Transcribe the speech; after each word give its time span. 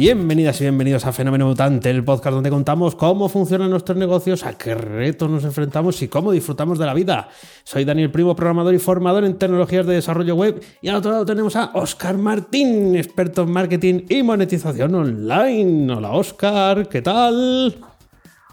Bienvenidas 0.00 0.58
y 0.58 0.64
bienvenidos 0.64 1.04
a 1.04 1.12
Fenómeno 1.12 1.46
Mutante, 1.46 1.90
el 1.90 2.02
podcast 2.02 2.32
donde 2.32 2.48
contamos 2.48 2.94
cómo 2.94 3.28
funcionan 3.28 3.68
nuestros 3.68 3.98
negocios, 3.98 4.46
a 4.46 4.56
qué 4.56 4.74
retos 4.74 5.28
nos 5.28 5.44
enfrentamos 5.44 6.00
y 6.00 6.08
cómo 6.08 6.32
disfrutamos 6.32 6.78
de 6.78 6.86
la 6.86 6.94
vida. 6.94 7.28
Soy 7.64 7.84
Daniel 7.84 8.10
Primo, 8.10 8.34
programador 8.34 8.72
y 8.72 8.78
formador 8.78 9.26
en 9.26 9.36
tecnologías 9.36 9.84
de 9.84 9.92
desarrollo 9.92 10.36
web 10.36 10.58
y 10.80 10.88
al 10.88 10.96
otro 10.96 11.10
lado 11.10 11.26
tenemos 11.26 11.54
a 11.54 11.72
Oscar 11.74 12.16
Martín, 12.16 12.96
experto 12.96 13.42
en 13.42 13.50
marketing 13.50 14.06
y 14.08 14.22
monetización 14.22 14.94
online. 14.94 15.92
Hola 15.92 16.12
Oscar, 16.12 16.88
¿qué 16.88 17.02
tal? 17.02 17.76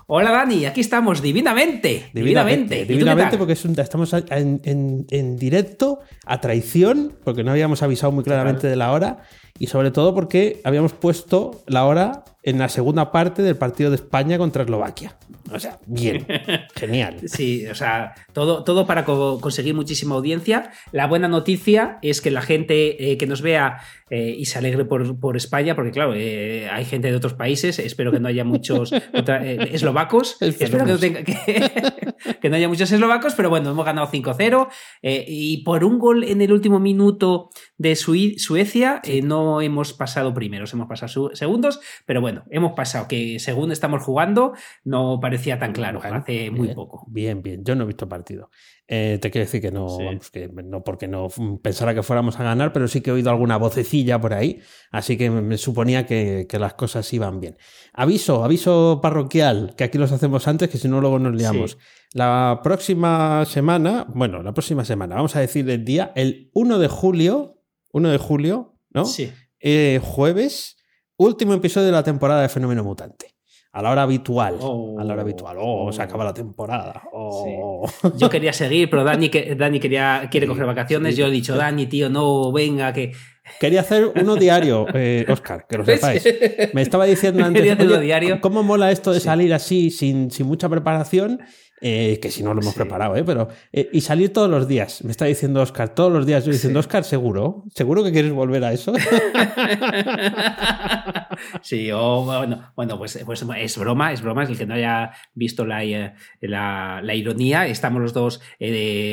Hola 0.09 0.31
Dani, 0.31 0.65
aquí 0.65 0.79
estamos 0.81 1.21
divinamente. 1.21 2.09
Divinamente. 2.13 2.85
Divinamente, 2.85 3.37
porque 3.37 3.53
estamos 3.53 4.13
en, 4.13 4.61
en, 5.09 5.37
directo 5.37 5.99
a 6.25 6.39
traición, 6.39 7.17
porque 7.25 7.43
no 7.43 7.51
habíamos 7.51 7.83
avisado 7.83 8.13
muy 8.13 8.23
claramente 8.23 8.67
de 8.67 8.77
la 8.77 8.93
hora 8.93 9.23
y 9.59 9.67
sobre 9.67 9.91
todo 9.91 10.13
porque 10.13 10.61
habíamos 10.63 10.93
puesto 10.93 11.61
la 11.67 11.85
hora 11.85 12.23
en 12.43 12.59
la 12.59 12.69
segunda 12.69 13.11
parte 13.11 13.41
del 13.41 13.57
partido 13.57 13.89
de 13.89 13.97
España 13.97 14.37
contra 14.37 14.63
Eslovaquia. 14.63 15.15
O 15.51 15.59
sea, 15.59 15.79
bien, 15.85 16.25
genial. 16.75 17.17
Sí, 17.25 17.65
o 17.67 17.75
sea, 17.75 18.13
todo, 18.33 18.63
todo 18.63 18.85
para 18.85 19.05
conseguir 19.05 19.73
muchísima 19.73 20.15
audiencia. 20.15 20.71
La 20.91 21.07
buena 21.07 21.27
noticia 21.27 21.99
es 22.01 22.21
que 22.21 22.31
la 22.31 22.41
gente 22.41 23.11
eh, 23.11 23.17
que 23.17 23.27
nos 23.27 23.41
vea 23.41 23.81
eh, 24.09 24.33
y 24.37 24.45
se 24.45 24.57
alegre 24.57 24.85
por, 24.85 25.37
España, 25.37 25.75
porque 25.75 25.91
claro, 25.91 26.13
eh, 26.15 26.69
hay 26.71 26.85
gente 26.85 27.09
de 27.09 27.17
otros 27.17 27.33
países, 27.33 27.77
espero 27.77 28.11
que 28.11 28.21
no 28.21 28.29
haya 28.29 28.45
muchos 28.45 28.93
eslovacos, 29.71 30.41
espero 30.41 30.85
que 32.41 32.49
no, 32.49 32.55
haya 32.55 32.69
muchos 32.69 32.89
eslovacos, 32.89 33.35
pero 33.35 33.49
bueno, 33.49 33.71
hemos 33.71 33.85
ganado 33.85 34.07
5-0 34.07 34.69
y 35.01 35.63
por 35.63 35.83
un 35.83 35.99
gol 35.99 36.23
en 36.23 36.41
el 36.41 36.53
último 36.53 36.79
minuto 36.79 37.49
de 37.77 37.95
Suecia 37.97 39.01
no 39.23 39.61
hemos 39.61 39.91
pasado 39.91 40.33
primeros, 40.33 40.71
hemos 40.71 40.87
pasado 40.87 41.35
segundos, 41.35 41.81
pero 42.05 42.21
bueno, 42.21 42.45
hemos 42.49 42.71
pasado 42.73 43.09
que 43.09 43.39
según 43.39 43.73
estamos 43.73 44.03
jugando 44.03 44.53
no 44.85 45.19
parecía 45.37 45.59
tan 45.59 45.71
claro 45.71 46.01
hace 46.03 46.49
muy 46.49 46.73
poco. 46.73 47.05
Bien, 47.07 47.41
bien, 47.41 47.63
yo 47.63 47.75
no 47.75 47.83
he 47.83 47.87
visto 47.87 48.09
partido. 48.09 48.49
Eh, 48.87 49.19
te 49.21 49.29
quiero 49.29 49.45
decir 49.45 49.61
que 49.61 49.71
no, 49.71 49.97
que 50.31 50.49
no 50.63 50.83
porque 50.83 51.07
no 51.07 51.27
pensara 51.61 51.93
que 51.93 52.01
fuéramos 52.01 52.39
a 52.39 52.43
ganar, 52.43 52.73
pero 52.73 52.87
sí 52.87 53.01
que 53.01 53.11
he 53.11 53.13
oído 53.13 53.29
alguna 53.29 53.57
vocecilla 53.57 54.19
por 54.19 54.33
ahí, 54.33 54.61
así 54.91 55.17
que 55.17 55.29
me 55.29 55.57
suponía 55.57 56.05
que, 56.05 56.47
las 56.57 56.73
cosas 56.73 57.11
iban 57.13 57.39
bien. 57.39 57.57
Aviso, 57.93 58.43
aviso 58.43 58.99
parroquial, 59.01 59.75
que 59.77 59.83
aquí 59.83 59.97
los 59.97 60.11
hacemos 60.11 60.47
antes, 60.47 60.69
que 60.69 60.77
si 60.77 60.87
no 60.87 60.99
luego 61.01 61.19
nos 61.19 61.35
liamos. 61.35 61.77
La 62.13 62.61
próxima 62.63 63.45
semana, 63.45 64.05
bueno, 64.09 64.41
la 64.41 64.53
próxima 64.53 64.85
semana, 64.85 65.15
vamos 65.15 65.35
a 65.35 65.41
decir 65.41 65.69
el 65.69 65.85
día, 65.85 66.11
el 66.15 66.49
1 66.53 66.79
de 66.79 66.87
julio, 66.87 67.61
1 67.91 68.09
de 68.09 68.17
julio, 68.17 68.79
¿no? 68.89 69.05
Sí. 69.05 69.31
Eh, 69.59 69.99
jueves, 70.01 70.77
Último 71.19 71.55
episodio 71.55 71.87
de 71.87 71.93
la 71.93 72.03
temporada 72.03 72.43
de 72.43 72.49
Fenómeno 72.49 72.83
Mutante. 72.83 73.36
A 73.77 73.81
la 73.83 73.91
hora 73.91 74.01
habitual. 74.01 74.55
A 74.99 75.03
la 75.03 75.13
hora 75.13 75.21
habitual. 75.21 75.55
Oh, 75.59 75.91
se 75.91 76.01
acaba 76.01 76.23
la 76.23 76.33
temporada. 76.33 77.03
Oh. 77.13 77.87
Yo 78.15 78.27
quería 78.27 78.51
seguir, 78.51 78.89
pero 78.89 79.03
Dani, 79.03 79.29
Dani 79.29 79.79
quería, 79.79 80.27
quiere 80.31 80.47
coger 80.47 80.65
vacaciones. 80.65 81.15
Yo 81.15 81.27
he 81.27 81.29
dicho, 81.29 81.55
Dani, 81.55 81.85
tío, 81.85 82.09
no, 82.09 82.51
venga, 82.51 82.91
que. 82.91 83.11
Quería 83.59 83.81
hacer 83.81 84.11
uno 84.19 84.35
diario, 84.35 84.87
eh, 84.95 85.27
Oscar, 85.29 85.67
que 85.69 85.77
lo 85.77 85.85
sepáis. 85.85 86.27
Me 86.73 86.81
estaba 86.81 87.05
diciendo 87.05 87.45
antes, 87.45 88.01
diario. 88.01 88.41
¿cómo 88.41 88.63
mola 88.63 88.89
esto 88.89 89.13
de 89.13 89.19
salir 89.19 89.53
así, 89.53 89.91
sin, 89.91 90.31
sin 90.31 90.47
mucha 90.47 90.67
preparación? 90.69 91.39
Eh, 91.79 92.17
que 92.19 92.31
si 92.31 92.41
no 92.41 92.55
lo 92.55 92.61
hemos 92.61 92.73
preparado, 92.73 93.15
¿eh? 93.15 93.23
Pero, 93.23 93.49
eh, 93.71 93.87
y 93.93 94.01
salir 94.01 94.33
todos 94.33 94.49
los 94.49 94.67
días, 94.67 95.03
me 95.03 95.11
está 95.11 95.25
diciendo 95.25 95.61
Oscar, 95.61 95.89
todos 95.89 96.11
los 96.11 96.25
días, 96.25 96.43
yo 96.43 96.51
diciendo, 96.51 96.79
Oscar, 96.79 97.03
¿seguro? 97.03 97.65
¿Seguro 97.75 98.03
que 98.03 98.11
quieres 98.11 98.31
volver 98.31 98.63
a 98.63 98.73
eso? 98.73 98.93
sí, 101.61 101.91
o 101.91 102.23
bueno, 102.23 102.71
bueno 102.75 102.97
pues, 102.97 103.19
pues, 103.23 103.45
es 103.57 103.77
broma, 103.77 104.11
es 104.11 104.23
broma, 104.23 104.41
es 104.41 104.49
el 104.49 104.57
que 104.57 104.65
no 104.65 104.73
haya 104.73 105.11
visto 105.35 105.67
la, 105.67 105.83
eh, 105.83 106.15
la, 106.41 107.13
ironía, 107.13 107.67
estamos 107.67 108.01
los 108.01 108.13
dos 108.13 108.41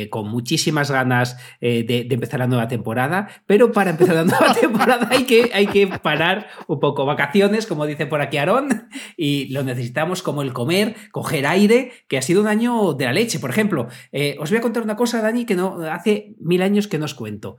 con 0.09 0.29
muchísimas 0.29 0.89
ganas 0.89 1.37
de, 1.61 2.07
empezar 2.09 2.39
la 2.39 2.47
nueva 2.47 2.67
temporada, 2.67 3.27
pero 3.45 3.71
para 3.71 3.91
empezar 3.91 4.15
la 4.15 4.23
nueva 4.23 4.55
temporada 4.59 5.07
hay 5.11 5.25
que, 5.25 5.51
hay 5.53 5.67
que 5.67 5.85
parar 5.85 6.47
un 6.67 6.79
poco, 6.79 7.05
vacaciones, 7.05 7.67
como 7.67 7.85
dice 7.85 8.07
por 8.07 8.21
aquí 8.21 8.37
Aarón, 8.37 8.89
y 9.17 9.53
lo 9.53 9.63
necesitamos 9.63 10.23
como 10.23 10.41
el 10.41 10.51
comer, 10.51 10.95
coger 11.11 11.45
aire, 11.45 11.91
que 12.07 12.17
ha 12.17 12.23
sido 12.23 12.41
una 12.41 12.54
de 12.55 13.05
la 13.05 13.13
leche, 13.13 13.39
por 13.39 13.49
ejemplo. 13.49 13.87
Eh, 14.11 14.35
os 14.39 14.49
voy 14.49 14.59
a 14.59 14.61
contar 14.61 14.83
una 14.83 14.95
cosa, 14.95 15.21
Dani, 15.21 15.45
que 15.45 15.55
no 15.55 15.81
hace 15.91 16.35
mil 16.39 16.61
años 16.61 16.87
que 16.87 16.97
no 16.97 17.05
os 17.05 17.13
cuento. 17.13 17.57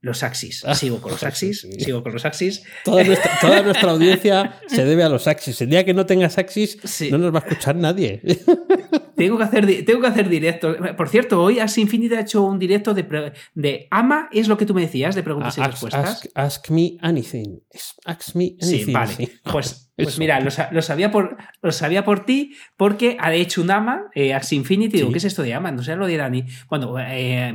Los 0.00 0.22
Axis. 0.22 0.64
Ah, 0.64 0.74
sigo 0.74 1.00
con 1.00 1.12
los 1.12 1.22
Axis. 1.22 1.66
Sigo 1.78 2.02
con 2.02 2.12
los 2.12 2.24
Axis. 2.24 2.62
Toda 2.84 3.02
nuestra, 3.04 3.90
audiencia 3.90 4.60
se 4.66 4.84
debe 4.84 5.02
a 5.02 5.08
los 5.08 5.26
Axis. 5.26 5.60
El 5.62 5.70
día 5.70 5.84
que 5.84 5.94
no 5.94 6.06
tengas 6.06 6.38
Axis, 6.38 6.78
no 7.10 7.18
nos 7.18 7.34
va 7.34 7.40
a 7.40 7.42
escuchar 7.42 7.76
nadie. 7.76 8.22
Tengo 9.16 9.38
que 9.38 9.44
hacer, 9.44 9.84
tengo 9.86 10.00
que 10.02 10.06
hacer 10.08 10.28
directos. 10.28 10.76
Por 10.94 11.08
cierto, 11.08 11.42
hoy 11.42 11.58
As 11.58 11.78
Infinity 11.78 12.14
ha 12.14 12.20
hecho 12.20 12.42
un 12.42 12.58
directo 12.58 12.92
de, 12.92 13.32
de 13.54 13.88
Ama, 13.90 14.28
es 14.30 14.46
lo 14.46 14.58
que 14.58 14.66
tú 14.66 14.74
me 14.74 14.82
decías, 14.82 15.14
de 15.14 15.22
preguntas 15.22 15.56
y 15.56 15.62
respuestas. 15.62 16.28
Ask, 16.34 16.68
me 16.68 16.98
anything. 17.00 17.60
Ask 18.04 18.34
me 18.34 18.56
anything. 18.60 18.84
Sí, 18.84 18.92
vale. 18.92 19.30
Pues, 19.50 19.90
pues 19.96 20.18
mira, 20.18 20.38
lo, 20.40 20.82
sabía 20.82 21.10
por, 21.10 21.38
lo 21.62 21.72
sabía 21.72 22.04
por 22.04 22.26
ti 22.26 22.54
porque 22.76 23.16
ha 23.18 23.32
hecho 23.32 23.62
un 23.62 23.70
Ama, 23.70 24.10
eh, 24.14 24.34
Ask 24.34 24.52
Infinity. 24.52 24.98
Digo, 24.98 25.10
¿qué 25.10 25.18
es 25.18 25.24
esto 25.24 25.42
de 25.42 25.54
Ama? 25.54 25.72
No 25.72 25.82
sé 25.82 25.96
lo 25.96 26.06
de 26.06 26.18
Dani. 26.18 26.44
Bueno, 26.68 26.94
eh, 26.98 27.54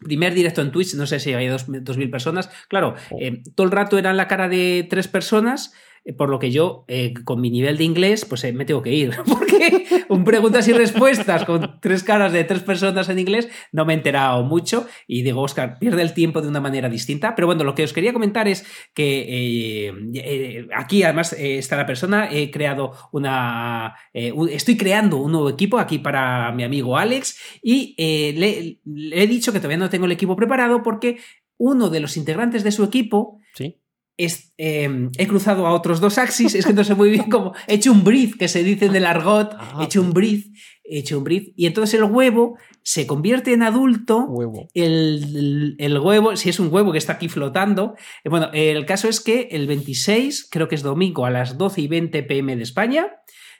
Primer 0.00 0.34
directo 0.34 0.60
en 0.60 0.72
Twitch, 0.72 0.94
no 0.94 1.06
sé 1.06 1.20
si 1.20 1.32
había 1.32 1.50
dos, 1.50 1.68
mil 1.68 2.10
personas. 2.10 2.50
Claro, 2.68 2.94
oh. 3.10 3.18
eh, 3.20 3.42
todo 3.54 3.66
el 3.66 3.72
rato 3.72 3.98
eran 3.98 4.16
la 4.16 4.28
cara 4.28 4.48
de 4.48 4.86
tres 4.88 5.08
personas 5.08 5.72
por 6.12 6.28
lo 6.28 6.38
que 6.38 6.50
yo, 6.50 6.84
eh, 6.86 7.14
con 7.24 7.40
mi 7.40 7.50
nivel 7.50 7.78
de 7.78 7.84
inglés, 7.84 8.24
pues 8.24 8.44
eh, 8.44 8.52
me 8.52 8.64
tengo 8.64 8.82
que 8.82 8.92
ir, 8.92 9.10
porque 9.26 9.84
un 10.08 10.24
preguntas 10.24 10.68
y 10.68 10.72
respuestas 10.72 11.44
con 11.44 11.80
tres 11.80 12.04
caras 12.04 12.32
de 12.32 12.44
tres 12.44 12.62
personas 12.62 13.08
en 13.08 13.18
inglés 13.18 13.48
no 13.72 13.84
me 13.84 13.92
he 13.92 13.96
enterado 13.96 14.44
mucho 14.44 14.86
y 15.08 15.22
digo, 15.22 15.42
Oscar, 15.42 15.78
pierde 15.78 16.02
el 16.02 16.14
tiempo 16.14 16.42
de 16.42 16.48
una 16.48 16.60
manera 16.60 16.88
distinta. 16.88 17.34
Pero 17.34 17.46
bueno, 17.46 17.64
lo 17.64 17.74
que 17.74 17.84
os 17.84 17.92
quería 17.92 18.12
comentar 18.12 18.46
es 18.46 18.64
que 18.94 20.66
aquí 20.76 21.02
además 21.02 21.32
está 21.32 21.76
la 21.76 21.86
persona, 21.86 22.28
he 22.30 22.50
creado 22.50 22.92
una... 23.12 23.94
estoy 24.12 24.76
creando 24.76 25.16
un 25.18 25.32
nuevo 25.32 25.48
equipo 25.48 25.78
aquí 25.78 25.98
para 25.98 26.52
mi 26.52 26.62
amigo 26.62 26.96
Alex 26.96 27.38
y 27.62 27.94
le, 27.98 28.78
le 28.84 29.22
he 29.22 29.26
dicho 29.26 29.52
que 29.52 29.58
todavía 29.58 29.78
no 29.78 29.90
tengo 29.90 30.06
el 30.06 30.12
equipo 30.12 30.36
preparado 30.36 30.82
porque 30.82 31.18
uno 31.58 31.90
de 31.90 32.00
los 32.00 32.16
integrantes 32.16 32.62
de 32.64 32.72
su 32.72 32.84
equipo 32.84 33.40
¿Sí? 33.54 33.80
Em, 34.18 35.10
he 35.18 35.26
cruzado 35.26 35.66
a 35.66 35.74
otros 35.74 36.00
dos 36.00 36.16
axis, 36.16 36.54
es 36.54 36.64
que 36.64 36.72
no 36.72 36.84
sé 36.84 36.94
muy 36.94 37.10
bien 37.10 37.28
cómo. 37.30 37.52
He 37.66 37.74
hecho 37.74 37.92
un 37.92 38.02
breathe, 38.02 38.38
que 38.38 38.48
se 38.48 38.62
dice 38.62 38.86
en 38.86 38.96
el 38.96 39.04
argot. 39.04 39.54
he 39.78 39.84
hecho 39.84 40.00
un 40.00 40.12
breathe, 40.12 40.44
he 40.84 40.98
hecho 40.98 41.18
un 41.18 41.24
breathe. 41.24 41.52
Y 41.54 41.66
entonces 41.66 42.00
el 42.00 42.04
huevo 42.04 42.56
se 42.82 43.06
convierte 43.06 43.52
en 43.52 43.62
adulto. 43.62 44.26
El, 44.72 45.98
huevo, 46.02 46.36
si 46.36 46.48
es 46.48 46.58
un 46.58 46.72
huevo 46.72 46.92
que 46.92 46.98
está 46.98 47.14
aquí 47.14 47.28
flotando. 47.28 47.94
Eh, 48.24 48.30
bueno, 48.30 48.48
el 48.54 48.86
caso 48.86 49.08
es 49.08 49.20
que 49.20 49.48
el 49.50 49.66
26, 49.66 50.48
creo 50.50 50.68
que 50.68 50.76
es 50.76 50.82
domingo, 50.82 51.26
a 51.26 51.30
las 51.30 51.58
12 51.58 51.82
y 51.82 51.88
20 51.88 52.22
pm 52.22 52.56
de 52.56 52.62
España, 52.62 53.08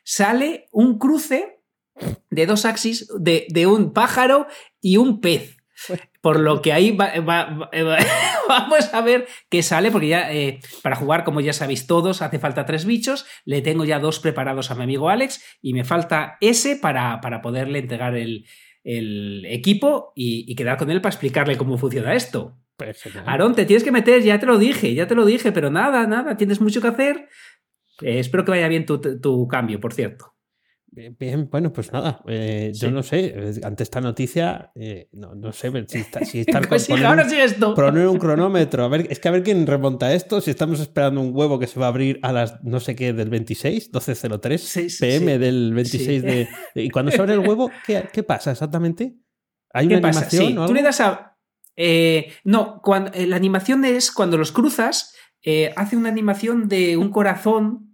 sale 0.05 0.69
un 0.73 0.99
cruce 0.99 1.61
de 2.31 2.47
dos 2.47 2.65
axis 2.65 3.09
de, 3.19 3.47
de 3.51 3.67
un 3.67 3.93
pájaro 3.93 4.47
y 4.81 4.97
un 4.97 5.21
pez. 5.21 5.57
Por 6.27 6.41
lo 6.41 6.61
que 6.61 6.73
ahí 6.73 6.91
vamos 8.49 8.93
a 8.93 9.01
ver 9.01 9.29
qué 9.49 9.63
sale, 9.63 9.93
porque 9.93 10.09
ya 10.09 10.35
eh, 10.35 10.59
para 10.83 10.97
jugar, 10.97 11.23
como 11.23 11.41
ya 11.41 11.53
sabéis 11.53 11.87
todos, 11.87 12.21
hace 12.21 12.41
falta 12.41 12.67
tres 12.67 12.85
bichos. 12.85 13.27
Le 13.45 13.63
tengo 13.63 13.85
ya 13.85 14.01
dos 14.01 14.19
preparados 14.19 14.73
a 14.73 14.75
mi 14.75 14.83
amigo 14.83 15.09
Alex 15.09 15.41
y 15.63 15.73
me 15.73 15.85
falta 15.85 16.37
ese 16.41 16.75
para, 16.75 17.21
para 17.21 17.43
poderle 17.43 17.79
entregar 17.79 18.17
el, 18.17 18.45
equipo 18.83 20.13
y, 20.17 20.53
quedar 20.57 20.79
con 20.79 20.91
él 20.91 21.01
para 21.01 21.13
explicarle 21.13 21.57
cómo 21.57 21.79
funciona 21.79 22.13
esto. 22.13 22.59
Aarón, 23.25 23.55
te 23.55 23.65
tienes 23.65 23.85
que 23.85 23.93
meter, 23.93 24.21
ya 24.25 24.41
te 24.41 24.47
lo 24.47 24.59
dije, 24.59 24.95
ya 24.95 25.07
te 25.07 25.15
lo 25.15 25.27
dije, 25.27 25.53
pero 25.53 25.71
nada, 25.71 26.09
nada, 26.09 26.37
tienes 26.37 26.61
mucho 26.61 26.81
que 26.81 26.89
hacer. 26.89 27.29
Eh, 28.03 28.19
espero 28.19 28.45
que 28.45 28.51
vaya 28.51 28.67
bien 28.67 28.85
tu, 28.85 29.01
tu 29.21 29.47
cambio, 29.47 29.79
por 29.79 29.95
cierto. 29.95 30.36
Bien, 30.89 31.49
bueno, 31.51 31.73
pues 31.75 31.93
nada, 31.93 32.23
eh, 32.27 32.73
yo 32.75 32.91
no 32.91 33.03
sé, 33.03 33.27
eh, 33.27 33.61
ante 33.65 33.83
esta 33.83 34.01
noticia, 34.01 34.73
eh, 34.75 35.11
no, 35.13 35.53
sé 35.53 35.71
si, 35.89 35.99
está, 35.99 36.25
si 36.25 36.41
estar 36.41 36.67
pues 36.69 36.89
ahora 36.89 37.29
sí 37.29 37.37
esto. 37.37 37.75
poner 37.75 38.07
un 38.07 38.19
cronómetro, 38.19 38.85
a 38.85 38.89
ver, 38.89 39.07
es 39.11 39.21
que 39.21 39.29
a 39.29 39.31
ver 39.33 39.43
quién 39.43 39.67
remonta 39.67 40.15
esto, 40.15 40.41
si 40.41 40.51
estamos 40.51 40.81
esperando 40.81 41.21
un 41.21 41.33
huevo 41.35 41.59
que 41.59 41.67
se 41.67 41.79
va 41.79 41.87
a 41.87 41.89
abrir 41.91 42.19
a 42.23 42.33
las 42.33 42.65
no 42.65 42.81
sé 42.81 42.97
qué 42.97 43.13
del 43.13 43.29
26, 43.29 43.93
12.03 43.93 45.01
pm 45.01 45.39
del 45.39 45.75
26 45.75 46.23
de... 46.23 46.49
Y 46.75 46.89
cuando 46.89 47.13
se 47.13 47.21
abre 47.21 47.35
el 47.35 47.41
huevo, 47.41 47.71
¿qué, 47.87 48.23
pasa 48.23 48.53
exactamente? 48.53 49.17
¿Hay 49.75 49.89
una 49.89 49.99
animación? 49.99 50.67
Tú 50.67 50.73
le 50.73 50.83
das 50.83 51.01
a... 51.03 51.37
no, 52.45 52.81
cuando, 52.83 53.11
la 53.15 53.37
animación 53.37 53.85
es 53.85 54.11
cuando 54.11 54.39
los 54.39 54.51
cruzas, 54.51 55.15
hace 55.77 55.97
una 55.97 56.09
animación 56.09 56.69
de 56.69 56.97
un 56.97 57.11
corazón 57.11 57.86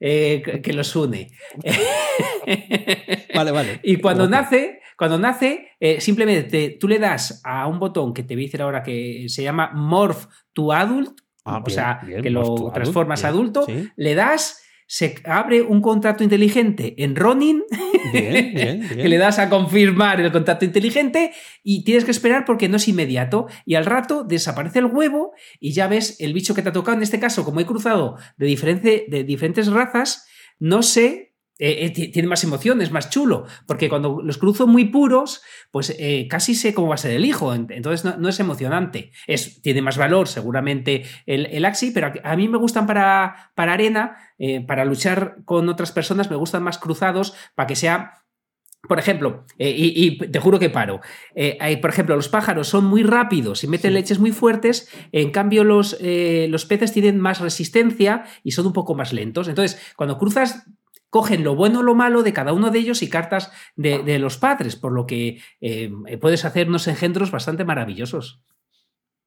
eh, 0.00 0.60
que 0.62 0.72
los 0.72 0.96
une. 0.96 1.30
vale, 3.34 3.50
vale. 3.50 3.80
Y 3.82 3.96
cuando 3.96 4.26
nace, 4.28 4.80
cuando 4.96 5.18
nace, 5.18 5.72
eh, 5.78 6.00
simplemente 6.00 6.76
tú 6.80 6.88
le 6.88 6.98
das 6.98 7.42
a 7.44 7.66
un 7.66 7.78
botón 7.78 8.14
que 8.14 8.22
te 8.22 8.34
voy 8.34 8.44
a 8.44 8.46
decir 8.46 8.62
ahora 8.62 8.82
que 8.82 9.26
se 9.28 9.42
llama 9.42 9.70
Morph 9.74 10.26
to 10.54 10.72
Adult, 10.72 11.20
ah, 11.44 11.62
o 11.64 11.70
sea, 11.70 12.00
que 12.22 12.30
lo 12.30 12.72
transformas 12.72 13.24
adulto, 13.24 13.66
le 13.96 14.14
das 14.14 14.62
se 14.90 15.14
abre 15.24 15.62
un 15.62 15.80
contrato 15.80 16.24
inteligente 16.24 16.96
en 16.98 17.14
Ronin, 17.14 17.62
que 18.12 19.06
le 19.08 19.18
das 19.18 19.38
a 19.38 19.48
confirmar 19.48 20.20
el 20.20 20.32
contrato 20.32 20.64
inteligente 20.64 21.30
y 21.62 21.84
tienes 21.84 22.04
que 22.04 22.10
esperar 22.10 22.44
porque 22.44 22.68
no 22.68 22.76
es 22.76 22.88
inmediato. 22.88 23.46
Y 23.64 23.76
al 23.76 23.86
rato 23.86 24.24
desaparece 24.24 24.80
el 24.80 24.86
huevo 24.86 25.32
y 25.60 25.74
ya 25.74 25.86
ves 25.86 26.16
el 26.18 26.32
bicho 26.32 26.56
que 26.56 26.62
te 26.62 26.70
ha 26.70 26.72
tocado. 26.72 26.96
En 26.96 27.04
este 27.04 27.20
caso, 27.20 27.44
como 27.44 27.60
he 27.60 27.66
cruzado 27.66 28.16
de, 28.36 29.06
de 29.08 29.22
diferentes 29.22 29.68
razas, 29.68 30.26
no 30.58 30.82
sé 30.82 31.29
eh, 31.62 31.92
eh, 31.94 32.10
tiene 32.10 32.26
más 32.26 32.42
emoción, 32.42 32.80
es 32.80 32.90
más 32.90 33.10
chulo, 33.10 33.44
porque 33.66 33.90
cuando 33.90 34.22
los 34.22 34.38
cruzo 34.38 34.66
muy 34.66 34.86
puros, 34.86 35.42
pues 35.70 35.94
eh, 35.98 36.26
casi 36.26 36.54
sé 36.54 36.72
cómo 36.72 36.88
va 36.88 36.94
a 36.94 36.98
ser 36.98 37.10
el 37.12 37.26
hijo, 37.26 37.54
entonces 37.54 38.02
no, 38.18 38.28
es 38.30 38.40
emocionante. 38.40 39.12
Es, 39.26 39.60
tiene 39.60 39.82
más 39.82 39.98
valor 39.98 40.26
seguramente 40.26 41.02
el, 41.26 41.44
el, 41.46 41.66
Axi, 41.66 41.90
pero 41.90 42.14
a, 42.24 42.36
mí 42.36 42.48
me 42.48 42.56
gustan 42.56 42.86
para, 42.86 43.52
para 43.54 43.74
arena, 43.74 44.16
para 44.66 44.86
luchar 44.86 45.36
con 45.44 45.68
otras 45.68 45.92
personas, 45.92 46.30
me 46.30 46.36
gustan 46.36 46.62
más 46.62 46.78
cruzados, 46.78 47.34
para 47.54 47.66
que 47.66 47.76
sea 47.76 48.14
por 48.88 48.98
ejemplo, 48.98 49.44
y, 49.58 50.16
te 50.16 50.40
juro 50.40 50.58
que 50.58 50.70
paro, 50.70 51.02
hay, 51.60 51.76
por 51.76 51.90
ejemplo, 51.90 52.16
los 52.16 52.30
pájaros 52.30 52.66
son 52.66 52.86
muy 52.86 53.02
rápidos 53.02 53.62
y 53.62 53.68
meten 53.68 53.92
leches 53.92 54.18
muy 54.18 54.32
fuertes, 54.32 54.88
en 55.12 55.30
cambio 55.30 55.64
los, 55.64 55.98
los, 56.00 56.64
peces 56.64 56.90
tienen 56.90 57.20
más 57.20 57.40
resistencia 57.40 58.24
y 58.42 58.52
son 58.52 58.66
un 58.66 58.72
poco 58.72 58.94
más 58.94 59.12
lentos. 59.12 59.48
Entonces, 59.48 59.78
cuando 59.96 60.16
cruzas 60.16 60.66
cogen 61.10 61.44
lo 61.44 61.54
bueno 61.54 61.80
o 61.80 61.82
lo 61.82 61.94
malo 61.94 62.22
de 62.22 62.32
cada 62.32 62.52
uno 62.52 62.70
de 62.70 62.78
ellos 62.78 63.02
y 63.02 63.10
cartas 63.10 63.52
de, 63.76 64.18
los 64.18 64.38
padres, 64.38 64.76
por 64.76 64.92
lo 64.92 65.06
que 65.06 65.40
eh, 65.60 65.90
puedes 66.20 66.44
hacer 66.44 66.68
unos 66.68 66.86
engendros 66.88 67.30
bastante 67.30 67.64
maravillosos. 67.64 68.42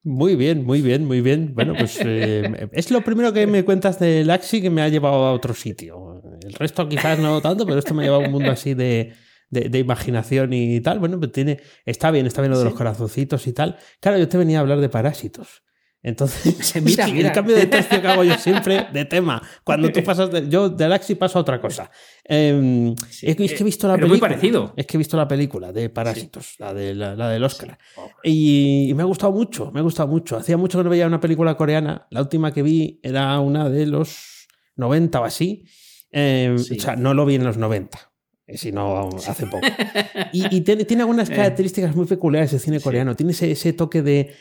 Muy 0.05 0.35
bien, 0.35 0.65
muy 0.65 0.81
bien, 0.81 1.05
muy 1.05 1.21
bien. 1.21 1.53
Bueno, 1.55 1.75
pues 1.77 1.97
eh, 2.03 2.67
es 2.73 2.91
lo 2.91 3.01
primero 3.01 3.31
que 3.31 3.47
me 3.47 3.63
cuentas 3.63 3.99
del 3.99 4.29
Axi 4.29 4.61
que 4.61 4.69
me 4.69 4.81
ha 4.81 4.89
llevado 4.89 5.25
a 5.25 5.31
otro 5.31 5.53
sitio. 5.53 6.21
El 6.41 6.53
resto 6.53 6.89
quizás 6.89 7.19
no 7.19 7.41
tanto, 7.41 7.65
pero 7.65 7.79
esto 7.79 7.93
me 7.93 8.03
ha 8.03 8.05
llevado 8.05 8.23
a 8.23 8.25
un 8.25 8.31
mundo 8.31 8.51
así 8.51 8.73
de, 8.73 9.13
imaginación 9.49 10.51
y 10.51 10.81
tal. 10.81 10.99
Bueno, 10.99 11.19
pues 11.19 11.31
tiene, 11.31 11.61
está 11.85 12.11
bien, 12.11 12.25
está 12.25 12.41
bien 12.41 12.51
lo 12.51 12.59
de 12.59 12.65
los 12.65 12.73
corazoncitos 12.73 13.47
y 13.47 13.53
tal. 13.53 13.77
Claro, 14.01 14.17
yo 14.17 14.27
te 14.27 14.37
venía 14.37 14.57
a 14.57 14.61
hablar 14.61 14.81
de 14.81 14.89
parásitos. 14.89 15.63
Entonces, 16.03 16.75
mira, 16.83 17.07
el 17.07 17.31
cambio 17.31 17.55
de 17.55 17.65
tercio 17.65 18.01
que 18.01 18.07
hago 18.07 18.23
yo 18.23 18.37
siempre 18.37 18.87
de 18.91 19.05
tema. 19.05 19.41
Cuando 19.63 19.91
tú 19.91 20.03
pasas 20.05 20.29
de. 20.31 20.49
Yo 20.49 20.69
de 20.69 20.83
Alaxi 20.83 21.15
paso 21.15 21.39
a 21.39 21.41
otra 21.41 21.59
cosa. 21.61 21.89
Em, 22.25 22.93
es, 23.21 23.35
que 23.35 23.43
he 23.43 23.63
visto 23.63 23.87
la 23.87 23.95
película. 23.95 24.09
Muy 24.09 24.19
parecido. 24.19 24.73
Es 24.75 24.85
que 24.85 24.97
he 24.97 24.99
visto 24.99 25.15
la 25.15 25.27
película 25.27 25.71
de 25.71 25.89
Parásitos, 25.89 26.55
la, 26.59 26.73
de, 26.73 26.93
la, 26.93 27.29
del 27.29 27.43
Oscar. 27.43 27.77
Y, 28.23 28.91
me 28.95 29.03
ha 29.03 29.05
gustado 29.05 29.31
mucho, 29.31 29.71
me 29.71 29.79
ha 29.79 29.83
gustado 29.83 30.09
mucho. 30.09 30.35
Hacía 30.35 30.57
mucho 30.57 30.77
que 30.77 30.83
no 30.83 30.89
veía 30.89 31.07
una 31.07 31.21
película 31.21 31.55
coreana. 31.55 32.05
La 32.09 32.21
última 32.21 32.51
que 32.51 32.61
vi 32.61 32.99
era 33.01 33.39
una 33.39 33.69
de 33.69 33.87
los 33.87 34.47
90 34.75 35.21
o 35.21 35.23
así. 35.23 35.65
Em, 36.11 36.55
o 36.55 36.59
sea, 36.59 36.95
no 36.95 37.13
lo 37.13 37.25
vi 37.25 37.35
en 37.35 37.43
los 37.43 37.57
90 37.57 37.97
eh, 37.97 38.12
si 38.47 38.71
no 38.71 39.09
hace 39.27 39.47
poco. 39.47 39.65
Y, 40.31 40.61
tiene, 40.61 41.01
algunas 41.01 41.29
eh. 41.29 41.35
características 41.35 41.95
muy 41.95 42.05
peculiares 42.05 42.53
el 42.53 42.59
cine 42.59 42.79
coreano. 42.79 43.15
Tiene 43.15 43.31
ese, 43.31 43.73
toque 43.73 44.01
de, 44.01 44.33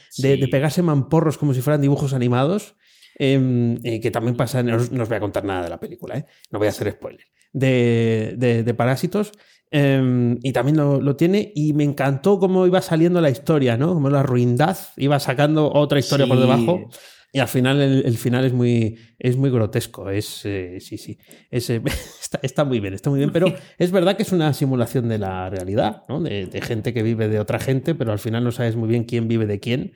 pegarse 0.50 0.82
mamporros 0.82 1.38
como 1.38 1.54
si 1.54 1.60
fueran 1.60 1.82
dibujos 1.82 2.14
animados, 2.14 2.76
em, 3.19 3.76
eh, 3.84 4.00
que 4.00 4.10
también 4.10 4.37
pasa, 4.37 4.62
no, 4.62 4.76
os 4.76 4.90
voy 4.90 5.16
a 5.16 5.20
contar 5.20 5.44
nada 5.44 5.64
de 5.64 5.69
la 5.69 5.78
película, 5.78 6.26
no 6.50 6.58
voy 6.58 6.66
a 6.66 6.70
hacer 6.70 6.90
spoiler, 6.90 7.26
de, 7.52 8.75
Parásitos. 8.76 9.32
Em, 9.70 10.38
y 10.43 10.52
también 10.52 10.76
lo, 10.76 11.16
tiene, 11.16 11.52
y 11.54 11.72
me 11.72 11.84
encantó 11.84 12.38
cómo 12.38 12.66
iba 12.66 12.82
saliendo 12.82 13.20
la 13.20 13.31
historia, 13.31 13.76
¿no? 13.76 13.94
Como 13.94 14.10
la 14.10 14.22
ruindad 14.22 14.76
iba 14.96 15.19
sacando 15.20 15.72
otra 15.72 15.99
historia 15.99 16.26
por 16.26 16.38
debajo. 16.38 16.88
Y 17.34 17.38
al 17.38 17.49
final 17.49 17.81
el, 17.81 18.19
final 18.19 18.44
es 18.44 18.52
muy, 18.52 18.99
es 19.19 19.38
muy 19.38 19.49
grotesco. 19.50 20.10
Es, 20.10 20.43
eh, 20.44 20.76
sí, 20.81 20.99
sí. 20.99 21.19
Es, 21.50 21.70
está, 22.43 22.64
muy 22.64 22.81
bien, 22.81 22.94
está 22.94 23.11
muy 23.11 23.19
bien. 23.19 23.31
Pero 23.32 23.46
es 23.79 23.90
verdad 23.90 24.17
que 24.17 24.23
es 24.23 24.32
una 24.32 24.52
simulación 24.55 25.08
de 25.08 25.19
la 25.19 25.50
realidad, 25.50 26.05
¿no? 26.08 26.20
De, 26.20 26.49
gente 26.62 26.94
que 26.94 27.02
vive 27.02 27.29
de 27.29 27.40
otra 27.40 27.58
gente, 27.58 27.94
pero 27.94 28.12
al 28.12 28.19
final 28.19 28.44
no 28.44 28.52
sabes 28.52 28.76
muy 28.76 28.88
bien 28.88 29.05
quién 29.05 29.29
vive 29.29 29.46
de 29.46 29.61
quién 29.61 29.93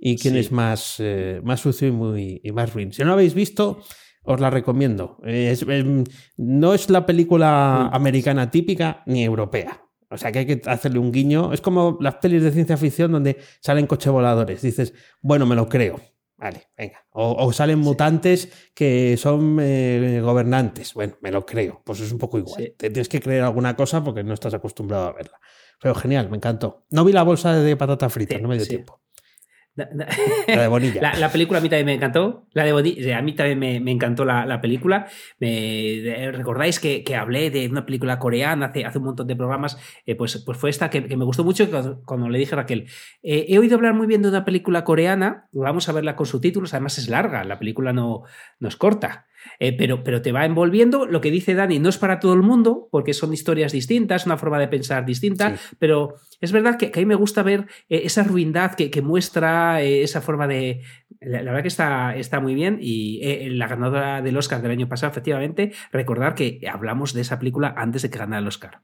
y 0.00 0.16
quién 0.16 0.36
es 0.36 0.52
más, 0.52 0.96
eh, 0.98 1.40
más 1.42 1.60
sucio 1.60 1.88
y, 1.88 1.92
muy, 1.92 2.40
y 2.44 2.52
más 2.52 2.72
ruin. 2.72 2.92
Si 2.92 3.02
no 3.02 3.08
lo 3.08 3.14
habéis 3.14 3.34
visto, 3.34 3.80
os 4.22 4.40
la 4.40 4.50
recomiendo. 4.50 5.18
no 6.36 6.74
es 6.74 6.90
la 6.90 7.06
película 7.06 7.90
mm. 7.90 7.94
americana 7.94 8.50
típica 8.50 9.02
ni 9.06 9.24
europea. 9.24 9.82
O 10.10 10.18
sea 10.18 10.32
que 10.32 10.40
hay 10.40 10.46
que 10.46 10.60
hacerle 10.66 10.98
un 10.98 11.12
guiño. 11.12 11.52
Es 11.52 11.60
como 11.60 11.96
las 12.00 12.16
pelis 12.16 12.42
de 12.42 12.50
ciencia 12.50 12.76
ficción 12.76 13.12
donde 13.12 13.38
salen 13.60 13.86
coches 13.86 14.12
voladores. 14.12 14.60
Dices, 14.60 14.92
bueno, 15.20 15.46
me 15.46 15.54
lo 15.54 15.68
creo. 15.68 16.00
Vale, 16.40 16.68
venga. 16.76 17.04
O, 17.10 17.52
salen 17.52 17.80
mutantes 17.80 18.70
que 18.74 19.18
son 19.18 19.58
eh, 19.60 20.22
gobernantes. 20.22 20.94
Bueno, 20.94 21.18
me 21.20 21.30
lo 21.30 21.44
creo. 21.44 21.82
Pues 21.84 22.00
es 22.00 22.10
un 22.12 22.18
poco 22.18 22.38
igual. 22.38 22.72
Te 22.78 22.88
tienes 22.88 23.10
que 23.10 23.20
creer 23.20 23.42
alguna 23.42 23.76
cosa 23.76 24.02
porque 24.02 24.24
no 24.24 24.32
estás 24.32 24.54
acostumbrado 24.54 25.08
a 25.08 25.12
verla. 25.12 25.38
Pero 25.78 25.94
genial, 25.94 26.30
me 26.30 26.38
encantó. 26.38 26.86
No 26.90 27.04
vi 27.04 27.12
la 27.12 27.24
bolsa 27.24 27.54
de 27.54 27.76
patata 27.76 28.08
frita, 28.08 28.38
no 28.38 28.48
me 28.48 28.56
dio 28.56 28.66
tiempo. 28.66 29.02
La 30.46 30.62
de 30.62 30.68
Bonilla. 30.68 31.14
La, 31.18 31.30
película 31.30 31.58
a 31.58 31.62
mí 31.62 31.68
también 31.68 31.86
me 31.86 31.94
encantó. 31.94 32.46
La 32.52 32.64
de 32.64 32.72
Bonilla, 32.72 33.18
a 33.18 33.22
mí 33.22 33.34
también 33.34 33.82
me, 33.82 33.90
encantó 33.90 34.24
la, 34.24 34.60
película. 34.60 35.06
Me, 35.38 36.30
¿Recordáis 36.32 36.80
que, 36.80 37.04
hablé 37.16 37.50
de 37.50 37.68
una 37.68 37.84
película 37.86 38.18
coreana 38.18 38.66
hace, 38.66 38.84
hace 38.84 38.98
un 38.98 39.04
montón 39.04 39.26
de 39.26 39.36
programas? 39.36 39.78
Eh, 40.06 40.14
pues, 40.14 40.38
pues 40.38 40.58
fue 40.58 40.70
esta 40.70 40.90
que, 40.90 41.00
me 41.00 41.24
gustó 41.24 41.44
mucho 41.44 41.68
cuando, 42.04 42.28
le 42.28 42.38
dije 42.38 42.54
a 42.54 42.58
Raquel. 42.58 42.86
Eh, 43.22 43.46
he 43.48 43.58
oído 43.58 43.76
hablar 43.76 43.94
muy 43.94 44.06
bien 44.06 44.22
de 44.22 44.28
una 44.28 44.44
película 44.44 44.84
coreana. 44.84 45.48
Vamos 45.52 45.88
a 45.88 45.92
verla 45.92 46.16
con 46.16 46.26
subtítulos. 46.26 46.74
Además 46.74 46.98
es 46.98 47.08
larga. 47.08 47.44
La 47.44 47.58
película 47.58 47.92
no, 47.92 48.22
no 48.58 48.68
es 48.68 48.76
corta. 48.76 49.26
Eh, 49.58 49.76
pero, 49.76 50.02
pero 50.02 50.22
te 50.22 50.32
va 50.32 50.44
envolviendo. 50.44 51.06
Lo 51.06 51.20
que 51.20 51.30
dice 51.30 51.54
Dani 51.54 51.78
no 51.78 51.88
es 51.88 51.98
para 51.98 52.20
todo 52.20 52.34
el 52.34 52.42
mundo, 52.42 52.88
porque 52.90 53.14
son 53.14 53.32
historias 53.32 53.72
distintas, 53.72 54.26
una 54.26 54.38
forma 54.38 54.58
de 54.58 54.68
pensar 54.68 55.04
distinta, 55.04 55.56
pero 55.78 56.16
es 56.40 56.52
verdad 56.52 56.76
que, 56.76 56.90
a 56.94 56.98
mí 56.98 57.06
me 57.06 57.14
gusta 57.14 57.42
ver 57.42 57.66
eh, 57.88 58.02
esa 58.04 58.22
ruindad 58.22 58.74
que, 58.74 59.02
muestra 59.02 59.82
eh, 59.82 60.02
esa 60.02 60.20
forma 60.20 60.46
de... 60.46 60.82
La, 61.20 61.42
verdad 61.42 61.62
que 61.62 61.68
está, 61.68 62.16
está 62.16 62.40
muy 62.40 62.54
bien 62.54 62.78
y 62.80 63.50
la 63.50 63.66
ganadora 63.66 64.22
del 64.22 64.36
Oscar 64.36 64.62
del 64.62 64.70
año 64.70 64.88
pasado, 64.88 65.10
efectivamente, 65.10 65.72
recordar 65.92 66.34
que 66.34 66.60
hablamos 66.70 67.12
de 67.12 67.20
esa 67.20 67.38
película 67.38 67.74
antes 67.76 68.02
de 68.02 68.10
que 68.10 68.18
ganara 68.18 68.40
el 68.40 68.46
Oscar. 68.46 68.80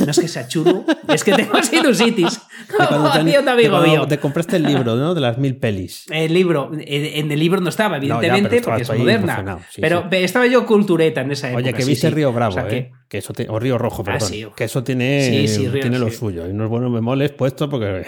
No 0.00 0.10
es 0.10 0.18
que 0.18 0.28
sea 0.28 0.48
chulo, 0.48 0.84
es 1.08 1.24
que 1.24 1.32
tengo 1.32 1.62
sinusitis. 1.62 2.40
Como 2.88 3.12
te, 3.12 4.06
te 4.08 4.18
compraste 4.18 4.56
el 4.56 4.62
libro, 4.64 4.96
¿no? 4.96 5.14
De 5.14 5.20
las 5.20 5.38
mil 5.38 5.56
pelis. 5.56 6.06
El 6.10 6.32
libro, 6.32 6.70
en 6.72 7.30
el 7.30 7.38
libro 7.38 7.60
no 7.60 7.68
estaba, 7.68 7.96
evidentemente, 7.96 8.60
porque 8.62 8.82
es 8.82 8.92
moderna. 8.92 9.58
pero 9.80 10.08
estaba 10.10 10.46
yo 10.46 10.66
cultureta 10.66 11.20
en 11.20 11.32
esa 11.32 11.48
época. 11.48 11.62
Oye, 11.62 11.72
que 11.74 11.84
viste 11.84 12.10
Río 12.10 12.32
Bravo, 12.32 12.58
¿eh? 12.68 12.92
Que 13.08 13.18
eso 13.18 13.32
o 13.48 13.58
Río 13.60 13.78
Rojo, 13.78 14.02
ah, 14.02 14.18
perdón. 14.18 14.52
que 14.56 14.64
eso 14.64 14.82
tiene, 14.82 15.46
tiene 15.80 15.98
lo 15.98 16.10
suyo. 16.10 16.48
Y 16.48 16.52
no 16.52 16.64
es 16.64 16.70
bueno 16.76 16.90
me 16.90 17.00
moles 17.00 17.30
puesto 17.30 17.70
porque 17.70 18.04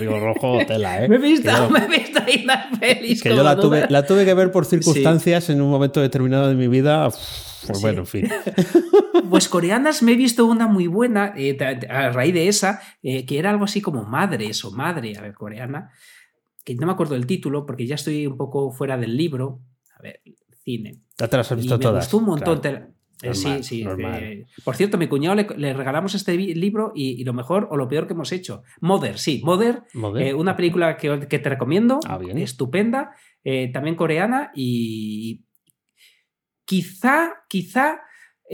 Río 0.00 0.18
Rojo 0.18 0.58
tela, 0.66 1.04
¿eh? 1.04 1.08
me 1.08 1.16
he 1.16 1.18
visto, 1.18 1.68
me 1.68 1.80
he 1.80 1.88
visto 1.88 2.18
ahí 2.26 2.44
las 2.44 2.78
pelis. 2.78 3.22
Que 3.22 3.28
yo 3.28 3.42
la 3.42 3.56
tuve, 3.56 3.86
la 3.90 4.06
tuve 4.06 4.24
que 4.24 4.32
ver 4.32 4.50
por 4.50 4.64
circunstancias 4.64 5.50
en 5.50 5.60
un 5.60 5.70
momento 5.70 6.00
determinado 6.00 6.48
de 6.48 6.54
mi 6.54 6.68
vida. 6.68 7.10
Pues 7.66 7.80
bueno, 7.80 8.00
en 8.00 8.06
fin. 8.06 8.28
Pues 9.28 9.48
coreanas 9.48 10.02
me 10.02 10.12
he 10.12 10.16
visto 10.16 10.44
una 10.44 10.66
muy 10.66 10.86
buena 10.88 11.32
eh, 11.36 11.56
a 11.88 12.10
raíz 12.10 12.34
de 12.34 12.48
esa, 12.48 12.82
eh, 13.02 13.24
que 13.24 13.38
era 13.38 13.48
algo 13.48 13.64
así 13.64 13.71
como 13.80 14.04
Madres 14.04 14.64
o 14.64 14.70
Madre, 14.72 15.16
a 15.16 15.22
ver, 15.22 15.34
coreana, 15.34 15.90
que 16.64 16.74
no 16.74 16.86
me 16.86 16.92
acuerdo 16.92 17.14
el 17.14 17.26
título 17.26 17.66
porque 17.66 17.86
ya 17.86 17.94
estoy 17.94 18.26
un 18.26 18.36
poco 18.36 18.70
fuera 18.70 18.96
del 18.96 19.16
libro. 19.16 19.60
A 19.98 20.02
ver, 20.02 20.20
cine. 20.64 21.00
Ya 21.18 21.28
te 21.28 21.36
las 21.36 21.50
has 21.50 21.58
visto 21.58 21.78
todas. 21.78 21.94
Me 21.94 22.00
gustó 22.00 22.18
un 22.18 22.24
montón. 22.24 22.94
Eh, 23.22 23.34
sí, 23.34 23.62
sí. 23.62 23.84
por 24.64 24.74
cierto, 24.74 24.96
a 24.96 25.00
mi 25.00 25.06
cuñado 25.06 25.36
le, 25.36 25.72
regalamos 25.74 26.14
este 26.16 26.36
libro 26.36 26.92
y, 26.92 27.22
lo 27.22 27.32
mejor 27.32 27.68
o 27.70 27.76
lo 27.76 27.88
peor 27.88 28.08
que 28.08 28.14
hemos 28.14 28.32
hecho. 28.32 28.64
Mother, 28.80 29.16
sí, 29.16 29.40
Mother, 29.44 29.84
una 30.34 30.56
película 30.56 30.96
que, 30.96 31.38
te 31.38 31.48
recomiendo, 31.48 32.00
ah, 32.08 32.18
estupenda, 32.34 33.12
también 33.72 33.94
coreana 33.94 34.50
y 34.56 35.44
quizá, 36.64 37.44
quizá 37.48 38.00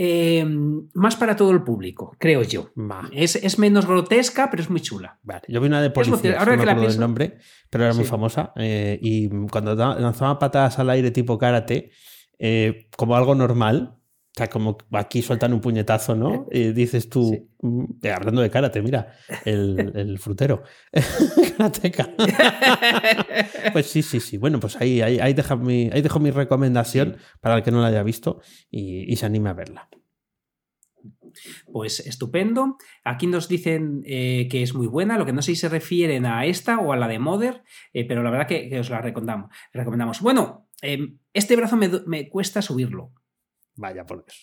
em, 0.00 0.88
más 0.94 1.16
para 1.16 1.34
todo 1.34 1.50
el 1.50 1.64
público, 1.64 2.14
creo 2.20 2.42
yo. 2.42 2.70
Es, 3.10 3.58
menos 3.58 3.84
grotesca, 3.84 4.48
pero 4.48 4.62
es 4.62 4.70
muy 4.70 4.80
chula. 4.80 5.18
Vale, 5.24 5.42
yo 5.48 5.60
vi 5.60 5.66
una 5.66 5.82
de 5.82 5.90
policía, 5.90 6.38
ahora 6.38 6.56
no 6.56 6.64
que 6.64 6.74
me 6.74 6.96
nombre, 6.96 7.38
pero 7.68 7.84
era 7.84 7.94
muy 7.94 8.04
famosa. 8.04 8.52
Eh, 8.54 8.96
y 9.02 9.28
cuando 9.48 9.74
lanzaba 9.74 10.38
patadas 10.38 10.78
al 10.78 10.90
aire 10.90 11.10
tipo 11.10 11.36
karate, 11.36 11.90
eh, 12.38 12.88
como 12.96 13.16
algo 13.16 13.34
normal, 13.34 13.97
sea, 14.38 14.48
como 14.48 14.78
aquí 14.92 15.22
sueltan 15.22 15.52
un 15.52 15.60
puñetazo, 15.60 16.14
¿no? 16.14 16.46
Y 16.52 16.72
dices 16.72 17.08
tú, 17.08 17.48
mm, 17.60 17.84
eh, 18.02 18.12
hablando 18.12 18.40
de 18.40 18.50
karate, 18.50 18.82
mira, 18.82 19.14
el, 19.44 19.92
el 19.94 20.18
frutero. 20.18 20.62
Karateca. 21.58 22.08
pues 23.72 23.86
sí, 23.86 24.02
sí, 24.02 24.20
sí. 24.20 24.38
Bueno, 24.38 24.60
pues 24.60 24.76
ahí, 24.80 25.00
ahí, 25.00 25.18
ahí, 25.18 25.34
dejo, 25.34 25.56
mi, 25.56 25.90
ahí 25.92 26.02
dejo 26.02 26.20
mi 26.20 26.30
recomendación 26.30 27.16
para 27.40 27.56
el 27.56 27.62
que 27.62 27.70
no 27.70 27.80
la 27.80 27.88
haya 27.88 28.02
visto 28.02 28.40
y, 28.70 29.14
se 29.16 29.26
anime 29.26 29.50
a 29.50 29.54
verla. 29.54 29.88
Pues 31.72 32.00
estupendo. 32.00 32.76
Aquí 33.04 33.26
nos 33.26 33.48
dicen 33.48 34.02
eh, 34.06 34.48
que 34.50 34.62
es 34.62 34.74
muy 34.74 34.86
buena, 34.86 35.18
lo 35.18 35.26
que 35.26 35.32
no 35.32 35.42
sé 35.42 35.52
si 35.52 35.60
se 35.60 35.68
refieren 35.68 36.26
a 36.26 36.46
esta 36.46 36.78
o 36.78 36.92
a 36.92 36.96
la 36.96 37.08
de 37.08 37.18
Mother, 37.18 37.62
eh, 37.92 38.06
pero 38.06 38.22
la 38.22 38.30
verdad 38.30 38.46
que, 38.46 38.78
os 38.78 38.90
la 38.90 39.00
recomendamos. 39.00 39.50
recomendamos. 39.72 40.20
Bueno, 40.20 40.68
em, 40.80 41.18
este 41.32 41.56
brazo 41.56 41.76
me, 41.76 41.90
me, 42.06 42.28
cuesta 42.28 42.62
subirlo. 42.62 43.12
Vaya 43.78 44.04
por 44.04 44.24
Dios. 44.24 44.42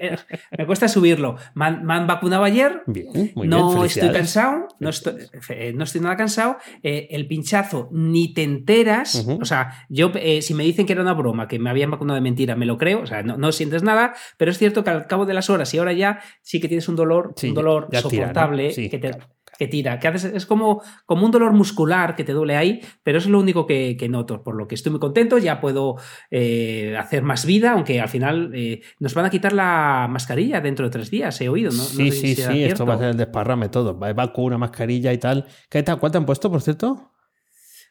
Eh, 0.00 0.16
me 0.58 0.66
cuesta 0.66 0.88
subirlo. 0.88 1.36
Me 1.54 1.66
han, 1.66 2.06
vacunado 2.06 2.42
ayer. 2.44 2.82
Bien, 2.86 3.32
muy 3.34 3.46
no 3.46 3.84
estoy 3.84 4.10
cansado. 4.10 4.66
No 4.80 4.88
estoy, 4.88 5.14
eh, 5.50 5.72
no 5.74 5.84
estoy 5.84 6.00
nada 6.00 6.16
cansado. 6.16 6.56
Eh, 6.82 7.08
el 7.10 7.26
pinchazo 7.26 7.88
ni 7.92 8.32
te 8.32 8.42
enteras. 8.42 9.26
O 9.40 9.44
sea, 9.44 9.86
yo, 9.90 10.10
si 10.40 10.54
me 10.54 10.64
dicen 10.64 10.86
que 10.86 10.94
era 10.94 11.02
una 11.02 11.12
broma, 11.12 11.48
que 11.48 11.58
me 11.58 11.68
habían 11.68 11.90
vacunado 11.90 12.14
de 12.14 12.22
mentira, 12.22 12.56
me 12.56 12.64
lo 12.64 12.78
creo. 12.78 13.02
O 13.02 13.06
sea, 13.06 13.22
no, 13.22 13.52
sientes 13.52 13.82
nada. 13.82 14.14
Pero 14.38 14.50
es 14.50 14.58
cierto 14.58 14.84
que 14.84 14.90
al 14.90 15.06
cabo 15.06 15.26
de 15.26 15.34
las 15.34 15.50
horas 15.50 15.72
y 15.74 15.78
ahora 15.78 15.92
ya 15.92 16.20
sí 16.42 16.60
que 16.60 16.68
tienes 16.68 16.88
un 16.88 16.96
dolor, 16.96 17.34
un 17.42 17.54
dolor 17.54 17.88
soportable 17.92 18.72
que 18.74 18.98
te, 18.98 19.10
que 19.58 19.68
tira, 19.68 19.98
que 19.98 20.08
haces, 20.08 20.24
es 20.34 20.46
como, 20.46 20.82
como 21.06 21.24
un 21.24 21.30
dolor 21.30 21.52
muscular 21.52 22.16
que 22.16 22.24
te 22.24 22.32
duele 22.32 22.56
ahí, 22.56 22.80
pero 23.02 23.18
es 23.18 23.26
lo 23.26 23.38
único 23.38 23.66
que, 23.66 23.96
noto, 24.08 24.42
por 24.42 24.56
lo 24.56 24.66
que 24.66 24.74
estoy 24.74 24.90
muy 24.90 25.00
contento, 25.00 25.38
ya 25.38 25.60
puedo 25.60 25.96
eh, 26.30 26.96
hacer 26.98 27.22
más 27.22 27.46
vida, 27.46 27.72
aunque 27.72 28.00
al 28.00 28.08
final 28.08 28.50
eh, 28.54 28.82
nos 28.98 29.14
van 29.14 29.26
a 29.26 29.30
quitar 29.30 29.52
la 29.52 30.06
mascarilla 30.10 30.60
dentro 30.60 30.84
de 30.84 30.90
tres 30.90 31.10
días, 31.10 31.40
he 31.40 31.48
oído, 31.48 31.70
¿no? 31.72 31.82
Sí, 31.82 32.10
sí, 32.10 32.34
sí, 32.34 32.64
esto 32.64 32.86
va 32.86 32.94
a 32.94 32.98
ser 32.98 33.08
el 33.10 33.16
desparrame 33.16 33.68
todo, 33.68 33.98
va 33.98 34.12
vacuna, 34.12 34.58
mascarilla 34.58 35.12
y 35.12 35.18
tal. 35.18 35.46
¿Qué 35.68 35.82
tal? 35.82 35.98
¿Cuál 35.98 36.12
te 36.12 36.18
han 36.18 36.26
puesto, 36.26 36.50
por 36.50 36.62
cierto? 36.62 37.10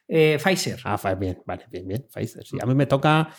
Eh, 0.06 0.38
Pfizer. 0.42 0.80
Ah, 0.84 0.98
bien, 1.18 1.42
vale, 1.46 1.64
bien, 1.70 1.88
bien, 1.88 2.06
Pfizer. 2.12 2.44
Sí. 2.44 2.58
A 2.60 2.66
mí 2.66 2.74
me 2.74 2.86
toca, 2.86 3.30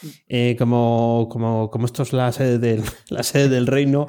como, 0.58 1.28
como, 1.30 1.70
como 1.70 1.86
esto 1.86 2.04
es 2.04 2.12
la 2.12 2.32
sede 2.32 2.58
del, 2.58 2.84
la 3.10 3.24
sede 3.24 3.50
del 3.50 3.68
reino 3.68 4.08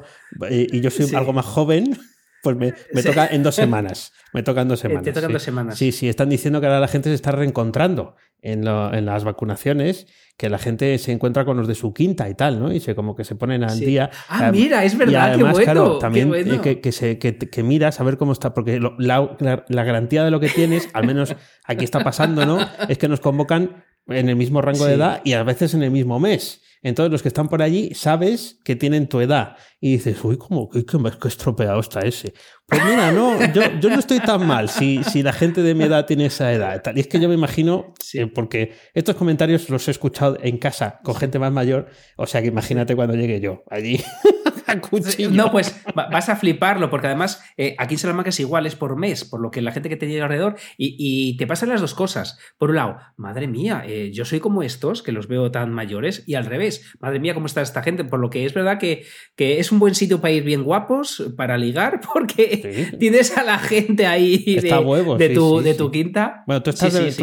y 0.49 0.81
yo 0.81 0.89
soy 0.89 1.13
algo 1.15 1.33
más 1.33 1.45
joven, 1.45 1.97
pues 2.41 2.55
me, 2.55 2.71
toca 3.03 3.27
en 3.27 3.43
dos 3.43 3.55
semanas. 3.63 4.13
Me 4.33 4.43
toca 4.43 4.61
en 4.61 4.67
dos 4.67 4.79
semanas. 4.79 5.03
Te 5.03 5.13
tocan 5.13 5.33
dos 5.33 5.43
semanas. 5.43 5.77
Sí, 5.77 5.91
sí, 5.91 6.09
están 6.09 6.29
diciendo 6.29 6.59
que 6.59 6.67
ahora 6.67 6.79
la 6.79 6.87
gente 6.87 7.09
se 7.09 7.15
está 7.15 7.31
reencontrando 7.31 8.15
en, 8.41 8.63
las 8.63 9.23
vacunaciones, 9.23 10.07
que 10.37 10.49
la 10.49 10.57
gente 10.57 10.97
se 10.99 11.11
encuentra 11.11 11.45
con 11.45 11.57
los 11.57 11.67
de 11.67 11.75
su 11.75 11.93
quinta 11.93 12.29
y 12.29 12.35
tal, 12.35 12.59
¿no? 12.59 12.71
Y 12.71 12.79
se 12.79 12.95
como 12.95 13.15
que 13.15 13.23
se 13.23 13.35
ponen 13.35 13.63
al 13.63 13.79
día. 13.79 14.09
Ah, 14.29 14.51
mira, 14.51 14.83
es 14.83 14.97
verdad, 14.97 15.35
qué 15.35 15.43
bueno. 15.43 15.57
Claro, 15.57 15.97
también 15.97 16.31
que, 16.61 16.91
se, 16.91 17.17
que, 17.17 17.63
miras 17.63 17.99
a 17.99 18.03
ver 18.03 18.17
cómo 18.17 18.31
está, 18.31 18.53
porque 18.53 18.79
la, 18.79 19.37
la 19.67 19.83
garantía 19.83 20.23
de 20.23 20.31
lo 20.31 20.39
que 20.39 20.49
tienes, 20.49 20.89
al 20.93 21.05
menos 21.07 21.35
aquí 21.65 21.83
está 21.83 22.03
pasando, 22.03 22.45
¿no? 22.45 22.57
Es 22.89 22.97
que 22.97 23.07
nos 23.07 23.19
convocan 23.19 23.83
en 24.07 24.29
el 24.29 24.35
mismo 24.35 24.61
rango 24.61 24.85
de 24.85 24.93
edad 24.93 25.21
y 25.23 25.33
a 25.33 25.43
veces 25.43 25.73
en 25.73 25.83
el 25.83 25.91
mismo 25.91 26.19
mes. 26.19 26.61
Entonces 26.83 27.11
los 27.11 27.21
que 27.21 27.27
están 27.27 27.49
por 27.49 27.61
allí 27.61 27.93
sabes 27.95 28.59
que 28.63 28.75
tienen 28.75 29.07
tu 29.07 29.19
edad 29.19 29.57
y 29.79 29.93
dices, 29.93 30.23
uy, 30.23 30.37
¿cómo 30.37 30.69
que, 30.69 30.85
que 30.85 31.27
estropeado 31.27 31.79
está 31.79 32.01
ese? 32.01 32.33
Pues 32.67 32.83
mira, 32.83 33.13
no, 33.13 33.39
yo, 33.53 33.61
yo, 33.79 33.89
no 33.89 33.97
estoy 33.97 34.19
tan 34.19 34.45
mal 34.45 34.67
si, 34.67 35.01
si 35.01 35.23
la 35.23 35.31
gente 35.31 35.63
de 35.63 35.73
mi 35.73 35.85
edad 35.85 36.05
tiene 36.05 36.25
esa 36.25 36.51
edad. 36.51 36.83
Y 36.93 36.99
es 36.99 37.07
que 37.07 37.17
yo 37.17 37.29
me 37.29 37.35
imagino, 37.35 37.93
eh, 38.13 38.27
porque 38.27 38.73
estos 38.93 39.15
comentarios 39.15 39.69
los 39.69 39.87
he 39.87 39.91
escuchado 39.91 40.37
en 40.41 40.57
casa 40.57 40.99
con 41.01 41.15
gente 41.15 41.39
más 41.39 41.53
mayor, 41.53 41.87
o 42.17 42.27
sea 42.27 42.41
que 42.41 42.47
imagínate 42.47 42.93
cuando 42.93 43.15
llegue 43.15 43.39
yo 43.39 43.63
allí. 43.69 44.03
No, 45.31 45.51
pues 45.51 45.81
vas 45.95 46.29
a 46.29 46.35
fliparlo, 46.35 46.89
porque 46.89 47.07
además 47.07 47.43
eh, 47.57 47.75
aquí 47.77 47.95
en 47.95 47.99
Salamanca 47.99 48.29
es 48.29 48.39
igual, 48.39 48.65
es 48.65 48.75
por 48.75 48.95
mes, 48.97 49.25
por 49.25 49.41
lo 49.41 49.51
que 49.51 49.61
la 49.61 49.71
gente 49.71 49.89
que 49.89 49.97
te 49.97 50.07
llega 50.07 50.25
alrededor, 50.25 50.55
y, 50.77 51.35
te 51.37 51.47
pasan 51.47 51.69
las 51.69 51.81
dos 51.81 51.93
cosas. 51.93 52.39
Por 52.57 52.69
un 52.69 52.77
lado, 52.77 52.97
madre 53.15 53.47
mía, 53.47 53.83
eh, 53.85 54.11
yo 54.13 54.25
soy 54.25 54.39
como 54.39 54.63
estos, 54.63 55.03
que 55.03 55.11
los 55.11 55.27
veo 55.27 55.51
tan 55.51 55.71
mayores, 55.71 56.23
y 56.25 56.35
al 56.35 56.45
revés, 56.45 56.93
madre 56.99 57.19
mía, 57.19 57.33
cómo 57.33 57.45
está 57.45 57.61
esta 57.61 57.83
gente, 57.83 58.03
por 58.03 58.19
lo 58.19 58.29
que 58.29 58.45
es 58.45 58.53
verdad 58.53 58.79
que, 58.79 59.05
que 59.35 59.59
es 59.59 59.71
un 59.71 59.79
buen 59.79 59.95
sitio 59.95 60.21
para 60.21 60.33
ir 60.33 60.43
bien 60.43 60.63
guapos, 60.63 61.31
para 61.35 61.57
ligar, 61.57 62.01
porque 62.13 62.91
tienes 62.99 63.37
a 63.37 63.43
la 63.43 63.59
gente 63.59 64.05
ahí 64.05 64.55
de, 64.55 65.29
tu, 65.33 65.61
de 65.61 65.73
tu 65.73 65.91
quinta. 65.91 66.43
Bueno, 66.47 66.63
tú, 66.63 66.71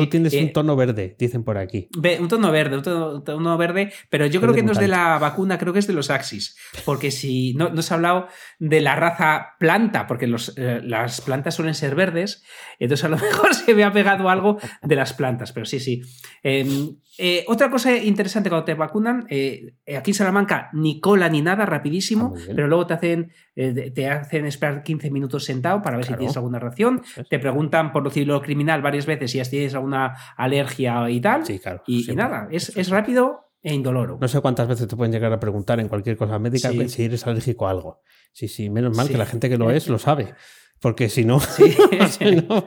tienes 0.09 0.35
un 0.35 0.45
eh, 0.45 0.51
tono 0.53 0.77
verde, 0.77 1.17
dicen 1.19 1.45
por 1.45 1.59
aquí. 1.59 1.89
Un 2.21 2.29
tono 2.29 2.51
verde, 2.51 2.77
un 2.77 3.25
tono, 3.25 3.59
verde, 3.59 3.93
pero 4.11 4.27
yo 4.27 4.41
creo 4.41 4.55
que 4.55 4.63
no 4.63 4.73
es 4.73 4.79
de 4.79 4.89
la 4.89 5.19
vacuna, 5.19 5.59
creo 5.59 5.73
que 5.73 5.79
es 5.79 5.87
de 5.87 5.93
los 5.93 6.11
Axis, 6.11 6.57
porque 6.85 7.11
si 7.11 7.44
no, 7.53 7.83
se 7.83 7.93
ha 7.93 7.97
hablado 7.97 8.29
de 8.59 8.81
la 8.81 8.97
raza 8.97 9.57
planta, 9.59 10.07
porque 10.07 10.27
eh, 10.57 10.81
las 10.83 11.21
plantas 11.21 11.55
suelen 11.55 11.75
ser 11.75 11.95
verdes, 11.95 12.43
entonces 12.79 13.05
a 13.05 13.09
lo 13.09 13.17
mejor 13.19 13.55
se 13.55 13.75
me 13.75 13.85
ha 13.85 13.93
pegado 13.93 14.29
algo 14.31 14.59
de 14.83 14.97
las 14.97 15.13
plantas, 15.13 15.53
pero 15.53 15.67
sí, 15.67 15.81
sí. 15.81 16.01
Em, 16.43 16.97
eh, 17.19 17.45
otra 17.47 17.71
cosa 17.71 17.97
interesante 17.97 18.49
cuando 18.49 18.65
te 18.65 18.75
vacunan, 18.75 19.27
eh, 19.29 19.75
aquí 19.97 20.11
en 20.11 20.15
Salamanca 20.15 20.71
ni 20.73 21.01
cola 21.01 21.29
ni 21.29 21.43
nada, 21.43 21.67
rapidísimo, 21.67 22.35
ah, 22.35 22.41
pero 22.57 22.67
luego 22.67 22.87
te 22.87 22.95
hacen, 22.95 23.33
te 23.55 24.09
hacen 24.09 24.47
esperar 24.47 24.83
15 24.83 25.11
minutos 25.11 25.45
sentado 25.45 25.83
para 25.83 25.97
ver 25.97 26.07
si 26.07 26.15
tienes 26.15 26.37
alguna 26.37 26.59
reacción, 26.59 27.03
te 27.29 27.39
preguntan 27.39 27.93
por 27.93 28.03
lo 28.03 28.11
civil 28.11 28.41
criminal 28.41 28.83
varias 28.83 29.07
veces 29.07 29.31
si 29.31 29.43
tienes 29.43 29.75
alguna 29.75 30.17
alergia 30.37 31.09
y 31.11 31.21
tal, 31.21 31.43
y, 31.87 32.05
nada, 32.15 32.49
es, 32.51 32.77
es 32.77 32.89
rápido 32.89 33.44
e 33.65 33.73
indoloro. 33.73 34.19
No 34.21 34.29
sé 34.29 34.41
cuántas 34.41 34.69
veces 34.69 34.87
te 34.87 34.95
pueden 34.95 35.11
llegar 35.11 35.33
a 35.33 35.41
preguntar 35.41 35.81
en 35.81 35.89
cualquier 35.89 36.19
cosa 36.19 36.39
médica 36.39 36.71
si 36.87 37.05
eres 37.05 37.27
alérgico 37.27 37.67
a 37.67 37.71
algo. 37.71 38.03
Sí, 38.33 38.47
sí, 38.47 38.69
menos 38.69 38.95
mal 38.95 39.09
que 39.09 39.17
la 39.17 39.25
gente 39.25 39.49
que 39.49 39.57
lo 39.57 39.71
es 39.71 39.89
lo 39.89 39.99
sabe. 39.99 40.35
Porque 40.81 41.09
si 41.09 41.25
no, 41.25 41.41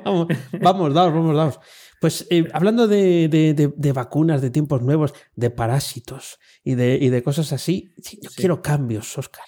vamos, 0.03 0.27
vamos, 0.59 0.93
daos, 0.93 1.13
vamos, 1.13 1.35
daos. 1.35 1.59
Pues 2.01 2.25
eh, 2.31 2.47
hablando 2.51 2.87
de, 2.87 3.91
vacunas, 3.93 4.41
de 4.41 4.49
tiempos 4.49 4.81
nuevos, 4.81 5.13
de 5.35 5.51
parásitos 5.51 6.39
y 6.63 6.73
de, 6.73 6.97
de 6.97 7.23
cosas 7.23 7.53
así, 7.53 7.93
yo 8.21 8.29
quiero 8.35 8.61
cambios, 8.63 9.15
Oscar. 9.19 9.45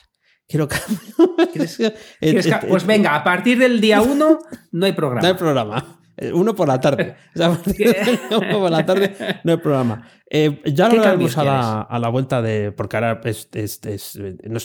Quiero 0.47 0.67
cambios. 0.67 1.79
pues 2.67 2.85
venga, 2.85 3.15
a 3.15 3.23
partir 3.23 3.57
del 3.57 3.81
día 3.81 4.01
uno 4.01 4.39
no 4.71 4.85
hay 4.85 4.93
programa. 4.93 5.21
No 5.27 5.27
hay 5.27 5.33
programa. 5.35 5.98
Eh, 6.21 6.33
uno 6.33 6.53
por 6.53 6.67
la 6.67 6.79
tarde. 6.79 7.15
uno 7.35 8.59
por 8.59 8.71
la 8.71 8.85
tarde 8.85 9.15
no 9.43 9.53
hay 9.53 9.57
programa. 9.57 10.05
Eh, 10.29 10.61
ya 10.65 10.89
lo 10.89 11.01
haremos 11.01 11.37
a 11.37 11.43
la, 11.43 11.81
a 11.81 11.97
la, 11.97 12.09
vuelta 12.09 12.41
de. 12.41 12.73
Porque 12.73 12.97
ahora 12.97 13.21
es, 13.23 13.49
no, 13.53 14.57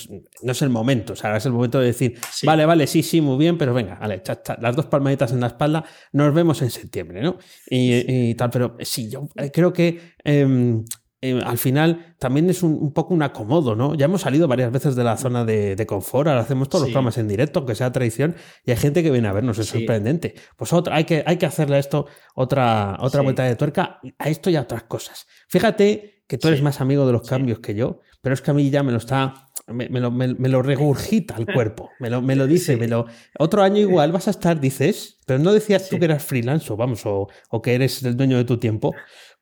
es, 0.51 0.63
el 0.63 0.71
momento. 0.71 1.13
O 1.13 1.17
sea, 1.17 1.37
es 1.37 1.47
el 1.47 1.53
momento 1.53 1.79
de 1.79 1.87
decir, 1.87 2.19
vale, 2.45 2.67
vale, 2.67 2.87
sí, 2.89 3.03
sí, 3.03 3.21
muy 3.21 3.39
bien, 3.39 3.57
pero 3.57 3.73
venga, 3.73 3.95
vale, 4.01 4.21
las 4.61 4.77
dos 4.77 4.87
palmaditas 4.87 5.33
en 5.33 5.41
la 5.41 5.47
espalda, 5.47 5.85
nos 6.13 6.35
vemos 6.35 6.61
en 6.61 6.71
septiembre, 6.71 7.23
¿no? 7.23 7.39
Y, 7.71 8.35
tal, 8.35 8.51
pero 8.51 8.77
sí, 8.81 9.09
yo 9.09 9.29
eh, 9.37 9.51
creo 9.53 9.73
que. 9.73 10.15
Em, 10.25 10.85
eh, 11.25 11.41
al 11.43 11.57
final 11.57 12.15
también 12.19 12.51
es 12.51 12.63
un, 12.63 12.93
poco 12.93 13.15
un 13.15 13.23
acomodo, 13.23 13.75
¿no? 13.75 13.95
Ya 13.95 14.05
hemos 14.05 14.21
salido 14.21 14.47
varias 14.47 14.71
veces 14.71 14.95
de 14.95 15.05
la 15.05 15.17
zona 15.17 15.47
de, 15.47 15.83
confort, 15.87 16.29
ahora 16.29 16.43
hacemos 16.43 16.69
todos 16.69 16.83
los 16.83 16.91
programas 16.91 17.17
en 17.17 17.29
directo, 17.29 17.61
aunque 17.61 17.75
sea 17.75 17.91
tradición, 17.93 18.37
y 18.67 18.73
hay 18.73 18.77
gente 18.77 19.03
que 19.03 19.11
viene 19.11 19.29
a 19.29 19.33
vernos, 19.33 19.59
es 19.59 19.69
sorprendente. 19.69 20.35
Pues 20.59 20.75
otra, 20.75 20.97
hay, 20.97 21.05
que, 21.05 21.25
hay 21.27 21.39
que 21.39 21.47
hacerle 21.47 21.77
a 21.77 21.79
esto 21.79 22.07
otra, 22.35 22.99
otra 23.01 23.23
vuelta 23.23 23.43
de 23.45 23.57
tuerca, 23.57 24.01
a 24.19 24.29
esto 24.29 24.51
y 24.51 24.57
a 24.57 24.61
otras 24.61 24.83
cosas. 24.83 25.27
Fíjate 25.49 26.25
que 26.27 26.37
tú 26.37 26.49
eres 26.49 26.61
más 26.61 26.83
amigo 26.83 27.07
de 27.07 27.13
los 27.13 27.27
cambios 27.27 27.61
que 27.61 27.75
yo, 27.75 28.01
pero 28.21 28.35
es 28.35 28.43
que 28.43 28.51
a 28.51 28.55
mí 28.55 28.69
ya 28.69 28.83
me 28.83 28.93
lo 28.93 28.99
está, 28.99 29.49
me, 29.67 29.89
lo, 29.89 30.63
regurgita 30.63 31.37
el 31.39 31.47
cuerpo, 31.47 31.89
me 32.01 32.11
lo, 32.11 32.21
me 32.21 32.37
lo 32.37 32.47
dice, 32.47 32.77
me 32.77 32.87
lo... 32.87 33.07
Otro 33.39 33.63
año 33.63 33.79
igual 33.79 34.13
vas 34.13 34.29
a 34.29 34.31
estar, 34.31 34.61
dices, 34.61 35.21
pero 35.25 35.39
no 35.39 35.55
decías 35.55 35.89
tú 35.89 35.99
que 35.99 36.05
eras 36.05 36.23
freelance 36.23 36.71
o 36.71 36.77
vamos, 36.77 37.07
o, 37.07 37.29
o 37.49 37.63
que 37.63 37.75
eres 37.75 38.03
el 38.03 38.15
dueño 38.15 38.37
de 38.37 38.45
tu 38.45 38.59
tiempo. 38.59 38.93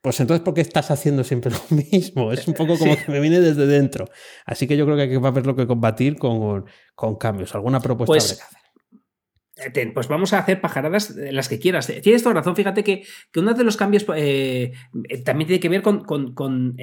Pues 0.03 0.19
entonces, 0.19 0.43
¿por 0.43 0.53
qué 0.53 0.59
estás 0.59 0.91
haciendo 0.91 1.23
siempre 1.23 1.49
lo 1.69 1.77
mismo? 1.77 2.33
Es 2.33 2.45
un 2.45 2.53
poco 2.53 2.77
como 2.77 2.97
que 2.97 3.09
me 3.09 3.21
viene 3.21 3.39
desde 3.39 3.65
dentro. 3.65 4.09
Así 4.45 4.67
que 4.67 4.75
yo 4.75 4.85
creo 4.85 4.97
que 4.97 5.17
va 5.17 5.29
a 5.29 5.31
haber 5.31 5.47
lo 5.47 5.55
que 5.55 5.65
combatir 5.65 6.17
con, 6.17 6.65
con 6.93 7.15
cambios. 7.15 7.55
¿Alguna 7.55 7.79
propuesta 7.79 8.11
pues, 8.11 8.31
hacer? 8.33 8.63
Eh, 9.55 9.91
pues 9.93 10.09
vamos 10.09 10.33
a 10.33 10.39
hacer 10.39 10.59
pajaradas 10.59 11.11
las 11.15 11.47
que 11.47 11.57
quieras. 11.57 11.87
Tienes 12.01 12.21
toda 12.21 12.35
razón. 12.35 12.53
Fíjate 12.53 12.83
que, 12.83 13.05
que 13.31 13.39
uno 13.39 13.53
de 13.53 13.63
los 13.63 13.77
cambios 13.77 14.05
eh, 14.13 14.73
eh, 15.07 15.23
también 15.23 15.47
tiene 15.47 15.61
que 15.61 15.69
ver 15.69 15.81
con, 15.81 16.75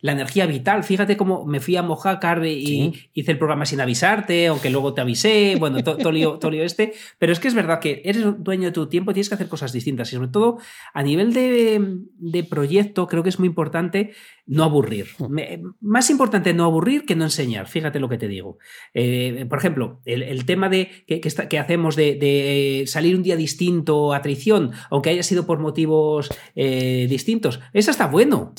la 0.00 0.12
energía 0.12 0.46
vital. 0.46 0.84
Fíjate 0.84 1.16
cómo 1.16 1.44
me 1.44 1.60
fui 1.60 1.76
a 1.76 1.82
Mojácar 1.82 2.44
y 2.46 2.92
hice 3.14 3.32
el 3.32 3.38
programa 3.38 3.66
sin 3.66 3.80
avisarte, 3.80 4.46
aunque 4.46 4.70
luego 4.70 4.94
te 4.94 5.00
avisé, 5.00 5.56
bueno, 5.58 5.82
todo 5.82 6.10
lío, 6.12 6.38
este. 6.64 6.92
Pero 7.18 7.32
es 7.32 7.40
que 7.40 7.48
es 7.48 7.54
verdad 7.54 7.80
que 7.80 8.02
eres 8.04 8.24
dueño 8.38 8.66
de 8.66 8.72
tu 8.72 8.88
tiempo 8.88 9.10
y 9.10 9.14
tienes 9.14 9.28
que 9.28 9.34
hacer 9.34 9.48
cosas 9.48 9.72
distintas. 9.72 10.12
Y 10.12 10.16
sobre 10.16 10.28
todo, 10.28 10.58
a 10.94 11.02
nivel 11.02 11.32
de, 11.32 11.80
de 12.18 12.44
proyecto, 12.44 13.06
creo 13.06 13.22
que 13.22 13.28
es 13.28 13.38
muy 13.38 13.48
importante 13.48 14.12
no 14.50 14.64
aburrir. 14.64 15.06
Hmm. 15.18 15.38
más 15.80 16.10
importante 16.10 16.52
no 16.52 16.64
aburrir 16.64 17.06
que 17.06 17.14
no 17.14 17.24
enseñar, 17.24 17.68
fíjate 17.68 18.00
lo 18.00 18.08
que 18.08 18.18
te 18.18 18.26
digo. 18.26 18.58
Eh, 18.94 19.46
por 19.48 19.58
ejemplo, 19.58 20.00
el, 20.04 20.44
tema 20.44 20.68
de 20.68 21.04
que, 21.06 21.20
que, 21.20 21.58
hacemos 21.58 21.94
de, 21.94 22.82
salir 22.88 23.14
un 23.14 23.22
día 23.22 23.36
distinto 23.36 24.12
a 24.12 24.22
traición, 24.22 24.72
aunque 24.90 25.10
haya 25.10 25.22
sido 25.22 25.46
por 25.46 25.60
motivos 25.60 26.30
eh, 26.56 27.06
distintos, 27.08 27.60
eso 27.72 27.92
está 27.92 28.08
bueno. 28.08 28.52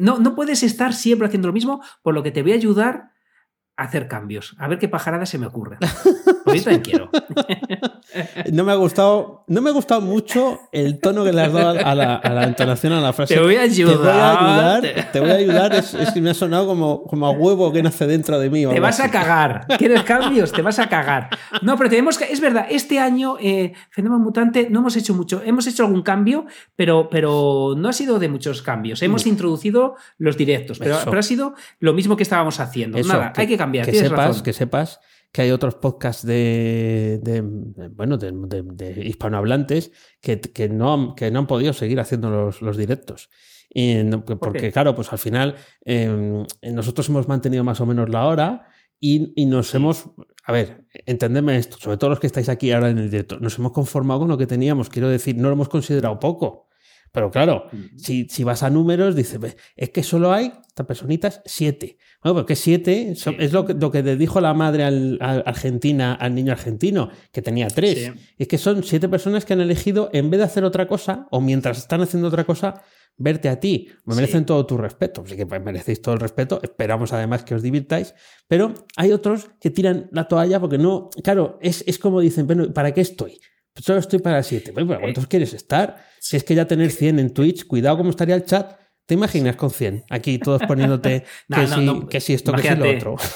No, 0.00 0.18
no 0.18 0.34
puedes 0.52 0.64
estar 0.64 0.92
siempre 0.92 1.26
haciendo 1.26 1.48
lo 1.48 1.54
mismo, 1.54 1.82
por 2.02 2.12
lo 2.12 2.22
que 2.22 2.30
te 2.30 2.42
voy 2.42 2.52
a 2.52 2.56
ayudar 2.56 3.12
hacer 3.78 4.06
cambios. 4.06 4.54
A 4.58 4.68
ver 4.68 4.78
qué 4.78 4.86
pajarada 4.86 5.24
se 5.24 5.38
me 5.38 5.46
ocurre. 5.46 5.78
No 8.52 8.64
me 8.64 8.72
ha 8.72 8.74
gustado, 8.74 9.44
no 9.46 9.62
me 9.62 9.70
ha 9.70 9.72
gustado 9.72 10.00
mucho 10.00 10.60
el 10.72 11.00
tono 11.00 11.24
que 11.24 11.32
le 11.32 11.42
has 11.42 11.52
dado 11.52 11.70
a 11.70 11.94
la, 11.94 12.44
entonación 12.44 12.92
a 12.92 13.00
la 13.00 13.12
frase. 13.12 13.34
Te 13.34 13.40
voy 13.40 13.56
a 13.56 13.62
ayudar. 13.62 14.82
Te 15.12 15.20
voy 15.20 15.30
a 15.30 15.34
ayudar. 15.34 15.74
Es, 15.74 15.94
que 16.12 16.20
me 16.20 16.30
ha 16.30 16.34
sonado 16.34 16.66
como, 16.66 17.04
como 17.04 17.26
a 17.26 17.30
huevo 17.30 17.72
que 17.72 17.82
nace 17.82 18.06
dentro 18.06 18.38
de 18.38 18.50
mí. 18.50 18.66
Te 18.66 18.80
vas 18.80 19.00
a 19.00 19.10
cagar. 19.10 19.66
¿Quieres 19.78 20.02
cambios? 20.02 20.52
Te 20.52 20.62
vas 20.62 20.78
a 20.78 20.88
cagar. 20.88 21.30
No, 21.62 21.76
pero 21.76 21.88
tenemos 21.88 22.18
que. 22.18 22.24
Es 22.24 22.40
verdad, 22.40 22.66
este 22.68 22.98
año, 22.98 23.36
eh, 23.40 23.72
Fenómeno 23.90 24.22
Mutante, 24.22 24.68
no 24.70 24.80
hemos 24.80 24.96
hecho 24.96 25.14
mucho. 25.14 25.42
Hemos 25.44 25.66
hecho 25.66 25.84
algún 25.84 26.02
cambio, 26.02 26.46
pero, 26.76 27.08
pero 27.10 27.74
no 27.76 27.88
ha 27.88 27.92
sido 27.92 28.18
de 28.18 28.28
muchos 28.28 28.62
cambios. 28.62 29.02
Hemos 29.02 29.26
introducido 29.26 29.96
los 30.18 30.36
directos, 30.36 30.78
pero, 30.78 30.96
ha 30.96 31.22
sido 31.22 31.54
lo 31.78 31.94
mismo 31.94 32.16
que 32.16 32.22
estábamos 32.22 32.60
haciendo. 32.60 32.98
Nada, 32.98 33.32
hay 33.36 33.46
que 33.46 33.56
cambiar 33.56 33.86
que 33.86 33.94
sepas, 33.94 34.42
que 34.42 34.52
sepas 34.52 35.00
que 35.32 35.42
hay 35.42 35.50
otros 35.50 35.74
podcasts 35.76 36.24
de, 36.26 37.20
bueno 37.92 38.18
de, 38.18 39.02
hispanohablantes 39.04 39.90
que, 40.20 40.40
que, 40.40 40.68
no, 40.68 41.14
que 41.16 41.30
no 41.30 41.40
han 41.40 41.46
podido 41.46 41.72
seguir 41.72 42.00
haciendo 42.00 42.52
los, 42.60 42.76
directos. 42.76 43.30
Y 43.74 44.04
porque, 44.38 44.70
claro, 44.70 44.94
pues 44.94 45.10
al 45.12 45.18
final 45.18 45.56
em, 45.84 46.44
nosotros 46.62 47.08
hemos 47.08 47.26
mantenido 47.26 47.64
más 47.64 47.80
o 47.80 47.86
menos 47.86 48.10
la 48.10 48.26
hora 48.26 48.68
y, 49.00 49.46
nos 49.46 49.74
hemos. 49.74 50.10
A 50.44 50.52
ver, 50.52 50.84
entendeme 51.06 51.56
esto, 51.56 51.78
sobre 51.78 51.96
todo 51.96 52.10
los 52.10 52.20
que 52.20 52.26
estáis 52.26 52.48
aquí 52.48 52.70
ahora 52.70 52.90
en 52.90 52.98
el 52.98 53.10
directo, 53.10 53.40
nos 53.40 53.58
hemos 53.58 53.72
conformado 53.72 54.20
con 54.20 54.28
lo 54.28 54.36
que 54.36 54.46
teníamos. 54.46 54.90
Quiero 54.90 55.08
decir, 55.08 55.36
no 55.36 55.48
lo 55.48 55.54
hemos 55.54 55.68
considerado 55.68 56.20
poco. 56.20 56.68
Pero 57.10 57.30
claro, 57.30 57.66
si, 57.96 58.26
si, 58.28 58.42
vas 58.42 58.62
a 58.62 58.70
números, 58.70 59.14
dices, 59.14 59.56
es 59.76 59.90
que 59.90 60.02
solo 60.02 60.32
hay, 60.32 60.52
estas 60.66 60.86
personitas, 60.86 61.42
siete. 61.44 61.98
Bueno, 62.22 62.36
porque 62.36 62.54
siete 62.54 63.12
es 63.12 63.52
lo 63.52 63.66
que, 63.66 63.74
lo 63.74 63.90
que 63.90 64.02
le 64.02 64.16
dijo 64.16 64.40
la 64.40 64.54
madre 64.54 64.84
al, 64.84 65.18
argentina, 65.20 66.14
al 66.14 66.34
niño 66.34 66.52
argentino, 66.52 67.10
que 67.32 67.42
tenía 67.42 67.66
tres. 67.68 68.12
Es 68.38 68.48
que 68.48 68.58
son 68.58 68.84
siete 68.84 69.08
personas 69.08 69.44
que 69.44 69.54
han 69.54 69.60
elegido, 69.60 70.08
en 70.12 70.30
vez 70.30 70.38
de 70.38 70.44
hacer 70.44 70.64
otra 70.64 70.86
cosa, 70.86 71.26
o 71.30 71.40
mientras 71.40 71.78
están 71.78 72.00
haciendo 72.00 72.28
otra 72.28 72.44
cosa, 72.44 72.82
verte 73.16 73.48
a 73.48 73.58
ti. 73.58 73.88
Me 74.04 74.14
merecen 74.14 74.46
todo 74.46 74.64
tu 74.66 74.76
respeto. 74.76 75.22
Así 75.26 75.36
que 75.36 75.46
pues, 75.46 75.62
merecéis 75.62 76.00
todo 76.00 76.14
el 76.14 76.20
respeto. 76.20 76.60
Esperamos 76.62 77.12
además 77.12 77.44
que 77.44 77.54
os 77.54 77.62
divirtáis. 77.62 78.14
Pero 78.46 78.72
hay 78.96 79.12
otros 79.12 79.50
que 79.60 79.70
tiran 79.70 80.08
la 80.12 80.28
toalla 80.28 80.60
porque 80.60 80.78
no. 80.78 81.10
Claro, 81.22 81.58
es, 81.60 81.82
es 81.86 81.98
como 81.98 82.20
dicen, 82.20 82.46
bueno, 82.46 82.72
¿para 82.72 82.92
qué 82.92 83.00
estoy? 83.00 83.40
Pues 83.72 83.86
solo 83.86 84.00
estoy 84.00 84.18
para 84.18 84.42
7. 84.42 84.72
Bueno, 84.72 84.98
¿cuántos 85.00 85.26
quieres 85.26 85.54
estar? 85.54 86.04
Si 86.20 86.36
es 86.36 86.44
que 86.44 86.54
ya 86.54 86.66
tener 86.66 86.90
100 86.90 87.18
en 87.18 87.32
Twitch, 87.32 87.66
cuidado 87.66 87.96
cómo 87.96 88.10
estaría 88.10 88.34
el 88.34 88.44
chat. 88.44 88.76
¿Te 89.06 89.14
imaginas 89.14 89.56
con 89.56 89.70
100? 89.70 90.04
Aquí 90.10 90.38
todos 90.38 90.62
poniéndote 90.62 91.24
que, 91.54 91.66
si, 91.66 92.06
que, 92.08 92.20
si, 92.20 92.34
esto, 92.34 92.52
que 92.52 92.62
si 92.62 92.74
lo 92.74 92.90
otro. 92.90 93.16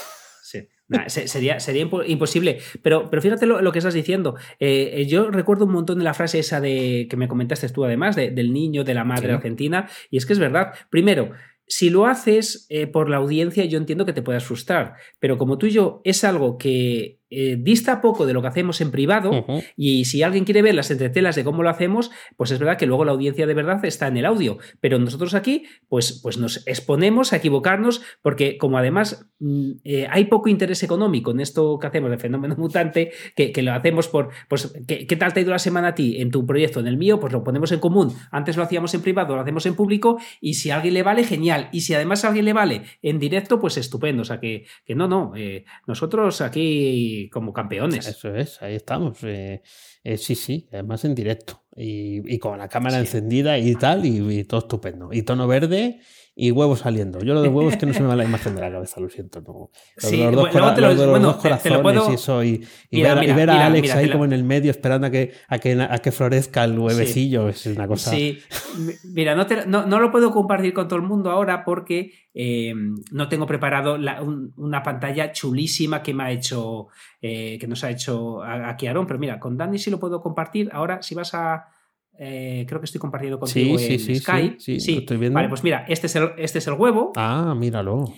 Sí. 0.49 0.69
sería, 1.09 1.59
sería 1.59 1.89
imposible. 2.07 2.61
Pero, 2.81 3.11
pero 3.11 3.21
fíjate 3.21 3.47
lo, 3.47 3.73
que 3.73 3.79
estás 3.81 3.95
diciendo. 3.95 4.37
Eh, 4.61 4.93
eh, 4.95 5.07
yo 5.07 5.29
recuerdo 5.33 5.65
un 5.65 5.73
montón 5.73 5.99
de 5.99 6.05
la 6.05 6.15
frase 6.15 6.39
esa 6.39 6.61
de 6.61 7.09
que 7.11 7.17
me 7.17 7.27
comentaste 7.27 7.69
tú, 7.71 7.85
además, 7.85 8.15
del 8.15 8.53
niño, 8.53 8.85
de 8.85 8.95
la 8.95 9.03
madre 9.03 9.33
argentina. 9.33 9.91
Y 10.09 10.19
es 10.19 10.25
que 10.25 10.35
es 10.35 10.39
verdad. 10.39 10.73
Primero, 10.89 11.33
si 11.67 11.91
lo 11.91 12.07
haces 12.07 12.67
eh, 12.69 12.87
por 12.87 13.09
la 13.09 13.17
audiencia, 13.17 13.65
yo 13.65 13.79
entiendo 13.79 14.07
que 14.07 14.13
te 14.13 14.23
puedas 14.23 14.45
frustrar. 14.45 14.95
Pero 15.19 15.37
como 15.37 15.59
tú 15.59 15.67
y 15.67 15.71
yo 15.71 16.01
es 16.05 16.23
algo 16.23 16.59
que 16.59 17.16
eh, 17.31 17.57
dista 17.59 18.01
poco 18.01 18.27
de 18.27 18.33
lo 18.33 18.43
que 18.43 18.49
hacemos 18.49 18.81
en 18.81 18.91
privado 18.91 19.45
y 19.77 20.05
si 20.05 20.23
alguien 20.23 20.45
quiere 20.45 20.63
ver 20.63 20.75
las 20.75 20.91
entretelas 20.91 21.35
de 21.37 21.45
cómo 21.45 21.63
lo 21.63 21.71
hacemos, 21.71 22.11
pues 22.37 22.51
es 22.51 22.59
verdad 22.59 22.79
que 22.79 22.87
luego 22.87 23.05
la 23.05 23.13
audiencia 23.13 23.47
de 23.47 23.55
verdad 23.55 23.85
está 23.85 24.07
en 24.09 24.17
el 24.17 24.27
audio, 24.27 24.59
pero 24.81 24.99
nosotros 24.99 25.35
aquí 25.35 25.65
pues, 25.89 26.21
pues 26.23 26.39
nos 26.39 26.67
exponemos 26.67 27.33
a 27.33 27.37
equivocarnos 27.37 28.03
porque 28.23 28.59
como 28.59 28.79
además 28.79 29.29
mm, 29.41 29.71
eh, 29.85 30.07
hay 30.11 30.27
poco 30.27 30.49
interés 30.49 30.83
económico 30.83 31.31
en 31.31 31.41
esto 31.41 31.79
que 31.79 31.87
hacemos 31.87 32.11
de 32.11 32.19
fenómeno 32.19 32.55
mutante, 32.59 33.13
que, 33.35 33.63
lo 33.63 33.73
hacemos 33.73 34.09
por, 34.09 34.31
pues, 34.49 34.73
¿qué, 34.87 35.17
tal 35.17 35.33
te 35.33 35.41
ha 35.41 35.43
ido 35.43 35.51
la 35.51 35.59
semana 35.59 35.89
a 35.89 35.95
ti 35.95 36.21
en 36.21 36.31
tu 36.31 36.47
proyecto, 36.47 36.81
en 36.81 36.87
el 36.87 36.97
mío? 36.97 37.19
Pues 37.19 37.33
lo 37.33 37.43
ponemos 37.43 37.73
en 37.73 37.81
común. 37.81 38.13
Antes 38.31 38.57
lo 38.57 38.63
hacíamos 38.63 38.95
en 38.95 39.03
privado, 39.03 39.35
lo 39.35 39.41
hacemos 39.41 39.67
en 39.67 39.75
público 39.75 40.19
y 40.41 40.55
si 40.55 40.71
a 40.71 40.77
alguien 40.77 40.95
le 40.95 41.03
vale, 41.03 41.25
genial. 41.25 41.69
Y 41.73 41.81
si 41.83 41.95
además 41.95 42.25
a 42.25 42.29
alguien 42.29 42.45
le 42.45 42.53
vale 42.53 42.83
en 43.03 43.19
directo, 43.19 43.59
pues 43.61 43.77
estupendo. 43.77 44.23
O 44.23 44.25
sea 44.25 44.41
que, 44.41 44.67
que 44.85 44.95
no, 44.95 45.09
no, 45.09 45.33
eh, 45.37 45.65
nosotros 45.87 46.41
aquí 46.41 47.16
como 47.31 47.53
campeones. 47.53 48.07
Eso 48.07 48.35
es, 48.35 48.61
ahí 48.63 48.75
estamos. 48.75 49.19
Eh, 49.23 49.63
eh, 50.05 50.17
sí, 50.17 50.35
sí, 50.35 50.69
además 50.73 51.05
en 51.05 51.15
directo. 51.15 51.65
Y, 51.77 52.39
con 52.39 52.59
la 52.59 52.69
cámara 52.69 52.99
encendida 52.99 53.59
y 53.59 53.75
tal, 53.75 54.07
y, 54.07 54.45
todo 54.45 54.61
estupendo. 54.61 55.11
Y 55.13 55.23
tono 55.23 55.47
verde 55.47 56.01
y 56.39 56.51
huevos 56.51 56.81
saliendo. 56.81 57.21
Yo 57.21 57.33
lo 57.33 57.41
de 57.41 57.49
huevos 57.49 57.79
que 57.79 57.87
no 57.87 57.95
se 57.95 58.03
me 58.03 58.09
va 58.09 58.15
la 58.15 58.25
imagen 58.27 58.55
de 58.55 58.61
la 58.61 58.71
cabeza, 58.71 59.01
lo 59.01 59.09
siento. 59.09 59.41
No. 59.41 59.71
Sí, 59.97 60.19
los 60.23 60.53
dos, 60.53 61.09
bueno, 61.09 61.29
los 61.29 61.37
corazones 61.37 62.03
y 62.11 62.13
eso, 62.13 62.45
y, 62.45 62.67
ver, 62.93 63.49
a 63.49 63.67
Alex 63.67 63.95
ahí 63.95 64.11
como 64.11 64.27
en 64.27 64.35
el 64.35 64.45
medio 64.45 64.71
esperando 64.71 65.07
a 65.07 65.11
que, 65.11 65.33
a 65.49 65.59
que, 65.59 65.81
a 65.81 65.99
que 65.99 66.13
florezca 66.13 66.65
el 66.65 66.79
huevecillo, 66.79 67.49
es 67.49 67.65
una 67.67 67.89
cosa... 67.89 68.11
Sí, 68.11 68.39
mira, 69.15 69.35
no, 69.35 69.47
no, 69.67 69.87
no, 69.87 69.99
lo 69.99 70.13
puedo 70.13 70.31
compartir 70.31 70.75
con 70.75 70.89
todo 70.89 70.99
el 70.99 71.07
mundo 71.07 71.31
ahora 71.31 71.65
porque 71.65 72.13
eh, 72.35 72.75
no 73.13 73.29
tengo 73.31 73.47
preparado 73.47 73.97
una 74.57 74.83
pantalla 74.83 75.33
chulísima 75.33 76.03
que 76.03 76.13
me 76.13 76.25
ha 76.25 76.31
hecho, 76.33 76.89
eh, 77.23 77.57
que 77.59 77.67
nos 77.67 77.83
ha 77.83 77.91
hecho 77.91 78.43
aquí 78.43 78.87
Aaron, 78.87 79.07
pero 79.07 79.19
mira, 79.19 79.41
con 79.41 79.57
Dani 79.57 79.79
sí 79.79 79.91
lo 79.91 79.99
puedo 79.99 80.21
compartir. 80.21 80.69
Ahora, 80.71 81.01
si 81.01 81.15
vas 81.15 81.33
a 81.33 81.69
eh, 82.19 82.65
creo 82.69 82.81
que 82.81 82.87
estoy 82.87 83.01
compartiendo 83.01 83.39
contigo 83.39 83.79
en 83.79 84.17
Skype. 84.21 84.57
Sí, 84.59 84.81
sí, 84.81 84.99
estoy 84.99 85.17
viendo. 85.17 85.37
Vale, 85.37 85.49
pues 85.49 85.63
mira, 85.63 85.85
este 85.89 86.07
es 86.07 86.17
el, 86.17 86.31
este 86.39 86.59
es 86.59 86.67
el 86.67 86.75
huevo. 86.75 87.13
Ah, 87.17 87.55
míralo. 87.57 88.13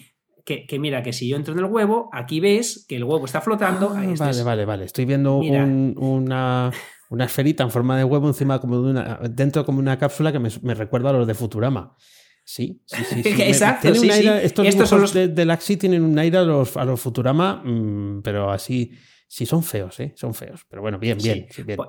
Que, 0.45 0.67
que, 0.67 0.79
mira, 0.79 1.03
que 1.03 1.13
si 1.13 1.29
yo 1.29 1.37
entro 1.37 1.53
en 1.53 1.61
el 1.61 1.67
huevo, 1.67 2.09
aquí 2.13 2.41
ves 2.41 2.87
que 2.89 2.97
el 2.97 3.05
huevo 3.05 3.25
está 3.27 3.41
flotando. 3.41 3.93
Ah, 3.95 4.05
vale, 4.19 4.43
vale, 4.43 4.65
vale. 4.65 4.85
Estoy 4.85 5.05
viendo 5.05 5.37
una, 5.39 6.71
una 7.11 7.25
esferita 7.25 7.63
en 7.65 7.71
forma 7.71 7.99
de 7.99 8.05
huevo 8.05 8.29
encima 8.29 8.61
como 8.61 8.81
de 8.81 8.91
una. 8.91 9.21
dentro 9.31 9.65
como 9.65 9.79
una 9.79 9.99
cápsula 9.99 10.33
que 10.33 10.39
me, 10.39 10.49
me 10.63 10.75
recuerda 10.75 11.11
a 11.11 11.13
los 11.13 11.27
de 11.27 11.35
Futurama. 11.35 11.97
Sí, 12.45 12.81
sí, 12.87 13.05
sí. 13.05 13.23
Exacto. 13.43 13.95
Sí, 13.95 14.09
estos 14.09 14.89
son 14.89 15.03
los... 15.03 15.13
de, 15.13 15.29
de 15.29 15.45
Laxi 15.45 15.77
tienen 15.77 16.03
un 16.03 16.19
aire 16.19 16.39
a 16.39 16.43
los, 16.45 16.79
a 16.79 16.85
los 16.87 16.99
Futurama, 16.99 17.63
mm, 17.63 18.23
pero 18.23 18.51
así 18.51 18.93
Sí, 19.31 19.45
son 19.45 19.63
feos, 19.63 20.01
¿eh? 20.01 20.15
Son 20.17 20.33
feos. 20.33 20.65
Pero 20.71 20.81
bueno, 20.81 20.99
bien, 20.99 21.19
bien, 21.19 21.47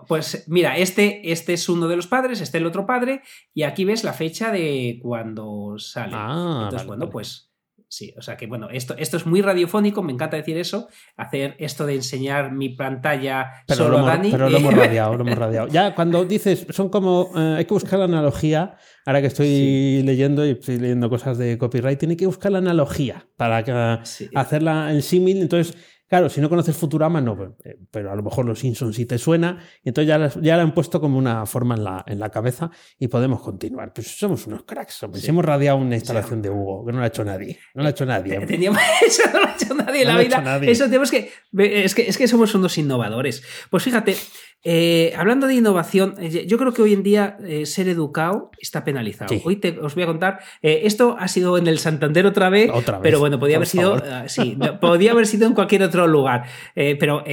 Pues 0.08 0.44
mira, 0.50 0.78
este, 0.78 1.32
este 1.32 1.54
es 1.54 1.70
uno 1.70 1.88
de 1.88 1.96
los 1.96 2.06
padres, 2.06 2.42
este 2.42 2.58
es 2.58 2.62
el 2.62 2.68
otro 2.68 2.86
padre, 2.86 3.22
y 3.54 3.64
aquí 3.64 3.86
ves 3.86 4.04
la 4.04 4.12
fecha 4.12 4.52
de 4.52 5.00
cuando 5.02 5.76
sale. 5.78 6.16
Ah, 6.16 6.64
Entonces, 6.66 6.86
bueno, 6.86 7.10
pues 7.10 7.50
sí, 7.88 8.14
o 8.18 8.22
sea 8.22 8.36
que 8.36 8.46
bueno, 8.46 8.70
esto, 8.70 8.94
esto 8.98 9.16
es 9.16 9.26
muy 9.26 9.42
radiofónico, 9.42 10.04
me 10.04 10.12
encanta 10.12 10.36
decir 10.36 10.58
eso, 10.58 10.90
hacer 11.16 11.56
esto 11.60 11.86
de 11.86 11.96
enseñar 11.96 12.52
mi 12.52 12.70
pantalla 12.70 13.64
pero 13.66 13.86
solo 13.86 14.00
lo 14.00 14.06
Dani. 14.06 14.32
Pero 14.32 14.50
lo 14.50 14.58
hemos 14.58 14.74
radiado, 14.76 15.16
lo 15.16 15.24
hemos 15.24 15.38
radiado. 15.38 15.68
Ya 15.70 15.96
cuando 15.96 16.26
dices, 16.26 16.68
son 16.72 16.90
como, 16.90 17.32
eh, 17.38 17.56
hay 17.58 17.66
que 17.66 17.74
buscar 17.74 18.00
la 18.00 18.06
analogía, 18.06 18.76
ahora 19.06 19.22
que 19.22 19.28
estoy 19.28 20.04
leyendo 20.04 20.46
y 20.46 20.52
estoy 20.52 20.78
leyendo 20.78 21.10
cosas 21.10 21.38
de 21.38 21.58
copyright, 21.58 21.98
tiene 21.98 22.18
que 22.18 22.26
buscar 22.26 22.52
la 22.52 22.58
analogía 22.58 23.28
para 23.38 24.04
hacerla 24.36 24.92
en 24.92 25.02
símil, 25.02 25.42
entonces 25.42 25.76
Claro, 26.10 26.30
si 26.30 26.42
no 26.42 26.50
conoces 26.50 26.76
Futurama, 26.76 27.22
no, 27.22 27.56
eh, 27.64 27.78
pero 27.92 28.12
a 28.12 28.16
lo 28.16 28.24
mejor 28.24 28.46
los 28.46 28.60
Simpsons 28.60 28.96
sí 28.96 29.06
te 29.06 29.18
suena, 29.18 29.60
y 29.84 29.90
entonces 29.90 30.08
ya, 30.08 30.42
ya 30.42 30.58
la 30.58 30.64
han 30.64 30.74
puesto 30.74 31.00
como 31.00 31.18
una 31.18 31.46
forma 31.46 31.76
en 31.76 31.84
la, 31.84 32.04
en 32.08 32.20
la 32.20 32.30
cabeza 32.30 32.72
y 32.98 33.08
podemos 33.08 33.42
continuar. 33.42 33.94
Pues 33.94 34.18
somos 34.18 34.48
unos 34.48 34.64
cracks, 34.64 35.06
Si 35.14 35.30
hemos 35.30 35.46
radiado 35.46 35.78
una 35.78 35.96
instalación 35.96 36.42
de 36.42 36.50
Hugo, 36.50 36.86
que 36.86 36.92
no 36.92 36.98
lo 36.98 37.04
ha 37.04 37.08
hecho 37.08 37.24
nadie. 37.24 37.60
No 37.76 37.84
lo 37.84 37.88
ha 37.88 37.92
hecho 37.92 38.06
nadie. 38.06 38.36
eso 39.06 39.24
no 39.32 39.40
lo 39.40 39.48
ha 39.48 39.54
hecho 39.54 39.74
nadie 39.76 40.02
en 40.02 40.08
la 40.08 40.18
vida. 40.18 40.72
Eso 40.72 40.86
tenemos 40.86 41.12
que 41.12 41.32
es, 41.58 41.94
que. 41.94 42.08
es 42.10 42.18
que 42.18 42.28
somos 42.28 42.56
unos 42.56 42.78
innovadores. 42.78 43.44
Pues 43.70 43.84
fíjate, 43.84 44.16
eh, 44.64 45.14
hablando 45.16 45.48
de 45.48 45.56
innovación, 45.56 46.16
eh, 46.20 46.46
yo 46.46 46.58
creo 46.58 46.74
que 46.74 46.82
hoy 46.82 46.94
en 46.94 47.02
día 47.02 47.38
eh, 47.46 47.66
ser 47.66 47.88
educado 47.88 48.52
está 48.60 48.84
penalizado. 48.84 49.34
Hoy 49.46 49.56
te, 49.56 49.80
os 49.80 49.96
voy 49.96 50.04
a 50.04 50.08
contar, 50.08 50.40
esto 50.62 51.16
ha 51.18 51.28
sido 51.30 51.58
en 51.58 51.68
el 51.68 51.80
Santander 51.80 52.26
otra 52.26 52.50
vez, 52.50 52.70
pero 53.02 53.20
bueno, 53.20 53.40
podía 53.40 53.56
haber 53.56 53.68
sido, 53.68 54.02
sí, 54.28 54.58
podía 54.82 55.12
haber 55.12 55.28
sido 55.28 55.48
en 55.48 55.54
cualquier 55.54 55.84
otro 55.84 56.08
lugar, 56.08 56.44
pero 56.76 57.24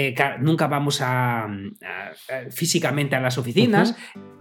nunca 0.41 0.69
vamos 0.69 1.01
a, 1.03 1.49
físicamente 2.51 3.17
a 3.17 3.21
las 3.21 3.39
oficinas. 3.39 3.97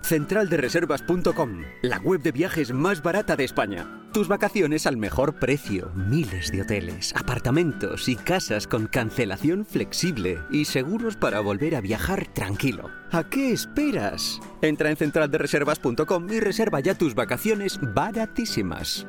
Centraldereservas.com, 0.06 1.64
la 1.82 1.98
web 1.98 2.22
de 2.22 2.32
viajes 2.32 2.72
más 2.72 3.02
barata 3.02 3.36
de 3.36 3.44
España. 3.44 3.88
Tus 4.14 4.28
vacaciones 4.28 4.86
al 4.86 4.98
mejor 4.98 5.40
precio. 5.40 5.92
Miles 5.96 6.52
de 6.52 6.62
hoteles, 6.62 7.12
apartamentos 7.16 8.08
y 8.08 8.16
casas 8.16 8.68
con 8.68 8.86
cancelación 8.86 9.66
flexible 9.66 10.40
y 10.52 10.66
seguros 10.66 11.16
para 11.16 11.40
volver 11.40 11.76
a 11.76 11.82
viajar 11.82 12.28
tranquilo. 12.28 12.92
¿A 13.12 13.24
qué 13.24 13.52
esperas? 13.52 14.40
Entra 14.62 14.92
en 14.92 14.98
centraldereservas.com 14.98 16.32
y 16.32 16.40
reserva 16.40 16.82
ya 16.82 16.94
tus 16.94 17.16
vacaciones 17.16 17.80
baratísimas. 17.82 19.08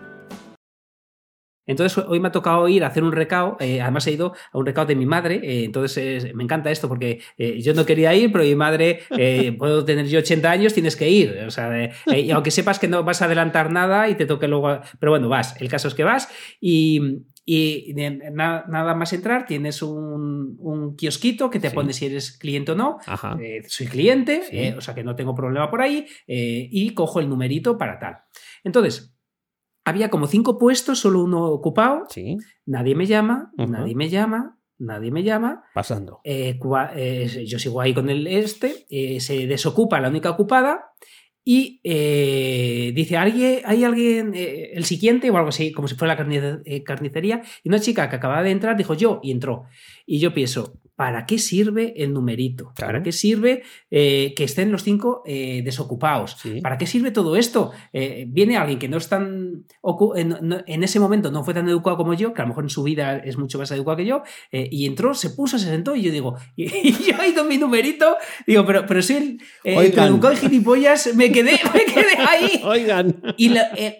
Entonces 1.66 2.05
hoy 2.07 2.20
me 2.20 2.29
ha 2.29 2.33
tocado 2.33 2.68
ir 2.68 2.85
a 2.85 2.88
hacer 2.88 3.02
un 3.02 3.12
recao, 3.12 3.57
eh, 3.61 3.81
además 3.81 4.07
he 4.07 4.12
ido 4.12 4.35
a 4.52 4.59
un 4.59 4.66
recao 4.66 4.87
de 4.87 4.94
mi 4.94 5.07
madre, 5.07 5.40
eh, 5.42 5.64
entonces 5.64 6.35
me 6.35 6.44
encanta 6.44 6.70
esto 6.70 6.88
porque 6.88 7.20
eh, 7.37 7.61
yo 7.61 7.74
no 7.74 7.85
quería 7.85 8.14
ir, 8.14 8.33
pero 8.33 8.44
mi 8.44 8.55
madre, 8.55 9.00
puedo 9.59 9.85
tener 9.85 10.07
yo 10.07 10.20
80 10.20 10.50
años, 10.50 10.74
tienes 10.74 10.96
que 10.96 11.11
ir, 11.11 11.38
o 11.46 11.50
sea, 11.50 11.90
y 12.07 12.31
aunque 12.31 12.50
sepas 12.50 12.79
que 12.79 12.88
no 12.88 13.02
vas 13.02 13.22
a 13.22 13.24
adelantar 13.24 13.70
nada 13.70 14.09
y 14.09 14.14
te 14.14 14.26
toque 14.26 14.48
luego, 14.48 14.81
pero 15.00 15.12
bueno, 15.12 15.29
vas, 15.29 15.61
el 15.61 15.68
caso 15.68 15.88
es 15.88 15.94
que 15.94 16.05
vas. 16.05 16.29
Y... 16.61 17.00
nada 18.33 18.94
más 18.94 19.12
entrar, 19.12 19.46
tienes 19.46 19.83
un, 19.83 20.94
kiosquito 20.96 21.50
que 21.50 21.61
te 21.61 21.70
pone 21.70 21.92
si 21.92 22.07
eres 22.07 22.33
cliente 22.38 22.72
o 22.72 22.74
no. 22.74 22.98
soy 23.68 23.87
cliente, 23.87 24.74
o 24.76 24.81
sea 24.81 24.94
que 24.94 25.05
no 25.05 25.16
tengo 25.16 25.35
problema 25.35 25.70
por 25.70 25.83
ahí, 25.83 26.07
y 26.26 26.94
cojo 26.94 27.20
el 27.20 27.29
numerito 27.29 27.76
para 27.76 27.98
tal. 27.98 28.18
Entonces, 28.64 29.15
había 29.87 30.11
como 30.11 30.27
cinco 30.27 30.59
puestos, 30.59 30.99
solo 30.99 31.22
uno 31.22 31.44
ocupado. 31.44 32.07
Sí. 32.11 32.37
Nadie 32.66 32.96
me 32.96 33.07
llama, 33.07 33.53
nadie 33.57 33.94
me 33.94 34.09
llama, 34.09 34.59
nadie 34.79 35.12
me 35.12 35.22
llama. 35.22 35.62
Pasando. 35.72 36.20
Eh, 36.25 36.59
eh, 36.96 37.44
yo 37.46 37.59
sigo 37.61 37.81
ahí 37.81 37.94
con 37.94 38.11
el 38.11 38.27
este, 38.27 38.85
eh, 38.90 39.20
se 39.20 39.46
desocupa 39.46 40.01
la 40.01 40.09
única 40.09 40.31
ocupada 40.31 40.90
y 41.44 41.81
dice, 42.92 43.16
¿alguien, 43.16 43.61
¿hay 43.64 43.85
alguien, 43.85 44.33
el 44.35 44.85
siguiente 44.85 45.31
o 45.31 45.37
algo 45.37 45.51
así, 45.51 45.70
como 45.70 45.87
si 45.87 45.94
fuera 45.94 46.16
la 46.16 46.83
carnicería? 46.85 47.42
Y 47.62 47.68
una 47.68 47.79
chica 47.79 48.11
que 48.11 48.16
acababa 48.16 48.42
de 48.42 48.51
entrar 48.51 48.77
dijo 48.77 48.94
yo 48.94 49.20
y 49.22 49.31
entró. 49.31 49.66
Y 50.05 50.18
yo 50.18 50.35
pienso, 50.35 50.81
¿para 50.97 51.27
qué 51.27 51.39
sirve 51.39 51.93
el 52.03 52.15
numerito? 52.15 52.73
¿Para 52.79 53.03
qué 53.03 53.13
sirve 53.13 53.63
eh, 53.91 54.33
que 54.35 54.45
estén 54.45 54.73
los 54.73 54.83
cinco 54.83 55.23
eh, 55.27 55.61
desocupados? 55.63 56.39
¿Para 56.63 56.79
qué 56.79 56.87
sirve 56.87 57.11
todo 57.11 57.37
esto? 57.37 57.71
Eh, 57.93 58.25
viene 58.27 58.57
alguien 58.57 58.79
que 58.79 58.89
no 58.89 58.97
es 58.97 59.09
tan. 59.09 59.67
En, 60.17 60.83
ese 60.83 60.99
momento 60.99 61.31
no 61.31 61.45
fue 61.45 61.53
tan 61.53 61.69
educado 61.69 61.99
como 61.99 62.15
yo, 62.15 62.33
que 62.33 62.41
a 62.41 62.45
lo 62.45 62.49
mejor 62.49 62.65
en 62.65 62.71
su 62.71 62.83
vida 62.83 63.19
es 63.19 63.37
mucho 63.37 63.59
más 63.59 63.71
educado 63.71 63.99
que 63.99 64.07
yo, 64.07 64.23
y 64.51 64.87
entró, 64.87 65.13
se 65.13 65.31
puso, 65.31 65.59
se 65.59 65.67
sentó, 65.67 65.95
y 65.95 66.03
yo 66.03 66.11
digo, 66.11 66.37
y, 66.57 66.93
yo 66.93 67.23
he 67.23 67.29
ido 67.29 67.45
mi 67.45 67.59
numerito, 67.59 68.17
digo, 68.47 68.65
pero, 68.65 68.87
pero 68.87 69.03
soy 69.03 69.17
el, 69.17 69.41
educado 69.65 70.31
de 70.31 70.37
gilipollas, 70.37 71.15
me 71.15 71.31
quedé, 71.31 71.61
me 71.75 71.85
quedé 71.85 72.17
ahí. 72.27 72.63
Oigan. 72.65 73.21
Y 73.37 73.55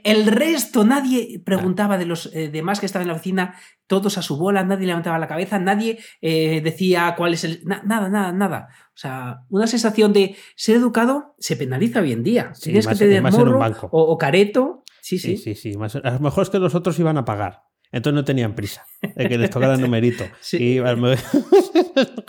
el 0.05 0.27
resto, 0.27 0.85
nadie 0.85 1.43
preguntaba 1.45 1.99
de 1.99 2.07
los 2.07 2.33
demás 2.33 2.81
que 2.81 2.87
estaban 2.87 3.05
en 3.05 3.09
la 3.09 3.15
oficina, 3.15 3.55
todos 3.87 4.19
a 4.19 4.23
su 4.23 4.37
bola, 4.37 4.65
nadie 4.65 4.87
levantaba 4.87 5.19
la 5.19 5.29
cabeza, 5.29 5.59
nadie 5.59 5.99
decía 6.21 6.86
cuál 7.17 7.35
es 7.35 7.45
el... 7.45 7.63
nada, 7.65 8.09
nada, 8.09 8.33
nada. 8.33 8.69
O 8.89 8.99
sea, 8.99 9.43
una 9.51 9.67
sensación 9.67 10.13
de 10.13 10.37
ser 10.55 10.77
educado 10.77 11.35
se 11.39 11.57
penaliza 11.57 12.01
hoy 12.01 12.13
en 12.13 12.23
día. 12.23 12.53
Tienes 12.61 12.87
que 12.87 12.95
tener 12.95 13.23
morro 13.23 13.61
o, 13.91 14.19
careto. 14.19 14.85
Sí, 15.01 15.19
sí. 15.19 15.37
Sí, 15.37 15.55
sí, 15.55 15.75
a 16.03 16.11
lo 16.11 16.21
mejor 16.21 16.43
es 16.43 16.51
que 16.51 16.59
los 16.59 16.75
otros 16.75 16.99
iban 16.99 17.19
a 17.19 17.25
pagar. 17.25 17.63
Entonces 17.93 18.15
no 18.17 18.25
tenían 18.25 18.55
prisa 18.55 18.85
de 19.01 19.29
que 19.29 19.39
les 19.39 19.49
tocara 19.51 19.75
el 19.75 19.81
numerito. 19.83 20.25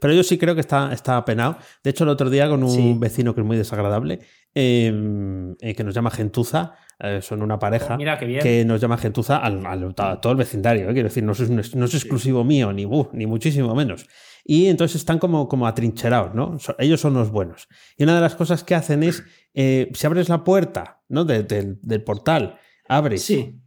Pero 0.00 0.14
yo 0.14 0.22
sí 0.22 0.38
creo 0.38 0.54
que 0.54 0.60
está, 0.60 0.92
está 0.92 1.24
penado. 1.24 1.56
De 1.82 1.90
hecho, 1.90 2.04
el 2.04 2.10
otro 2.10 2.30
día 2.30 2.48
con 2.48 2.62
un 2.62 3.00
vecino 3.00 3.34
que 3.34 3.40
es 3.40 3.46
muy 3.46 3.56
desagradable, 3.56 4.20
em, 4.54 5.56
eh, 5.60 5.74
que 5.74 5.84
nos 5.84 5.94
llama 5.94 6.10
Gentuza, 6.10 6.74
eh, 7.02 7.20
son 7.22 7.42
una 7.42 7.58
pareja 7.58 7.96
que 7.96 8.64
nos 8.66 8.80
llama 8.80 8.98
gentuza 8.98 9.38
al, 9.38 9.64
a 9.64 10.20
todo 10.20 10.32
el 10.32 10.38
vecindario. 10.38 10.90
Eh, 10.90 10.92
quiero 10.92 11.08
decir, 11.08 11.22
no 11.22 11.32
es, 11.32 11.74
no 11.74 11.84
es 11.86 11.94
exclusivo 11.94 12.44
mío, 12.44 12.72
ni, 12.72 12.86
ni 13.12 13.26
muchísimo 13.26 13.74
menos. 13.74 14.06
Y 14.44 14.66
entonces 14.66 14.96
están 14.96 15.18
como, 15.18 15.48
como 15.48 15.66
atrincherados, 15.66 16.34
¿no? 16.34 16.56
ellos 16.78 17.00
son 17.00 17.14
los 17.14 17.30
buenos. 17.30 17.68
Y 17.96 18.04
una 18.04 18.14
de 18.14 18.20
las 18.20 18.34
cosas 18.34 18.64
que 18.64 18.74
hacen 18.74 19.02
es, 19.02 19.22
eh, 19.54 19.90
si 19.94 20.06
abres 20.06 20.28
la 20.28 20.44
puerta 20.44 21.02
¿no? 21.08 21.24
del 21.24 22.02
portal, 22.04 22.58
abres 22.88 23.30
y, 23.30 23.60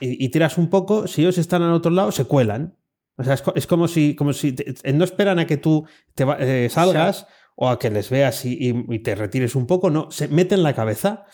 y, 0.00 0.28
tiras 0.30 0.58
un 0.58 0.68
poco, 0.68 1.06
si 1.06 1.22
ellos 1.22 1.38
están 1.38 1.62
al 1.62 1.72
otro 1.72 1.90
lado, 1.90 2.12
se 2.12 2.24
cuelan. 2.24 2.76
O 3.16 3.24
sea, 3.24 3.38
es, 3.54 3.66
como 3.66 3.88
si, 3.88 4.14
como 4.14 4.32
si 4.34 4.54
no 4.92 5.04
esperan 5.04 5.38
a 5.38 5.46
que 5.46 5.56
tú 5.56 5.86
te 6.14 6.68
salgas 6.68 7.26
o 7.26 7.26
a 7.58 7.78
que 7.78 7.90
les 7.90 8.10
veas 8.10 8.44
y, 8.44 8.72
te 8.98 9.14
retires 9.14 9.54
un 9.54 9.66
poco, 9.66 9.88
no, 9.88 10.10
se 10.10 10.28
meten 10.28 10.62
la 10.62 10.74
cabeza. 10.74 11.26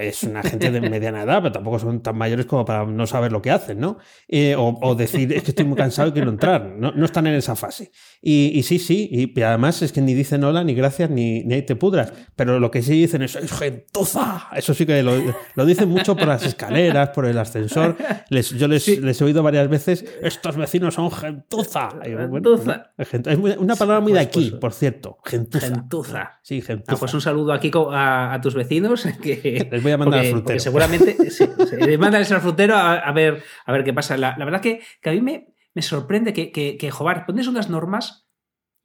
Es 0.00 0.24
una 0.24 0.42
gente 0.42 0.70
de 0.70 0.80
mediana 0.80 1.22
edad, 1.22 1.40
pero 1.42 1.52
tampoco 1.52 1.78
son 1.78 2.02
tan 2.02 2.16
mayores 2.18 2.46
como 2.46 2.64
para 2.64 2.84
no 2.86 3.06
saber 3.06 3.30
lo 3.30 3.40
que 3.40 3.50
hacen, 3.52 3.78
¿no? 3.78 3.98
Eh, 4.26 4.56
o, 4.58 4.94
decir, 4.96 5.32
es 5.32 5.42
que 5.44 5.50
estoy 5.50 5.64
muy 5.64 5.76
cansado 5.76 6.08
y 6.08 6.12
quiero 6.12 6.30
entrar. 6.30 6.64
No, 6.76 6.90
no 6.90 7.04
están 7.04 7.26
en 7.28 7.34
esa 7.34 7.54
fase. 7.54 7.92
Y, 8.20 8.62
sí, 8.64 8.78
sí, 8.78 9.08
y, 9.12 9.40
además 9.42 9.80
es 9.82 9.92
que 9.92 10.00
ni 10.00 10.14
dicen 10.14 10.42
hola, 10.42 10.64
ni 10.64 10.74
gracias, 10.74 11.08
ni, 11.08 11.44
ni 11.44 11.62
te 11.62 11.76
pudras. 11.76 12.12
Pero 12.34 12.58
lo 12.58 12.70
que 12.70 12.82
sí 12.82 12.92
dicen 12.92 13.22
es, 13.22 13.36
es 13.36 13.52
gentuza. 13.52 14.48
Eso 14.56 14.74
sí 14.74 14.86
que 14.86 15.02
lo, 15.04 15.66
dicen 15.66 15.88
mucho 15.88 16.16
por 16.16 16.26
las 16.26 16.44
escaleras, 16.44 17.10
por 17.10 17.26
el 17.26 17.38
ascensor. 17.38 17.96
Les, 18.28 18.50
yo 18.50 18.66
les, 18.66 18.86
les, 18.98 19.20
he 19.20 19.24
oído 19.24 19.42
varias 19.42 19.68
veces, 19.68 20.04
estos 20.22 20.56
vecinos 20.56 20.94
son 20.94 21.10
gentuza. 21.12 21.90
gentuza. 22.02 22.90
es 22.96 23.38
una 23.58 23.76
palabra 23.76 24.00
muy 24.00 24.12
de 24.12 24.18
pues, 24.18 24.26
aquí, 24.26 24.50
pues, 24.50 24.60
por 24.60 24.72
cierto, 24.72 25.18
gentuza. 25.24 25.59
Gentuza. 25.60 26.40
Sí, 26.42 26.60
gentuza. 26.60 26.98
pues 26.98 27.14
un 27.14 27.20
saludo 27.20 27.52
aquí 27.52 27.70
a, 27.74 28.38
tus 28.42 28.54
vecinos. 28.54 29.06
Que, 29.22 29.68
les 29.70 29.82
voy 29.82 29.92
a 29.92 29.98
mandar 29.98 30.20
al 30.20 30.26
frutero. 30.26 30.60
seguramente 30.60 31.30
sí, 31.30 31.46
les 31.78 32.32
al 32.32 32.40
frutero 32.40 32.76
a, 32.76 33.12
ver, 33.12 33.42
a 33.66 33.72
ver 33.72 33.84
qué 33.84 33.92
pasa. 33.92 34.16
La, 34.16 34.36
verdad 34.36 34.60
que, 34.60 34.80
que, 35.00 35.10
a 35.10 35.12
mí 35.12 35.20
me, 35.20 35.48
me 35.74 35.82
sorprende 35.82 36.32
que, 36.32 36.50
que, 36.50 36.76
que 36.76 36.90
joder, 36.90 37.24
pones 37.26 37.46
unas 37.46 37.68
normas 37.68 38.29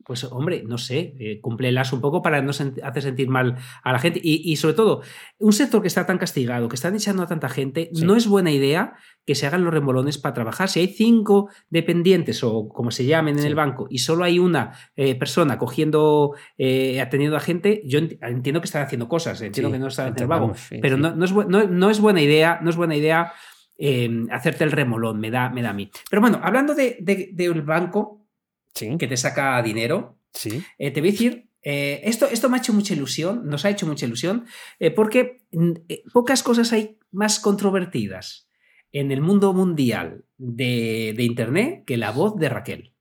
pues 0.06 0.24
hombre, 0.26 0.64
no 0.66 0.78
sé, 0.78 1.16
eh, 1.20 1.40
cúmplelas 1.42 1.92
un 1.92 2.02
poco 2.02 2.22
para 2.22 2.42
no 2.42 2.52
hacer 2.52 3.02
sentir 3.02 3.28
mal 3.28 3.58
a 3.84 3.92
la 3.92 4.00
gente. 4.00 4.20
Y, 4.24 4.56
sobre 4.58 4.76
todo, 4.76 5.02
un 5.40 5.52
sector 5.52 5.82
que 5.82 5.88
está 5.88 6.06
tan 6.06 6.18
castigado, 6.18 6.70
que 6.70 6.76
están 6.76 6.96
echando 6.96 7.24
a 7.24 7.28
tanta 7.28 7.50
gente, 7.50 7.90
no 7.94 8.16
es 8.16 8.28
buena 8.28 8.52
idea 8.52 8.94
que 9.26 9.36
se 9.36 9.48
hagan 9.48 9.64
los 9.64 9.74
remolones 9.74 10.18
para 10.18 10.34
trabajar. 10.34 10.70
Si 10.70 10.80
hay 10.80 10.88
cinco 10.88 11.50
dependientes 11.70 12.44
o 12.44 12.70
como 12.70 12.92
se 12.92 13.06
llamen 13.06 13.40
en 13.40 13.46
el 13.46 13.56
banco 13.56 13.88
y 13.90 14.00
solo 14.00 14.24
hay 14.24 14.38
una 14.38 14.74
eh, 14.96 15.16
persona 15.16 15.58
cogiendo, 15.58 16.36
eh, 16.58 17.02
atendiendo 17.02 17.36
a 17.36 17.40
gente, 17.40 17.82
yo 17.86 18.00
entiendo 18.00 18.62
que 18.62 18.66
están 18.66 18.84
haciendo 18.84 19.08
cosas, 19.08 19.42
entiendo 19.42 19.72
que 19.72 19.80
no 19.80 19.88
están 19.88 20.14
haciendo 20.14 20.24
el 20.24 20.40
vago, 20.40 20.54
pero 20.82 20.98
no, 20.98 21.16
no, 21.16 21.26
es, 21.26 21.34
no, 21.34 21.90
es 21.90 22.00
buena 22.00 22.22
idea, 22.22 22.60
no 22.62 22.70
es 22.70 22.76
buena 22.76 22.96
idea 22.96 23.34
em, 23.78 24.28
hacerte 24.32 24.64
el 24.64 24.72
remolón, 24.72 25.20
me 25.20 25.32
da, 25.32 25.50
me 25.50 25.64
da 25.64 25.72
a 25.72 25.74
mí. 25.74 25.90
Pero 26.10 26.22
bueno, 26.22 26.40
hablando 26.44 26.76
del 26.76 26.98
de, 27.00 27.62
banco, 27.66 28.25
que 28.76 29.08
te 29.08 29.18
saca 29.18 29.62
dinero. 29.62 30.20
Sí. 30.34 30.64
Eh, 30.78 30.92
te 30.92 31.00
voy 31.00 31.10
a 31.10 31.12
decir, 31.14 31.50
eh, 31.62 32.02
esto, 32.04 32.28
esto 32.28 32.50
me 32.50 32.58
ha 32.58 32.60
hecho 32.60 32.74
mucha 32.74 32.94
ilusión, 32.94 33.48
nos 33.48 33.66
ha 33.66 33.70
hecho 33.70 33.88
mucha 33.88 34.06
ilusión, 34.06 34.46
eh, 34.80 34.92
porque 34.92 35.44
mm, 35.52 35.72
pocas 36.14 36.44
cosas 36.44 36.72
hay 36.74 36.98
más 37.12 37.40
controvertidas 37.40 38.50
en 38.92 39.12
el 39.12 39.22
mundo 39.22 39.54
mundial 39.54 40.26
de, 40.38 41.14
de 41.16 41.24
Internet 41.24 41.84
que 41.86 41.98
la 41.98 42.12
voz 42.12 42.36
de 42.38 42.50
Raquel. 42.50 42.95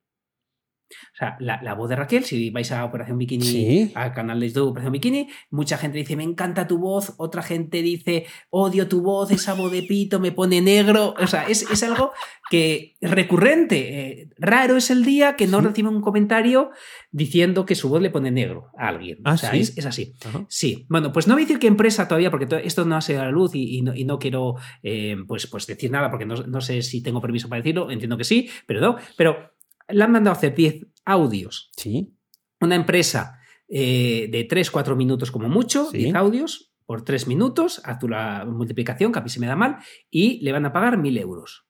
O 1.14 1.16
sea, 1.16 1.36
la, 1.40 1.74
voz 1.74 1.88
de 1.88 1.96
Raquel, 1.96 2.24
si 2.24 2.50
vais 2.50 2.70
a 2.72 2.84
Operación 2.84 3.18
Bikini, 3.18 3.92
al 3.94 4.12
canal 4.12 4.40
de 4.40 4.48
YouTube 4.48 4.70
Operación 4.70 4.92
Bikini, 4.92 5.28
mucha 5.50 5.78
gente 5.78 5.98
dice, 5.98 6.16
me 6.16 6.24
encanta 6.24 6.66
tu 6.66 6.78
voz, 6.78 7.14
otra 7.18 7.42
gente 7.42 7.82
dice, 7.82 8.26
odio 8.50 8.88
tu 8.88 9.02
voz, 9.02 9.30
esa 9.30 9.54
voz 9.54 9.70
de 9.72 9.82
pito 9.82 10.20
me 10.20 10.32
pone 10.32 10.60
negro. 10.60 11.14
O 11.18 11.26
sea, 11.26 11.46
es, 11.46 11.82
algo 11.82 12.12
que 12.50 12.96
recurrente. 13.00 14.00
Eh, 14.00 14.28
raro 14.38 14.76
es 14.76 14.90
el 14.90 15.04
día 15.04 15.36
que 15.36 15.46
no 15.46 15.60
recibe 15.60 15.88
un 15.88 16.00
comentario 16.00 16.70
diciendo 17.10 17.64
que 17.66 17.74
su 17.74 17.88
voz 17.88 18.02
le 18.02 18.10
pone 18.10 18.30
negro 18.30 18.70
a 18.76 18.88
alguien. 18.88 19.18
Ah, 19.24 19.34
o 19.34 19.36
sea, 19.36 19.52
es, 19.52 19.86
así. 19.86 20.14
Sí. 20.48 20.86
Bueno, 20.88 21.12
pues 21.12 21.26
no 21.26 21.34
voy 21.34 21.42
a 21.42 21.46
decir 21.46 21.58
qué 21.58 21.66
empresa 21.66 22.08
todavía, 22.08 22.30
porque 22.30 22.48
esto 22.64 22.84
no 22.84 22.96
ha 22.96 23.00
sido 23.00 23.22
a 23.22 23.26
la 23.26 23.30
luz 23.30 23.52
y, 23.54 23.82
no, 23.82 24.18
quiero 24.18 24.56
eh, 24.82 25.16
pues, 25.26 25.46
pues 25.46 25.66
decir 25.66 25.90
nada, 25.90 26.10
porque 26.10 26.26
no, 26.26 26.34
no, 26.34 26.60
sé 26.60 26.82
si 26.82 27.02
tengo 27.02 27.20
permiso 27.20 27.48
para 27.48 27.62
decirlo, 27.62 27.90
entiendo 27.90 28.16
que 28.16 28.24
sí, 28.24 28.48
pero 28.66 28.80
no. 28.80 28.96
Pero 29.16 29.53
le 29.94 30.04
han 30.04 30.12
mandado 30.12 30.34
a 30.34 30.38
hacer 30.38 30.54
10 30.54 30.86
audios. 31.04 31.70
Sí. 31.76 32.16
Una 32.60 32.74
empresa 32.74 33.38
eh, 33.68 34.28
de 34.30 34.44
3, 34.44 34.70
4 34.70 34.96
minutos 34.96 35.30
como 35.30 35.48
mucho, 35.48 35.90
10 35.90 36.14
audios 36.14 36.72
por 36.86 37.02
3 37.02 37.28
minutos, 37.28 37.80
haz 37.84 37.98
tu 37.98 38.08
la 38.08 38.44
multiplicación, 38.44 39.12
que 39.12 39.18
a 39.18 39.22
mí 39.22 39.28
se 39.28 39.40
me 39.40 39.46
da 39.46 39.56
mal, 39.56 39.78
y 40.10 40.40
le 40.44 40.52
van 40.52 40.66
a 40.66 40.72
pagar 40.72 40.98
1.000 40.98 41.20
euros. 41.20 41.66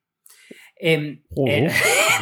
Em, 0.76 1.22
eh, 1.46 1.70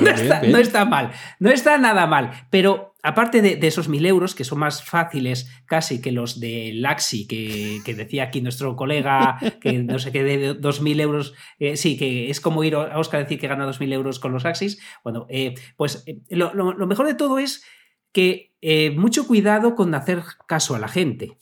no, 0.01 0.59
está, 0.59 0.85
mal, 0.85 1.13
no 1.39 1.51
está 1.51 1.79
nada 1.79 2.07
mal, 2.07 2.47
pero 2.51 2.92
aparte 3.03 3.43
de, 3.43 3.67
esos 3.67 3.89
mil 3.89 4.07
euros, 4.07 4.35
que 4.35 4.45
son 4.45 4.61
más 4.61 4.85
fáciles 4.85 5.51
casi 5.67 6.01
que 6.01 6.13
los 6.13 6.39
de 6.39 6.73
Laxi, 6.75 7.27
que, 7.27 7.95
decía 7.95 8.25
aquí 8.25 8.41
nuestro 8.41 8.77
colega, 8.77 9.39
que 9.61 9.79
no 9.83 9.99
sé 9.99 10.13
qué, 10.13 10.23
de 10.23 10.55
dos 10.55 10.81
mil 10.81 11.01
euros, 11.01 11.35
eh, 11.59 11.77
sí, 11.77 11.97
que 11.97 12.31
es 12.31 12.41
como 12.41 12.63
ir 12.65 12.77
a 12.77 12.99
Oscar 12.99 13.21
a 13.21 13.23
decir 13.25 13.41
que 13.41 13.49
gana 13.49 13.67
dos 13.67 13.81
mil 13.81 13.93
euros 13.93 14.19
con 14.19 14.33
los 14.33 14.45
Axis, 14.45 14.81
bueno, 15.03 15.27
eh, 15.29 15.55
pues 15.77 16.05
lo, 16.31 16.87
mejor 16.87 17.07
de 17.07 17.15
todo 17.15 17.39
es 17.39 17.65
que 18.13 18.52
eh, 18.65 18.93
mucho 18.93 19.27
cuidado 19.27 19.75
con 19.75 19.93
hacer 19.93 20.23
caso 20.47 20.77
a 20.77 20.79
la 20.79 20.87
gente. 20.87 21.37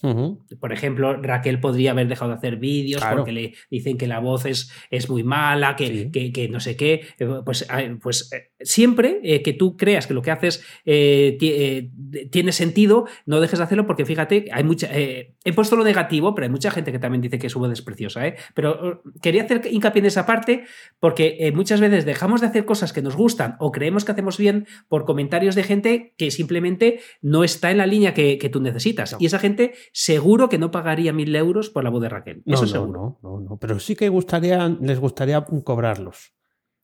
Por 0.59 0.73
ejemplo, 0.73 1.21
Raquel 1.21 1.61
podría 1.61 1.91
haber 1.91 2.09
dejado 2.09 2.31
de 2.31 2.39
hacer 2.39 2.57
vídeos 2.57 3.05
porque 3.15 3.33
le 3.33 3.55
dicen 3.71 3.99
que 3.99 4.07
la 4.07 4.21
voz 4.21 4.47
es, 4.47 4.73
es 4.91 5.11
muy 5.11 5.23
mala, 5.23 5.77
que, 5.77 6.11
que, 6.11 6.49
no 6.49 6.61
sé 6.61 6.77
qué. 6.77 7.03
Eh, 7.19 7.29
pues, 7.45 7.69
pues 8.03 8.33
eh, 8.33 8.53
siempre 8.61 9.43
que 9.45 9.53
tú 9.53 9.77
creas 9.77 10.07
que 10.07 10.15
lo 10.15 10.23
que 10.23 10.31
haces 10.31 10.65
tiene 10.83 12.53
sentido, 12.53 13.07
no 13.27 13.41
dejes 13.41 13.59
de 13.59 13.65
hacerlo 13.67 13.87
porque 13.87 14.07
fíjate, 14.07 14.47
hay 14.51 14.65
mucha. 14.65 14.89
he 14.91 15.53
puesto 15.55 15.77
lo 15.77 15.85
negativo, 15.85 16.35
pero 16.35 16.47
hay 16.47 16.51
mucha 16.51 16.71
gente 16.71 16.91
que 16.91 16.99
también 16.99 17.21
dice 17.21 17.39
que 17.39 17.51
su 17.51 17.59
voz 17.59 17.71
es 17.71 17.83
preciosa. 17.83 18.23
Pero 18.55 19.03
quería 19.21 19.43
hacer 19.43 19.69
hincapié 19.71 20.01
en 20.01 20.07
esa 20.07 20.25
parte 20.25 20.65
porque 20.99 21.53
muchas 21.55 21.81
veces 21.81 22.07
dejamos 22.07 22.41
de 22.41 22.47
hacer 22.47 22.65
cosas 22.65 22.95
que 22.95 23.03
nos 23.03 23.15
gustan 23.15 23.57
o 23.59 23.73
creemos 23.73 24.07
que 24.07 24.13
hacemos 24.13 24.39
bien 24.39 24.67
por 24.89 25.05
comentarios 25.05 25.55
de 25.55 25.65
gente 25.65 26.15
que 26.17 26.31
simplemente 26.31 27.01
no 27.21 27.45
está 27.45 27.71
en 27.71 27.79
la 27.79 27.87
línea 27.87 28.15
que, 28.15 28.37
tú 28.53 28.61
necesitas. 28.61 29.17
Y 29.19 29.27
esa 29.27 29.39
gente 29.39 29.75
seguro 29.93 30.49
que 30.49 30.59
no 30.59 30.71
pagaría 30.71 31.13
mil 31.13 31.35
euros 31.35 31.71
por 31.71 31.85
la 31.85 31.91
voz 31.91 32.03
de 32.03 32.09
Raquel. 32.09 32.43
Eso 32.47 32.67
seguro. 32.67 33.19
No, 33.23 33.31
no, 33.31 33.41
no, 33.41 33.57
Pero 33.59 33.79
sí 33.79 33.95
que 33.97 34.09
gustaría, 34.09 34.69
les 34.81 34.99
gustaría 34.99 35.45
cobrarlos. 35.65 36.33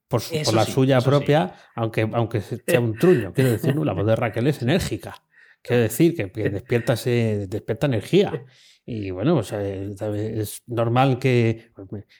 Por, 0.09 0.23
la 0.55 0.65
suya 0.65 1.01
propia, 1.01 1.55
aunque, 1.75 2.09
aunque 2.13 2.41
sea 2.41 2.79
un 2.79 2.95
truño. 2.95 3.33
Quiero 3.33 3.51
decir, 3.51 3.75
la 3.77 3.93
voz 3.93 4.07
de 4.07 4.15
Raquel 4.15 4.47
es 4.47 4.63
enérgica. 4.63 5.17
Quiero 5.63 5.83
decir 5.83 6.15
que, 6.15 6.31
que 6.31 6.49
despierta, 6.51 6.95
despierta 6.95 7.87
energía. 7.87 8.45
Y 8.89 9.11
bueno, 9.11 9.35
pues, 9.35 9.53
eh, 9.53 9.93
es 10.37 10.63
normal 10.69 11.19
que. 11.19 11.73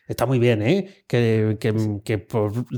Está 0.09 0.27
muy 0.27 0.41
bien, 0.41 0.63
¿eh? 0.63 1.05
Que, 1.07 1.57
que, 1.61 2.27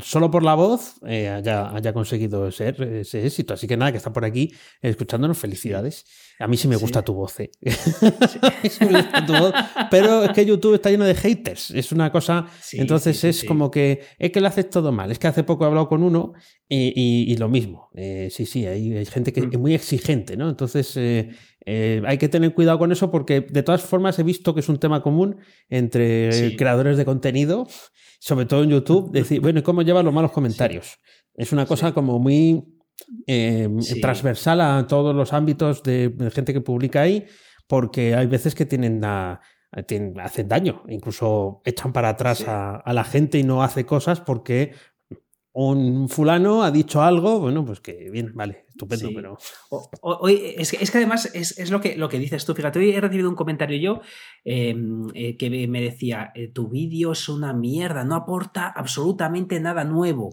solo 0.03 0.31
por 0.31 0.43
la 0.43 0.55
voz 0.55 0.97
eh, 1.07 1.31
haya, 1.31 1.75
haya, 1.75 1.95
conseguido 1.95 2.53
ser 2.53 2.83
ese 2.83 3.27
éxito. 3.27 3.55
Así 3.55 3.67
que 3.67 3.79
nada, 3.79 3.91
que 3.91 3.97
está 3.97 4.13
por 4.13 4.27
aquí 4.27 4.53
escuchándonos. 4.83 5.39
Felicidades. 5.39 6.05
A 6.39 6.47
mí 6.47 6.59
sí 6.59 6.69
me 6.69 6.77
gusta 6.77 7.03
tu 7.03 7.15
voz, 7.15 7.41
¿eh? 7.41 7.51
Pero 9.91 10.25
es 10.25 10.33
que 10.33 10.47
YouTube 10.47 10.75
está 10.75 10.91
lleno 10.91 11.07
de 11.07 11.15
haters. 11.15 11.71
Es 11.71 11.91
una 11.91 12.13
cosa. 12.13 12.47
entonces 12.73 13.25
es 13.25 13.43
como 13.43 13.71
que 13.71 14.03
es 14.19 14.31
que 14.31 14.41
lo 14.41 14.49
haces 14.49 14.69
todo 14.69 14.93
mal. 14.93 15.11
Es 15.11 15.19
que 15.19 15.27
hace 15.27 15.45
poco 15.45 15.65
he 15.65 15.67
hablado 15.67 15.89
con 15.89 16.03
uno 16.03 16.35
y, 16.69 17.37
lo 17.39 17.49
mismo. 17.49 17.89
Eh, 17.95 18.29
sí, 18.31 18.47
sí, 18.47 18.67
hay, 18.67 19.05
gente 19.07 19.33
que 19.33 19.43
mm. 19.43 19.51
es 19.53 19.59
muy 19.59 19.75
exigente, 19.75 20.37
¿no? 20.37 20.49
Entonces 20.49 20.97
eh, 20.97 21.31
hay 21.67 22.19
que 22.19 22.29
tener 22.29 22.55
cuidado 22.55 22.79
con 22.79 22.93
eso 22.93 23.11
porque 23.11 23.43
de 23.43 23.63
todas 23.63 23.83
formas 23.83 24.19
he 24.19 24.23
visto 24.23 24.55
que 24.55 24.61
es 24.61 24.69
un 24.69 24.79
tema 24.79 25.03
común 25.03 25.37
entre 25.69 26.57
creadores 26.57 26.97
de 26.97 27.05
contenido, 27.05 27.67
sobre 28.21 28.47
todo 28.47 28.63
en 28.63 28.71
YouTube, 28.71 29.11
decir, 29.13 29.41
bueno, 29.41 29.61
¿y 29.61 29.63
cómo 29.63 29.83
llevan 29.83 30.05
los 30.05 30.15
malos 30.15 30.33
comentarios? 30.33 30.99
Es 31.35 31.53
una 31.53 31.67
cosa 31.67 31.93
como 31.93 32.19
muy 32.19 32.65
eh, 33.27 33.69
transversal 34.01 34.61
a 34.61 34.87
todos 34.87 35.15
los 35.15 35.33
ámbitos 35.33 35.83
de, 35.83 36.13
gente 36.33 36.53
que 36.53 36.61
publica 36.61 37.03
ahí, 37.03 37.27
porque 37.67 38.15
hay 38.15 38.27
veces 38.27 38.55
que 38.55 38.67
tienen 38.67 39.05
hacen 39.05 40.49
daño, 40.49 40.83
incluso 40.89 41.61
echan 41.65 41.93
para 41.93 42.11
atrás 42.11 42.45
a, 42.47 42.83
la 42.93 43.05
gente 43.05 43.39
y 43.39 43.45
no 43.45 43.63
hace 43.63 43.85
cosas 43.85 44.21
porque 44.21 44.73
un 45.53 46.09
fulano 46.09 46.63
ha 46.63 46.71
dicho 46.71 47.03
algo, 47.03 47.41
bueno, 47.41 47.65
pues 47.65 47.81
que 47.81 48.11
bien, 48.11 48.33
vale, 48.35 48.67
estupendo, 48.79 49.11
pero. 49.15 49.39
Hoy, 50.01 50.55
es, 50.57 50.71
que, 50.71 50.83
es, 50.83 50.91
que, 50.91 50.99
además 50.99 51.31
es, 51.35 51.71
lo, 51.71 51.81
que, 51.81 51.97
lo 51.97 52.09
que 52.09 52.19
dices 52.19 52.45
tú. 52.45 52.55
Fíjate, 52.55 52.79
hoy 52.79 52.91
he 52.93 53.01
recibido 53.01 53.29
un 53.29 53.35
comentario 53.35 53.79
yo 53.79 54.01
em, 54.45 55.09
eh, 55.15 55.37
que 55.37 55.69
me 55.69 55.81
decía: 55.81 56.31
eh, 56.35 56.49
Tu 56.49 56.69
vídeo 56.69 57.13
es 57.13 57.29
una 57.29 57.53
mierda, 57.53 58.05
no 58.05 58.15
aporta 58.15 58.69
absolutamente 58.69 59.61
nada 59.61 59.85
nuevo. 59.85 60.31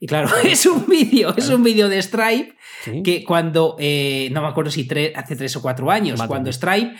Y 0.00 0.06
claro, 0.06 0.28
es 0.44 0.66
un 0.66 0.86
vídeo, 0.86 1.34
es 1.36 1.48
un 1.48 1.62
vídeo 1.62 1.88
de 1.88 2.02
Stripe 2.02 2.56
que 3.04 3.24
cuando, 3.24 3.76
eh, 3.78 4.28
no 4.32 4.42
me 4.42 4.48
acuerdo 4.48 4.70
si 4.70 4.88
hace 5.14 5.36
tres 5.36 5.56
o 5.56 5.62
cuatro 5.62 5.90
años, 5.90 6.20
cuando 6.26 6.52
Stripe 6.52 6.94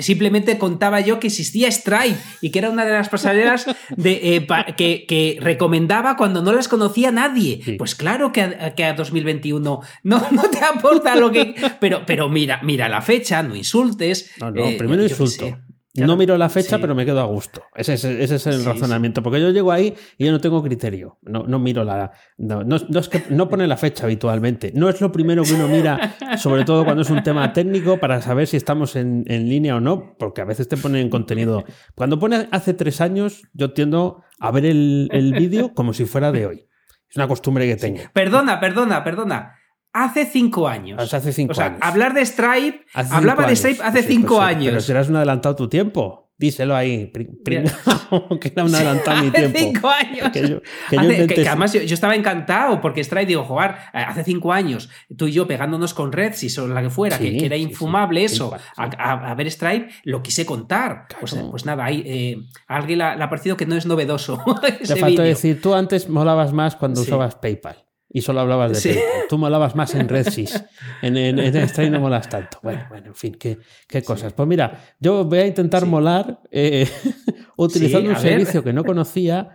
simplemente 0.00 0.58
contaba 0.58 1.00
yo 1.00 1.20
que 1.20 1.28
existía 1.28 1.70
Stripe 1.70 2.16
y 2.40 2.50
que 2.50 2.58
era 2.58 2.70
una 2.70 2.84
de 2.84 2.92
las 2.92 3.08
pasarelas 3.08 3.66
de, 3.96 4.46
que, 4.76 5.04
que, 5.06 5.38
recomendaba 5.40 6.16
cuando 6.16 6.42
no 6.42 6.52
las 6.52 6.68
conocía 6.68 7.10
nadie. 7.12 7.76
Pues 7.78 7.94
claro 7.94 8.32
que 8.32 8.42
a, 8.42 8.74
que 8.74 8.84
a 8.84 8.94
2021 8.94 9.80
no 10.02 10.15
no, 10.30 10.42
te 10.50 10.58
aporta 10.58 11.16
lo 11.16 11.30
que. 11.30 11.54
Pero, 11.80 12.02
pero 12.06 12.28
mira, 12.28 12.60
mira 12.62 12.88
la 12.88 13.00
fecha, 13.00 13.42
no 13.42 13.54
insultes. 13.54 14.30
No, 14.40 14.50
no, 14.50 14.64
eh, 14.64 14.76
primero 14.78 15.02
insulto. 15.02 15.58
no 15.94 16.16
miro 16.16 16.36
la 16.36 16.48
fecha, 16.48 16.78
pero 16.78 16.94
me 16.94 17.04
quedo 17.04 17.20
a 17.20 17.24
gusto. 17.24 17.62
Ese, 17.74 17.94
es 17.94 18.46
el 18.46 18.64
razonamiento. 18.64 19.22
Porque 19.22 19.40
yo 19.40 19.50
llego 19.50 19.72
ahí 19.72 19.94
y 20.18 20.26
yo 20.26 20.32
no 20.32 20.40
tengo 20.40 20.62
criterio. 20.62 21.18
No, 21.22 21.44
no 21.44 21.58
miro 21.58 21.84
la. 21.84 22.12
No, 22.38 22.76
es 22.76 23.08
que 23.08 23.24
no 23.30 23.48
pone 23.48 23.66
la 23.66 23.76
fecha 23.76 24.04
habitualmente. 24.04 24.72
No 24.74 24.88
es 24.88 25.00
lo 25.00 25.12
primero 25.12 25.42
que 25.42 25.54
uno 25.54 25.68
mira, 25.68 26.16
sobre 26.38 26.64
todo 26.64 26.84
cuando 26.84 27.02
es 27.02 27.10
un 27.10 27.22
tema 27.22 27.52
técnico, 27.52 27.98
para 27.98 28.20
saber 28.22 28.46
si 28.46 28.56
estamos 28.56 28.96
en, 28.96 29.24
línea 29.26 29.76
o 29.76 29.80
no, 29.80 30.16
porque 30.18 30.40
a 30.40 30.44
veces 30.44 30.68
te 30.68 30.76
ponen 30.76 31.08
contenido. 31.08 31.64
Cuando 31.94 32.18
pone 32.18 32.48
hace 32.50 32.74
tres 32.74 33.00
años, 33.00 33.42
yo 33.52 33.72
tiendo 33.72 34.22
a 34.38 34.50
ver 34.50 34.66
el, 34.66 35.08
el 35.12 35.32
vídeo 35.32 35.72
como 35.74 35.92
si 35.92 36.04
fuera 36.04 36.32
de 36.32 36.46
hoy. 36.46 36.66
Es 37.08 37.16
una 37.16 37.28
costumbre 37.28 37.66
que 37.66 37.76
tengo. 37.76 38.00
Perdona, 38.12 38.58
perdona, 38.58 39.04
perdona 39.04 39.55
hace 39.96 40.26
cinco 40.26 40.68
años. 40.68 41.12
hace 41.12 41.32
cinco 41.32 41.52
o 41.52 41.54
sea, 41.54 41.78
hablar 41.80 42.12
de 42.12 42.24
Stripe, 42.24 42.84
hablaba 42.92 43.46
de 43.46 43.56
Stripe 43.56 43.82
hace 43.82 44.02
cinco 44.02 44.36
pues 44.36 44.48
años. 44.48 44.66
Pero 44.66 44.80
serás 44.80 45.08
un 45.08 45.16
adelantado 45.16 45.56
tu 45.56 45.68
tiempo. 45.68 46.24
Díselo 46.38 46.76
ahí, 46.76 47.10
que 47.44 48.52
era 48.54 48.64
un 48.64 48.74
adelantado 48.74 49.24
mi 49.24 49.30
tiempo. 49.32 49.58
Hace 49.58 49.64
cinco 49.64 49.88
años. 49.88 50.30
Que 50.32 51.48
además 51.48 51.72
yo, 51.72 51.80
estaba 51.80 52.14
encantado 52.14 52.78
porque 52.82 53.02
Stripe, 53.02 53.24
digo, 53.24 53.44
jugar 53.44 53.78
hace 53.94 54.22
cinco 54.22 54.52
años, 54.52 54.90
tú 55.16 55.28
y 55.28 55.32
yo 55.32 55.46
pegándonos 55.46 55.94
con 55.94 56.12
Red, 56.12 56.34
si 56.34 56.50
son 56.50 56.74
la 56.74 56.82
que 56.82 56.90
fuera, 56.90 57.18
que, 57.18 57.46
era 57.46 57.56
infumable 57.56 58.22
eso, 58.22 58.54
a, 58.76 59.34
ver 59.34 59.50
Stripe, 59.50 59.88
lo 60.04 60.22
quise 60.22 60.44
contar. 60.44 61.06
Pues, 61.18 61.34
pues, 61.50 61.64
nada, 61.64 61.86
hay, 61.86 62.02
eh, 62.04 62.36
a 62.68 62.76
alguien 62.76 62.98
le 62.98 63.04
ha, 63.04 63.30
parecido 63.30 63.56
que 63.56 63.64
no 63.64 63.74
es 63.74 63.86
novedoso. 63.86 64.44
Te 64.86 64.96
falta 64.96 65.22
decir, 65.22 65.62
tú 65.62 65.72
antes 65.72 66.10
molabas 66.10 66.52
más 66.52 66.76
cuando 66.76 67.00
usabas 67.00 67.36
PayPal 67.36 67.85
y 68.16 68.22
solo 68.22 68.40
hablabas 68.40 68.72
de 68.72 68.94
sí. 68.94 68.98
Tú 69.28 69.36
molabas 69.36 69.76
más 69.76 69.94
en 69.94 70.08
RedSys. 70.08 70.64
En, 71.02 71.18
en, 71.18 71.38
en 71.38 71.92
no 71.92 72.00
molas 72.00 72.26
tanto. 72.30 72.58
Bueno, 72.62 72.86
bueno, 72.88 73.08
en 73.08 73.14
fin, 73.14 73.36
qué, 73.38 73.58
qué 73.86 74.02
cosas. 74.02 74.32
Pues 74.32 74.48
mira, 74.48 74.96
yo 74.98 75.26
voy 75.26 75.40
a 75.40 75.46
intentar 75.46 75.84
molar 75.84 76.40
eh, 76.50 76.88
utilizando 77.58 78.08
un 78.08 78.16
servicio 78.16 78.64
que 78.64 78.72
no 78.72 78.82
conocía 78.82 79.50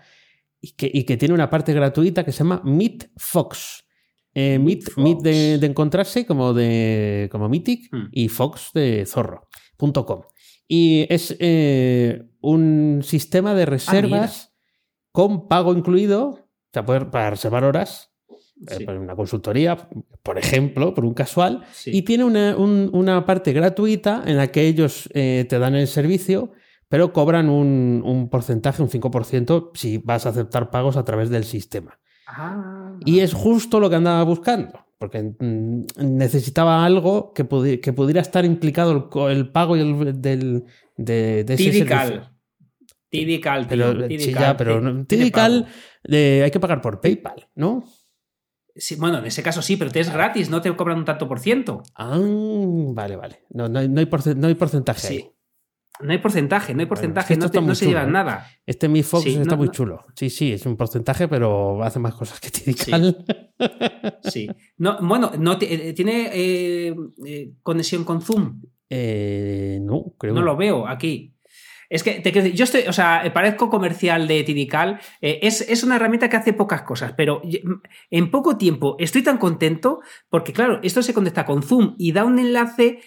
y 0.62 0.74
que, 0.74 0.92
y 0.94 1.04
que, 1.04 1.18
tiene 1.18 1.34
una 1.34 1.50
parte 1.50 1.74
gratuita 1.74 2.24
que 2.24 2.32
se 2.32 2.40
llama 2.44 2.62
Meet 2.64 3.10
Fox. 3.18 3.84
Eh, 4.36 4.60
Meet, 4.60 4.96
Meet 4.98 5.20
de, 5.22 5.58
de, 5.58 5.66
encontrarse 5.66 6.28
como 6.28 6.54
de 6.54 7.28
como 7.32 7.50
Mythic 7.50 7.92
hmm. 7.92 8.10
y 8.12 8.28
Fox 8.28 8.70
de 8.76 9.08
zorro.com. 9.08 10.22
Y 10.68 11.08
es 11.10 11.36
eh, 11.40 12.22
un 12.40 13.02
sistema 13.04 13.56
de 13.56 13.64
ah, 13.64 13.66
reservas 13.66 14.54
con 15.12 15.48
pago 15.48 15.74
incluido, 15.74 16.28
o 16.28 16.40
sea, 16.72 16.86
para 16.86 17.32
reservar 17.32 17.64
horas 17.64 18.11
eh, 18.68 18.86
una 18.88 19.16
consultoría, 19.16 19.90
por 20.24 20.38
ejemplo, 20.38 20.94
por 20.94 21.06
un 21.06 21.14
casual, 21.14 21.64
y 21.86 22.04
tiene 22.04 22.26
una, 22.26 23.26
parte 23.26 23.54
gratuita 23.54 24.24
en 24.26 24.38
la 24.38 24.48
que 24.48 24.68
ellos 24.68 25.10
eh, 25.14 25.46
te 25.50 25.60
dan 25.60 25.76
el 25.76 25.88
servicio, 25.88 26.52
pero 26.90 27.14
cobran 27.14 27.50
un, 27.50 28.28
porcentaje, 28.30 28.84
un 28.84 28.90
5%, 28.90 29.72
si 29.74 29.98
vas 29.98 30.26
a 30.26 30.30
aceptar 30.30 30.70
pagos 30.70 30.98
a 30.98 31.06
través 31.06 31.30
del 31.30 31.44
sistema. 31.44 31.98
Ah. 32.34 32.94
y 33.04 33.20
es 33.20 33.34
justo 33.34 33.82
lo 33.82 33.90
que 33.90 33.98
andaba 33.98 34.24
buscando, 34.24 34.86
porque 34.98 35.34
mm, 35.38 35.86
necesitaba 36.00 36.86
algo 36.86 37.34
que, 37.34 37.46
que 37.82 37.92
pudiera 37.92 38.22
estar 38.22 38.46
implicado 38.46 39.10
el, 39.30 39.50
pago 39.50 39.76
y 39.76 39.82
el, 39.82 40.22
del, 40.22 40.64
de, 40.96 41.42
ese 41.42 41.58
servicio. 41.58 42.32
Tidical, 43.12 43.68
pero, 43.68 44.08
sí, 44.08 44.32
ya, 44.32 44.56
pero 44.56 45.06
Tidical 45.06 45.68
eh, 46.06 46.42
hay 46.46 46.52
que 46.52 46.62
pagar 46.62 46.80
por 46.80 47.02
PayPal, 47.02 47.50
¿no? 47.56 47.84
Bueno, 48.98 49.20
en 49.20 49.26
ese 49.26 49.44
caso 49.44 49.62
sí, 49.62 49.78
pero 49.78 49.92
te 49.92 50.00
es 50.00 50.12
gratis, 50.12 50.50
no 50.50 50.62
te 50.62 50.76
cobran 50.76 51.00
un 51.00 51.06
tanto 51.06 51.28
por 51.28 51.40
ciento. 51.40 51.84
Ah, 51.96 52.20
vale, 52.20 53.16
vale. 53.16 53.44
No, 53.50 53.68
no, 53.70 53.80
hay, 53.80 53.90
no, 53.90 54.00
hay, 54.00 54.06
porcentaje 54.56 55.08
sí. 55.08 55.14
ahí. 55.14 55.32
No 56.02 56.12
hay 56.12 56.18
porcentaje, 56.18 56.74
no 56.74 56.82
hay 56.82 56.88
porcentaje, 56.88 57.38
no, 57.38 57.76
se 57.76 57.86
llevan 57.86 58.10
¿eh? 58.10 58.12
nada. 58.12 58.48
Este 58.66 58.88
Mi 58.88 59.04
Fox 59.04 59.26
está 59.26 59.56
muy 59.56 59.70
chulo. 59.70 60.06
Sí, 60.16 60.30
sí, 60.30 60.54
es 60.54 60.66
un 60.66 60.76
porcentaje, 60.76 61.28
pero 61.28 61.84
hace 61.84 62.00
más 62.00 62.16
cosas 62.16 62.40
que 62.40 62.50
Tidical. 62.50 63.26
Sí. 64.24 64.50
No, 64.78 64.98
bueno, 65.02 65.32
no 65.38 65.58
eh, 65.62 65.94
¿tiene 65.94 66.32
eh, 66.34 66.96
conexión 67.62 68.04
con 68.04 68.22
Zoom? 68.22 68.62
no, 68.90 70.16
creo. 70.18 70.34
No 70.34 70.42
lo 70.42 70.58
veo 70.58 70.88
aquí. 70.88 71.36
Es 71.92 72.04
que 72.04 72.22
te, 72.22 72.54
yo 72.54 72.64
estoy, 72.64 72.84
o 72.88 72.94
sea, 72.94 73.30
parezco 73.34 73.70
comercial 73.70 74.26
de 74.26 74.44
Tidical. 74.46 75.02
Eh, 75.20 75.40
es, 75.42 75.84
una 75.84 75.98
herramienta 75.98 76.30
que 76.30 76.38
hace 76.38 76.54
pocas 76.54 76.84
cosas, 76.84 77.14
pero 77.18 77.42
en 78.10 78.32
poco 78.32 78.58
tiempo 78.58 78.96
estoy 78.98 79.24
tan 79.24 79.38
contento 79.38 80.00
porque, 80.30 80.54
claro, 80.54 80.80
esto 80.84 81.04
se 81.04 81.14
conecta 81.14 81.46
con 81.46 81.64
Zoom 81.64 81.96
y 81.98 82.14
da 82.14 82.24
un 82.24 82.40
enlace 82.40 83.02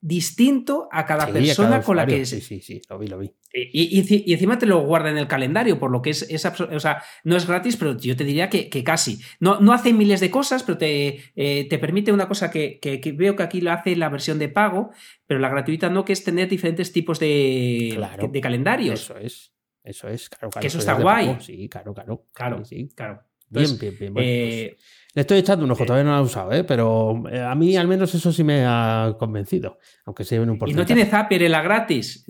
distinto 0.00 0.88
a 0.90 1.04
cada 1.04 1.26
persona 1.26 1.82
con 1.82 1.96
la 1.96 2.06
que. 2.06 2.24
Sí, 2.24 2.40
sí, 2.40 2.62
sí, 2.62 2.80
lo 2.88 2.98
vi, 2.98 3.06
lo 3.06 3.18
vi. 3.18 3.34
Y, 3.54 4.00
y, 4.00 4.32
encima 4.32 4.58
te 4.58 4.66
lo 4.66 4.80
guarda 4.80 5.10
en 5.10 5.18
el 5.18 5.26
calendario, 5.26 5.78
por 5.78 5.90
lo 5.90 6.00
que 6.00 6.10
es, 6.10 6.22
es 6.30 6.44
o 6.46 6.80
sea, 6.80 7.02
no 7.24 7.36
es 7.36 7.46
gratis, 7.46 7.76
pero 7.76 7.96
yo 7.98 8.16
te 8.16 8.24
diría 8.24 8.48
que, 8.48 8.84
casi. 8.84 9.18
No, 9.40 9.60
no 9.60 9.72
hace 9.72 9.92
miles 9.92 10.20
de 10.20 10.30
cosas, 10.30 10.62
pero 10.62 10.78
te, 10.78 11.20
eh, 11.36 11.68
te 11.68 11.78
permite 11.78 12.12
una 12.12 12.28
cosa 12.28 12.50
que, 12.50 12.80
veo 13.14 13.36
que 13.36 13.42
aquí 13.42 13.60
lo 13.60 13.72
hace 13.72 13.94
la 13.96 14.08
versión 14.08 14.38
de 14.38 14.48
pago, 14.48 14.90
pero 15.26 15.38
la 15.38 15.50
gratuita 15.50 15.90
no, 15.90 16.04
que 16.04 16.14
es 16.14 16.24
tener 16.24 16.48
diferentes 16.48 16.92
tipos 16.92 17.18
de, 17.18 17.98
de 18.30 18.40
calendarios. 18.40 19.02
Eso 19.02 19.18
es, 19.18 19.52
eso 19.84 20.08
es, 20.08 20.30
claro, 20.30 20.50
Que 20.58 20.66
eso 20.66 20.78
está 20.78 20.94
guay. 20.94 21.36
Sí, 21.40 21.68
claro, 21.68 21.92
claro. 21.92 22.26
Claro, 22.32 22.64
sí, 22.64 22.88
claro. 22.94 23.22
bien, 23.50 23.78
bien, 23.78 23.96
bien. 23.98 24.12
Eh, 24.16 24.76
pues 24.76 25.02
le 25.14 25.20
estoy 25.20 25.38
echando 25.38 25.66
un 25.66 25.70
ojo, 25.70 25.84
todavía 25.84 26.10
no 26.10 26.16
lo 26.16 26.22
he 26.22 26.26
usado, 26.26 26.52
¿eh? 26.52 26.64
pero 26.64 27.22
eh, 27.30 27.38
a 27.38 27.54
mí 27.54 27.76
al 27.76 27.86
menos 27.86 28.14
eso 28.14 28.32
sí 28.32 28.42
me 28.42 28.64
ha 28.64 29.14
convencido, 29.18 29.78
aunque 30.06 30.24
se 30.24 30.36
lleven 30.36 30.48
un 30.48 30.58
porcentaje. 30.58 30.80
¿Y 30.80 30.82
no 30.82 30.86
tiene 30.86 31.10
Zapier 31.10 31.42
en 31.42 31.52
la 31.52 31.60
gratis? 31.60 32.24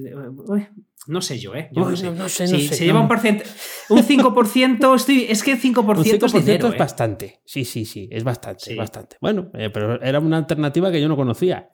No 1.08 1.20
sé 1.20 1.38
yo, 1.38 1.54
¿eh? 1.54 1.68
no, 1.72 1.96
sé. 1.96 2.10
no, 2.12 2.28
sé, 2.28 2.46
sé. 2.46 2.60
Se 2.60 2.84
lleva 2.84 3.00
un 3.00 3.08
porcentaje. 3.08 3.50
Un 3.88 3.98
5%, 3.98 4.94
estoy, 4.94 5.26
es 5.28 5.42
que 5.42 5.58
5%, 5.58 5.96
un 5.98 6.04
5 6.04 6.26
es, 6.26 6.32
dinero, 6.32 6.68
es 6.68 6.74
¿eh? 6.74 6.78
bastante. 6.78 7.40
Sí, 7.44 7.64
sí, 7.64 7.84
sí, 7.84 8.08
es 8.10 8.22
bastante, 8.22 8.76
bastante. 8.76 9.16
Bueno, 9.20 9.50
pero 9.52 10.00
era 10.00 10.20
una 10.20 10.38
alternativa 10.38 10.92
que 10.92 11.00
yo 11.00 11.08
no 11.08 11.16
conocía. 11.16 11.70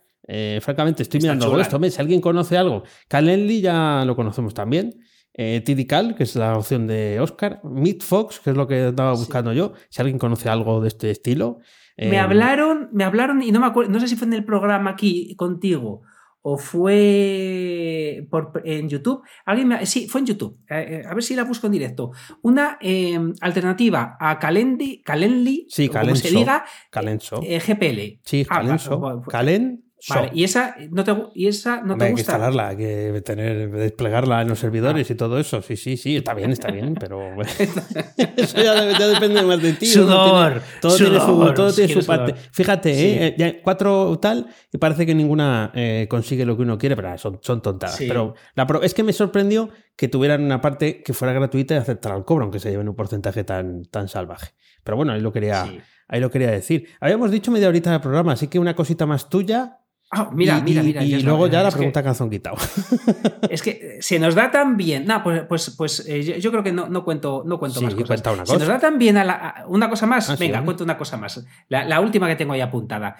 francamente, 0.61 1.03
estoy 1.03 1.21
mirando 1.21 1.61
esto. 1.61 1.79
Si 1.91 2.01
alguien 2.01 2.21
conoce 2.21 2.57
algo, 2.57 2.85
Calendly 3.09 3.61
ya 3.61 4.05
lo 4.07 4.17
conocemos 4.17 4.55
también 4.55 4.99
eh, 5.41 5.63
Tidical, 5.65 6.17
que 6.17 6.25
es 6.25 6.35
la 6.35 6.59
opción 6.59 6.89
de 6.89 7.21
Oscar, 7.21 7.61
Meet 7.63 8.03
Fox, 8.03 8.41
que 8.41 8.51
es 8.51 8.57
lo 8.57 8.67
que 8.67 8.89
estaba 8.89 9.13
buscando 9.13 9.53
yo, 9.53 9.73
si 9.89 10.03
alguien 10.03 10.19
conoce 10.19 10.49
algo 10.49 10.81
de 10.81 10.89
este 10.89 11.13
estilo. 11.13 11.61
Me 11.97 12.17
eh, 12.17 12.19
hablaron, 12.19 12.89
me 12.93 13.05
hablaron, 13.05 13.41
y 13.41 13.53
no 13.53 13.61
me 13.61 13.67
acuerdo, 13.67 13.93
no 13.93 14.01
sé 14.01 14.09
si 14.09 14.17
fue 14.17 14.27
en 14.27 14.33
el 14.33 14.45
programa 14.45 14.91
aquí 14.91 15.37
contigo 15.37 16.03
o 16.43 16.57
fue 16.57 18.27
por, 18.31 18.63
en 18.65 18.89
YouTube. 18.89 19.23
Alguien 19.45 19.69
me, 19.69 19.87
sí, 19.87 20.09
fue 20.09 20.21
en 20.21 20.27
YouTube. 20.27 20.59
Eh, 20.69 21.03
a 21.07 21.15
ver 21.15 21.23
si 21.23 21.35
la 21.35 21.45
busco 21.45 21.67
en 21.67 21.73
directo. 21.73 22.13
Una 22.43 22.79
em, 22.81 23.35
alternativa 23.41 24.17
a 24.21 24.39
Calendly, 24.39 25.03
Calendly 25.03 25.67
sí, 25.69 25.89
como 25.89 26.15
se 26.15 26.31
diga, 26.31 26.65
Calenso. 26.91 27.41
GPL. 27.41 28.21
Sí, 28.25 28.47
ah, 28.49 28.61
Calenso. 28.61 29.23
Calen 29.29 29.88
Vale, 30.09 30.31
y 30.33 30.45
esa 30.45 30.77
no 30.91 31.03
te, 31.03 31.15
y 31.35 31.49
esa 31.49 31.81
no 31.81 31.97
te 31.97 32.05
gusta. 32.05 32.05
Hay 32.05 32.15
que 32.15 32.21
instalarla, 32.21 32.69
hay 32.69 32.77
que 32.77 33.23
tener, 33.25 33.71
desplegarla 33.71 34.43
en 34.43 34.49
los 34.49 34.59
servidores 34.59 35.11
ah. 35.11 35.13
y 35.13 35.17
todo 35.17 35.39
eso. 35.41 35.61
Sí, 35.61 35.77
sí, 35.77 35.97
sí, 35.97 36.17
está 36.17 36.35
bien, 36.35 36.53
está 36.53 36.71
bien, 36.71 36.95
pero 36.95 37.21
eso 38.37 38.63
ya, 38.63 38.85
depende 38.85 39.43
más 39.43 39.61
de 39.61 39.73
ti. 39.73 39.87
Sudor, 39.87 40.63
todo 40.81 40.97
tiene 40.97 41.19
su, 41.19 41.53
todo 41.55 41.73
tiene 41.73 41.93
su 41.93 42.07
parte. 42.07 42.35
Fíjate, 42.53 43.27
¿eh? 43.27 43.61
cuatro 43.63 44.19
tal 44.21 44.47
y 44.73 44.79
parece 44.79 45.05
que 45.05 45.15
ninguna 45.15 45.73
eh, 45.75 46.07
consigue 46.09 46.45
lo 46.45 46.57
que 46.57 46.63
uno 46.63 46.79
quiere, 46.79 46.95
pero 46.95 47.19
son, 47.19 47.39
son 47.43 47.61
tontadas. 47.61 47.97
Pero 47.99 48.35
la, 48.55 48.67
es 48.83 48.95
que 48.95 49.03
me 49.03 49.13
sorprendió 49.13 49.71
que 49.97 50.07
tuvieran 50.07 50.45
una 50.45 50.61
parte 50.61 51.03
que 51.03 51.13
fuera 51.13 51.35
gratuita 51.35 51.75
y 51.75 51.79
aceptar 51.79 52.17
el 52.17 52.25
cobro, 52.25 52.45
aunque 52.45 52.61
se 52.61 52.71
lleven 52.71 52.89
un 52.89 52.95
porcentaje 52.95 53.43
tan, 53.43 53.85
tan 53.87 54.07
salvaje. 54.07 54.53
Pero 54.85 54.97
bueno, 54.97 55.13
ahí 55.13 55.21
lo 55.21 55.33
quería, 55.33 55.69
ahí 56.07 56.21
lo 56.21 56.31
quería 56.31 56.53
decir. 56.53 56.89
Habíamos 57.01 57.33
dicho 57.33 57.51
media 57.51 57.69
horita 57.69 57.91
del 57.91 58.01
programa, 58.01 58.33
así 58.33 58.47
que 58.47 58.61
una 58.61 58.77
cosita 58.77 59.05
más 59.05 59.29
tuya 59.29 59.81
Ah, 60.11 60.31
mira, 60.33 60.61
mira, 60.61 60.83
mira. 60.83 61.05
Y, 61.05 61.21
luego 61.23 61.49
ya 61.49 61.63
la 61.63 61.71
pregunta 61.71 62.01
que, 62.01 62.05
calzón 62.05 62.31
quitado. 62.31 62.57
Es 63.51 63.61
que 63.61 63.99
se 64.01 64.19
nos 64.19 64.35
da 64.35 64.51
tan 64.51 64.77
bien. 64.77 65.05
No, 65.05 65.23
pues, 65.23 65.43
pues, 65.49 65.75
pues 65.77 66.07
eh, 66.09 66.41
yo, 66.41 66.51
creo 66.51 66.63
que 66.63 66.73
no, 66.73 66.89
no 66.89 67.05
cuento, 67.05 67.43
no 67.45 67.59
cuento 67.59 67.83
más 67.83 67.95
cosas. 67.95 68.23
Una 68.27 68.47
Se 68.47 68.59
nos 68.59 68.69
da 68.69 68.79
tan 68.79 68.99
bien 68.99 69.19
a, 69.19 69.65
una 69.69 69.91
cosa 69.91 70.07
más. 70.07 70.31
Ah, 70.31 70.37
Venga, 70.39 70.65
cuento 70.65 70.83
una 70.85 70.97
cosa 70.97 71.19
más. 71.19 71.45
La, 71.69 72.01
última 72.01 72.27
que 72.27 72.37
tengo 72.37 72.55
ahí 72.55 72.61
apuntada. 72.63 73.17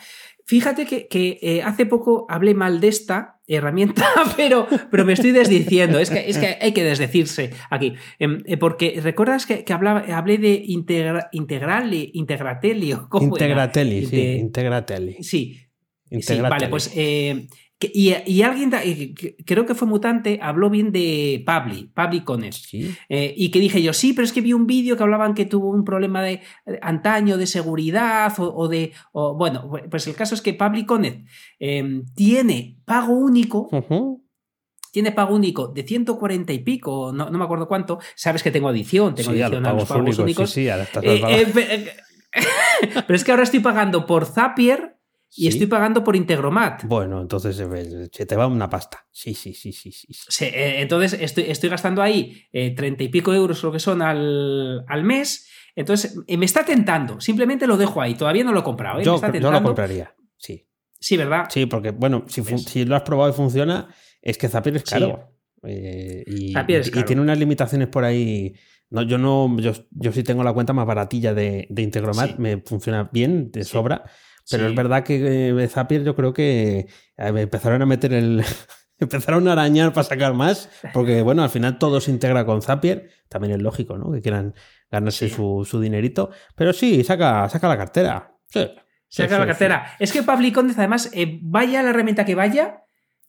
Fíjate 0.47 0.87
que, 0.87 1.09
que 1.09 1.39
eh, 1.43 1.63
hace 1.63 1.85
poco 1.85 2.25
hablé 2.31 2.55
mal 2.55 2.81
de 2.81 2.89
esta 2.89 3.39
herramienta, 3.47 4.07
pero, 4.37 4.67
pero 4.91 5.05
me 5.05 5.13
estoy 5.13 5.33
desdiciendo. 5.33 5.99
Es 5.99 6.09
que, 6.09 6.31
es 6.31 6.39
que 6.39 6.59
hay 6.61 6.73
que 6.73 6.85
desdecirse 6.85 7.51
aquí. 7.69 7.95
Em, 8.19 8.43
eh, 8.47 8.57
porque 8.57 8.99
recuerdas 9.03 9.45
que, 9.45 9.65
hablaba, 9.73 10.05
hablé 10.17 10.39
de 10.39 10.63
integra, 10.67 11.29
Integrali, 11.33 12.13
Integratelli. 12.15 12.95
Integratelli, 13.21 14.07
sí, 14.07 14.21
Integratelli. 14.37 15.23
Sí, 15.23 15.68
Sí, 16.21 16.41
vale, 16.41 16.69
pues. 16.69 16.93
Eh, 16.95 17.49
y, 17.81 18.43
alguien, 18.43 18.73
creo 19.47 19.65
que 19.65 19.75
fue 19.77 19.87
Mutante, 19.87 20.41
habló 20.43 20.69
bien 20.69 20.91
de 20.91 21.45
Pabli, 21.47 21.89
Pabli 21.95 22.23
Cones. 22.23 22.69
Eh, 23.09 23.35
y 23.37 23.53
que 23.53 23.61
dije 23.61 23.81
yo, 23.81 23.93
sí, 23.93 24.15
pero 24.15 24.25
es 24.25 24.33
que 24.33 24.41
vi 24.41 24.53
un 24.53 24.67
vídeo 24.67 24.97
que 24.97 25.05
hablaban 25.05 25.33
que 25.33 25.45
tuvo 25.45 25.71
un 25.71 25.85
problema 25.85 26.21
de, 26.23 26.41
antaño 26.83 27.37
de 27.37 27.47
seguridad 27.47 28.33
o, 28.39 28.67
de. 28.67 28.93
bueno, 29.13 29.71
pues 29.91 30.09
el 30.09 30.17
caso 30.17 30.35
es 30.35 30.43
que 30.43 30.55
Pabli 30.55 30.87
Conet 30.87 31.25
em, 31.61 32.05
tiene 32.17 32.79
pago 32.85 33.13
único. 33.13 33.69
Tiene 34.91 35.13
pago 35.13 35.37
único 35.37 35.69
de 35.69 35.85
140 35.85 36.53
y 36.53 36.59
pico, 36.61 37.13
no, 37.13 37.31
me 37.31 37.45
acuerdo 37.45 37.69
cuánto. 37.69 38.01
Sabes 38.17 38.43
que 38.43 38.51
tengo 38.51 38.69
adición, 38.69 39.15
tengo 39.15 39.31
adición 39.31 39.65
a 39.67 39.73
los 39.73 39.85
pagos 39.85 40.19
únicos. 40.19 40.51
Sí, 40.51 40.67
eh, 40.67 41.93
pero 43.07 43.15
es 43.15 43.23
que 43.23 43.31
ahora 43.31 43.45
estoy 43.45 43.61
pagando 43.61 44.05
por 44.05 44.27
Zapier 44.27 44.98
y 45.37 45.49
estoy 45.49 45.67
pagando 45.67 46.03
por 46.03 46.17
Integromat. 46.17 46.85
Bueno, 46.85 47.21
entonces 47.21 47.59
eh, 47.61 48.09
se 48.11 48.27
te 48.27 48.37
va 48.37 48.47
una 48.47 48.69
pasta. 48.69 49.07
Sí, 49.11 49.35
sí, 49.35 49.53
sí, 49.53 49.73
sí. 49.73 49.93
sí. 49.93 50.45
Eh, 50.45 50.81
entonces 50.81 51.21
estoy, 51.21 51.45
estoy, 51.45 51.71
gastando 51.71 52.03
ahí 52.03 52.43
eh, 52.53 52.75
treinta 52.75 53.05
y 53.05 53.09
pico 53.09 53.35
euros 53.35 53.63
lo 53.63 53.73
que 53.73 53.79
son 53.79 54.03
al, 54.03 54.85
al 54.87 55.05
mes. 55.05 55.49
Entonces 55.77 56.19
me 56.27 56.45
está 56.45 56.65
tentando. 56.65 57.21
Simplemente 57.21 57.67
lo 57.67 57.77
dejo 57.77 58.01
ahí. 58.01 58.15
Todavía 58.15 58.43
no 58.43 58.53
lo 58.53 58.61
he 58.61 58.65
comprado. 58.65 59.01
Yo, 59.01 59.21
lo 59.21 59.63
compraría. 59.63 60.15
Sí. 60.37 60.67
Sí, 60.99 61.17
¿verdad? 61.17 61.47
Sí, 61.51 61.67
porque 61.67 61.91
bueno, 61.91 62.25
si, 62.27 62.43
si, 62.43 62.85
lo 62.85 62.97
has 62.97 63.03
probado 63.03 63.31
y 63.31 63.35
funciona, 63.35 63.95
es 64.21 64.37
que 64.39 64.49
Zapier 64.49 64.77
es 64.77 64.83
caro. 64.83 65.37
y, 65.63 66.55
tiene 67.05 67.23
unas 67.23 67.39
limitaciones 67.39 67.89
por 67.89 68.05
ahí. 68.05 68.55
No, 68.91 69.03
yo 69.03 69.19
no, 69.19 69.57
yo, 69.61 69.73
yo 69.91 70.13
sí 70.13 70.23
tengo 70.25 70.43
la 70.43 70.53
cuenta 70.53 70.73
más 70.73 70.87
baratilla 70.87 71.35
de, 71.35 71.67
de 71.71 71.83
Integromat, 71.83 72.39
me 72.39 72.63
funciona 72.63 73.09
bien, 73.13 73.53
de 73.53 73.63
sobra. 73.63 74.05
Pero 74.51 74.69
es 74.69 74.75
verdad 74.75 75.05
que 75.05 75.49
eh, 75.49 75.69
Zapier 75.69 76.05
yo 76.05 76.15
creo 76.15 76.33
que 76.33 76.79
eh, 76.79 76.87
empezaron 77.17 77.83
a 77.83 77.87
meter 77.87 78.13
el... 78.13 78.45
empezaron 78.99 79.47
a 79.47 79.53
arañar 79.53 79.93
para 79.93 80.05
sacar 80.05 80.35
más, 80.35 80.69
porque 80.93 81.23
bueno, 81.23 81.43
al 81.43 81.51
final 81.51 81.79
todo 81.79 82.01
se 82.01 82.11
integra 82.11 82.45
con 82.45 82.63
Zapier, 82.63 83.11
también 83.29 83.55
es 83.55 83.63
lógico, 83.63 83.97
¿no? 83.97 84.11
Que 84.11 84.21
quieran 84.21 84.55
ganarse 84.91 85.29
su, 85.29 85.65
su, 85.69 85.81
dinerito, 85.81 86.31
pero 86.57 86.73
sí, 86.73 87.05
saca, 87.05 87.49
saca 87.49 87.69
la 87.69 87.77
cartera. 87.77 88.35
Sí. 88.49 88.69
Saca 89.07 89.39
la 89.39 89.47
cartera. 89.47 89.97
Es 89.99 90.13
que 90.13 90.23
Public 90.23 90.59
además, 90.59 91.11
eh, 91.13 91.39
vaya 91.43 91.83
la 91.83 91.91
herramienta 91.91 92.25
que 92.25 92.35
vaya, 92.35 92.83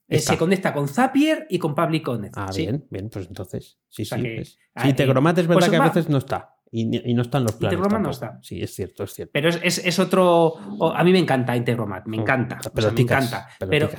se 0.09 0.37
conecta 0.37 0.73
con 0.73 0.87
Zapier 0.87 1.45
y 1.49 1.59
con 1.59 1.75
Public 1.75 2.07
Ah, 2.35 2.49
bien, 2.55 2.87
bien, 2.89 3.09
pues 3.09 3.27
entonces, 3.27 3.77
sí, 3.89 4.05
sí. 4.05 4.15
Pues, 4.15 4.57
sí, 4.75 4.89
Integromat 4.89 5.37
es 5.37 5.47
verdad 5.47 5.67
pues 5.67 5.69
que 5.69 5.75
a 5.77 5.83
veces 5.83 6.09
no 6.09 6.17
está. 6.17 6.48
Y, 6.71 6.85
no 6.85 7.21
están 7.21 7.43
los 7.43 7.53
planes. 7.53 7.77
Integromat 7.77 8.01
no 8.01 8.11
está. 8.11 8.39
Sí, 8.41 8.61
es 8.61 8.73
cierto, 8.75 9.03
es 9.03 9.13
cierto. 9.13 9.31
Pero 9.33 9.49
es, 9.49 9.79
es, 9.79 9.99
otro. 9.99 10.55
a 10.95 11.03
mí 11.03 11.11
me 11.11 11.19
encanta 11.19 11.55
Integromat, 11.55 12.05
me 12.05 12.17
mm, 12.17 12.21
encanta. 12.21 12.59
Pero 12.73 12.91
me 12.91 13.01
encanta. 13.01 13.47
Pero 13.59 13.89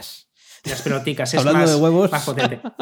las 0.64 0.83
peloticas 0.83 1.33
es 1.33 1.40
Hablando 1.40 1.61
más, 1.61 1.70
de 1.70 1.76
huevos. 1.76 2.12
más 2.12 2.24
potente. 2.24 2.61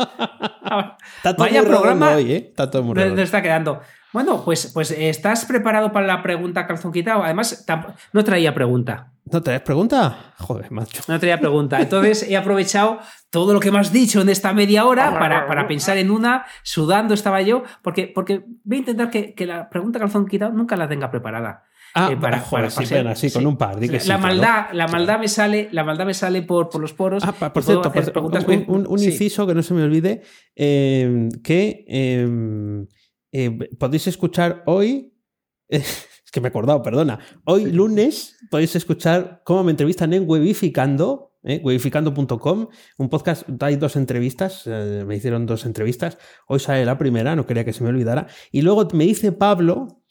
está 1.16 1.34
todo 1.34 1.46
Vaya 1.46 1.62
programa. 1.62 2.16
Hoy, 2.16 2.32
¿eh? 2.32 2.46
Está 2.48 2.70
todo 2.70 2.82
muy 2.82 2.98
está 3.20 3.40
quedando. 3.40 3.80
Bueno, 4.12 4.42
pues, 4.44 4.70
pues 4.72 4.90
estás 4.90 5.44
preparado 5.44 5.92
para 5.92 6.06
la 6.06 6.22
pregunta 6.22 6.66
calzón 6.66 6.92
quitado. 6.92 7.22
Además, 7.22 7.66
no 8.12 8.24
traía 8.24 8.54
pregunta. 8.54 9.12
¿No 9.30 9.42
traes 9.42 9.60
pregunta? 9.60 10.32
Joder, 10.38 10.70
macho. 10.70 11.02
No 11.08 11.18
traía 11.18 11.38
pregunta. 11.38 11.80
Entonces 11.80 12.22
he 12.22 12.36
aprovechado 12.36 12.98
todo 13.30 13.52
lo 13.52 13.60
que 13.60 13.70
me 13.70 13.78
has 13.78 13.92
dicho 13.92 14.22
en 14.22 14.30
esta 14.30 14.52
media 14.54 14.86
hora 14.86 15.18
para, 15.18 15.46
para 15.46 15.68
pensar 15.68 15.98
en 15.98 16.10
una. 16.10 16.46
Sudando 16.62 17.14
estaba 17.14 17.42
yo, 17.42 17.62
porque, 17.82 18.10
porque 18.14 18.44
voy 18.64 18.76
a 18.76 18.80
intentar 18.80 19.10
que, 19.10 19.34
que 19.34 19.46
la 19.46 19.68
pregunta 19.68 19.98
calzón 19.98 20.26
quitado 20.26 20.52
nunca 20.52 20.76
la 20.76 20.88
tenga 20.88 21.10
preparada. 21.10 21.64
Ah, 21.94 22.10
eh, 22.12 22.16
para, 22.16 22.38
joder, 22.40 22.70
sí, 22.70 22.84
pena, 22.86 23.14
sí, 23.14 23.30
con 23.30 23.46
un 23.46 23.56
par. 23.56 23.78
la 23.80 24.18
maldad, 24.18 24.66
la 24.72 24.88
maldad 24.88 25.18
me 25.18 25.28
sale, 25.28 25.68
la 25.72 25.84
maldad 25.84 26.04
me 26.04 26.14
sale 26.14 26.42
por, 26.42 26.68
por 26.68 26.80
los 26.80 26.92
poros. 26.92 27.24
Ah, 27.24 27.32
por 27.32 27.62
cierto, 27.62 27.90
un, 28.66 28.86
un, 28.86 29.02
inciso 29.02 29.46
que 29.46 29.54
no 29.54 29.62
se 29.62 29.72
me 29.72 29.82
olvide, 29.82 30.22
eh, 30.54 31.28
que 31.42 31.84
eh, 31.88 32.28
eh, 33.32 33.50
podéis 33.78 34.06
escuchar 34.06 34.62
hoy. 34.66 35.14
es 35.68 36.30
que 36.32 36.40
me 36.40 36.48
he 36.48 36.50
acordado, 36.50 36.82
perdona. 36.82 37.18
Hoy 37.44 37.70
lunes 37.70 38.36
podéis 38.50 38.74
escuchar 38.76 39.42
cómo 39.44 39.64
me 39.64 39.70
entrevistan 39.70 40.12
en 40.12 40.28
Webificando, 40.28 41.36
eh, 41.42 41.60
webificando.com, 41.62 42.68
un 42.98 43.08
podcast, 43.08 43.48
hay 43.62 43.76
dos 43.76 43.96
entrevistas, 43.96 44.62
eh, 44.66 45.04
me 45.06 45.16
hicieron 45.16 45.46
dos 45.46 45.66
entrevistas, 45.66 46.18
hoy 46.46 46.58
sale 46.58 46.84
la 46.84 46.98
primera, 46.98 47.36
no 47.36 47.46
quería 47.46 47.64
que 47.64 47.72
se 47.72 47.84
me 47.84 47.90
olvidara, 47.90 48.26
y 48.50 48.62
luego 48.62 48.88
me 48.92 49.04
dice 49.04 49.32
Pablo, 49.32 50.02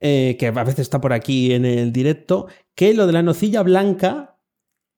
que 0.00 0.52
a 0.54 0.64
veces 0.64 0.80
está 0.80 1.00
por 1.00 1.14
aquí 1.14 1.54
en 1.54 1.64
el 1.64 1.90
directo, 1.90 2.48
que 2.74 2.92
lo 2.92 3.06
de 3.06 3.14
la 3.14 3.22
nocilla 3.22 3.62
blanca 3.62 4.36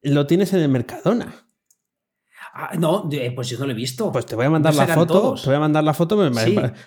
lo 0.03 0.27
tienes 0.27 0.53
en 0.53 0.61
el 0.61 0.69
Mercadona. 0.69 1.46
Ah, 2.59 2.71
no, 2.79 3.07
pues 3.35 3.51
yo 3.51 3.59
no 3.59 3.67
lo 3.67 3.73
he 3.73 3.75
visto. 3.75 4.11
Pues 4.11 4.25
te 4.25 4.35
voy 4.35 4.47
a 4.47 4.51
mandar 4.51 4.75
la 4.75 4.87
foto. 4.87 5.35
Te 5.35 5.47
voy 5.47 5.57
a 5.57 5.61
mandar 5.61 5.85
la 5.85 5.93
foto. 5.93 6.17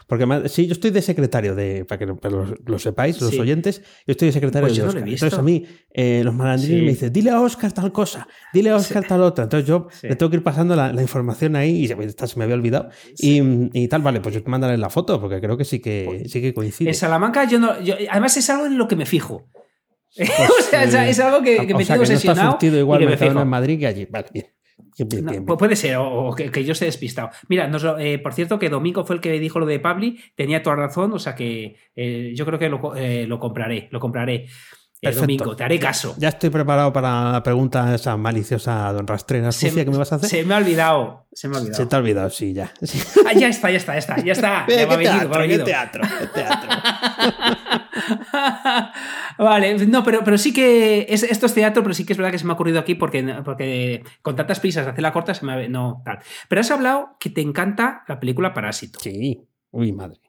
Porque 0.08 0.50
sí, 0.50 0.66
yo 0.66 0.74
estoy 0.74 0.90
de 0.90 1.04
secretario 1.04 1.54
de. 1.54 1.86
Para 1.86 2.00
que 2.00 2.08
lo, 2.08 2.80
sepáis, 2.80 3.22
los 3.22 3.38
oyentes. 3.38 3.84
Yo 4.08 4.14
estoy 4.14 4.30
de 4.30 4.32
secretario 4.32 4.68
pues 4.68 4.78
de 4.78 4.84
Oscar. 4.84 5.08
Entonces 5.08 5.38
a 5.38 5.44
mí, 5.44 5.64
eh, 5.94 6.24
los 6.26 6.34
malandrines 6.34 6.82
me 6.82 6.90
dicen, 6.90 7.14
dile 7.14 7.30
a 7.30 7.40
Oscar 7.40 7.72
tal 7.72 7.92
cosa, 7.92 8.28
dile 8.52 8.72
a 8.72 8.78
Oscar 8.78 9.06
tal 9.08 9.22
otra. 9.22 9.44
Entonces 9.44 9.68
yo 9.68 9.90
le 10.02 10.16
tengo 10.16 10.32
que 10.32 10.38
ir 10.38 10.44
pasando 10.44 10.76
la, 10.76 11.00
información 11.00 11.56
ahí 11.56 11.84
y 11.84 11.88
se 11.88 11.96
me 11.96 12.44
había 12.44 12.56
olvidado. 12.56 12.90
Y, 13.20 13.88
tal, 13.90 14.02
vale, 14.02 14.22
pues 14.22 14.34
yo 14.34 14.42
te 14.42 14.50
mandaré 14.50 14.76
la 14.76 14.90
foto 14.90 15.22
porque 15.22 15.40
creo 15.40 15.56
que 15.56 15.66
sí 15.66 15.80
que, 15.80 16.06
pues 16.08 16.32
sí 16.32 16.42
que 16.42 16.52
coincide. 16.52 16.90
En 16.90 16.96
Salamanca 16.96 17.48
yo 17.48 17.60
no. 17.60 17.74
además 18.10 18.36
es 18.38 18.50
algo 18.50 18.66
en 18.66 18.76
lo 18.76 18.88
que 18.88 18.96
me 18.96 19.06
fijo. 19.06 19.48
Pues, 20.16 20.30
o 20.88 20.90
sea, 20.90 21.08
es 21.08 21.20
algo 21.20 21.44
que, 21.44 21.68
que 21.68 21.76
me 21.76 21.86
tengo 21.86 22.02
obsesionado. 22.02 22.58
No 22.60 22.78
igual 22.78 23.06
me 23.06 23.14
en 23.14 23.48
Madrid 23.48 23.78
que 23.78 23.86
allí. 23.86 24.08
Vale, 24.10 24.26
bien. 24.34 24.48
Puede 25.58 25.76
ser, 25.76 25.98
o, 25.98 26.34
que, 26.36 26.64
yo 26.64 26.74
esté 26.74 26.86
despistado. 26.86 27.30
Mira, 27.48 27.70
eh, 28.00 28.20
por 28.20 28.34
cierto, 28.34 28.60
que 28.60 28.70
Domingo 28.70 29.04
fue 29.06 29.16
el 29.16 29.22
que 29.22 29.40
dijo 29.40 29.60
lo 29.60 29.66
de 29.66 29.80
Pabli, 29.80 30.20
tenía 30.36 30.64
toda 30.64 30.76
razón, 30.76 31.14
o 31.14 31.20
sea 31.20 31.36
que 31.36 31.76
eh, 31.96 32.34
yo 32.36 32.46
creo 32.46 32.60
que 32.60 32.70
lo, 32.70 32.96
eh, 32.96 33.26
lo, 33.28 33.40
compraré, 33.40 33.88
lo 33.92 34.00
compraré. 34.00 34.48
Domingo, 35.02 35.56
te 35.56 35.64
haré 35.64 35.80
caso. 35.80 36.14
Ya 36.18 36.28
estoy 36.28 36.50
preparado 36.50 36.92
para 36.92 37.32
la 37.32 37.42
pregunta 37.42 37.96
esa 37.96 38.18
maliciosa 38.18 38.92
don 38.92 39.08
Rastrera 39.08 39.52
sucia 39.54 39.86
que 39.86 39.92
me 39.92 39.98
vas 39.98 40.12
a 40.12 40.16
hacer. 40.16 40.30
Se 40.30 40.44
me 40.44 40.54
ha 40.54 40.58
olvidado. 40.58 41.26
Se 41.32 41.48
me 41.48 41.56
ha 41.56 41.60
olvidado. 41.60 41.78
Se 41.78 41.86
te 41.86 41.96
ha 41.96 42.00
olvidado, 42.00 42.30
sí, 42.30 42.54
ya. 42.54 42.74
Ah, 43.26 43.32
ya 43.34 43.48
está, 43.48 43.72
ya 43.72 43.78
está, 43.78 43.94
ya 43.94 44.00
está. 44.00 44.18
Ya 44.22 44.34
está. 44.34 44.66
Ya 44.70 44.86
va 44.86 44.98
teatro, 44.98 45.42
¿qué 45.48 45.60
teatro, 45.60 46.04
qué 46.20 46.28
teatro. 46.34 46.70
vale, 49.38 49.86
no, 49.88 50.04
pero, 50.04 50.24
pero 50.24 50.38
sí 50.38 50.54
que 50.54 51.06
esto 51.10 51.46
es 51.46 51.54
teatro, 51.54 51.82
pero 51.82 51.94
sí 51.94 52.06
que 52.06 52.14
es 52.14 52.18
verdad 52.18 52.32
que 52.32 52.40
se 52.40 52.46
me 52.46 52.52
ha 52.52 52.56
ocurrido 52.56 52.80
aquí 52.80 52.96
porque, 52.96 53.24
porque 53.46 54.04
con 54.22 54.36
tantas 54.36 54.60
prisas 54.60 54.86
de 54.86 54.92
hacer 54.92 55.02
la 55.02 55.14
corta 55.14 55.34
se 55.34 55.46
me 55.46 55.70
no 55.70 56.02
tal. 56.04 56.20
Pero 56.50 56.62
has 56.62 56.72
hablado 56.72 57.16
que 57.20 57.30
te 57.30 57.42
encanta 57.42 58.04
la 58.08 58.20
película 58.20 58.54
Parásito. 58.54 59.00
Sí, 59.00 59.42
uy 59.72 59.94
madre. 59.94 60.20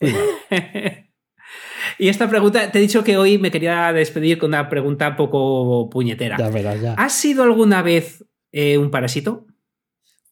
Uy, 0.00 0.12
madre. 0.12 1.02
Y 1.98 2.08
esta 2.08 2.28
pregunta, 2.28 2.70
te 2.70 2.78
he 2.78 2.82
dicho 2.82 3.04
que 3.04 3.16
hoy 3.16 3.38
me 3.38 3.50
quería 3.50 3.92
despedir 3.92 4.38
con 4.38 4.50
una 4.50 4.68
pregunta 4.68 5.16
poco 5.16 5.88
puñetera. 5.90 6.36
Ya 6.38 6.48
verás, 6.50 6.80
ya. 6.80 6.94
¿Has 6.94 7.12
sido 7.12 7.42
alguna 7.42 7.82
vez 7.82 8.24
eh, 8.52 8.78
un 8.78 8.90
parásito? 8.90 9.46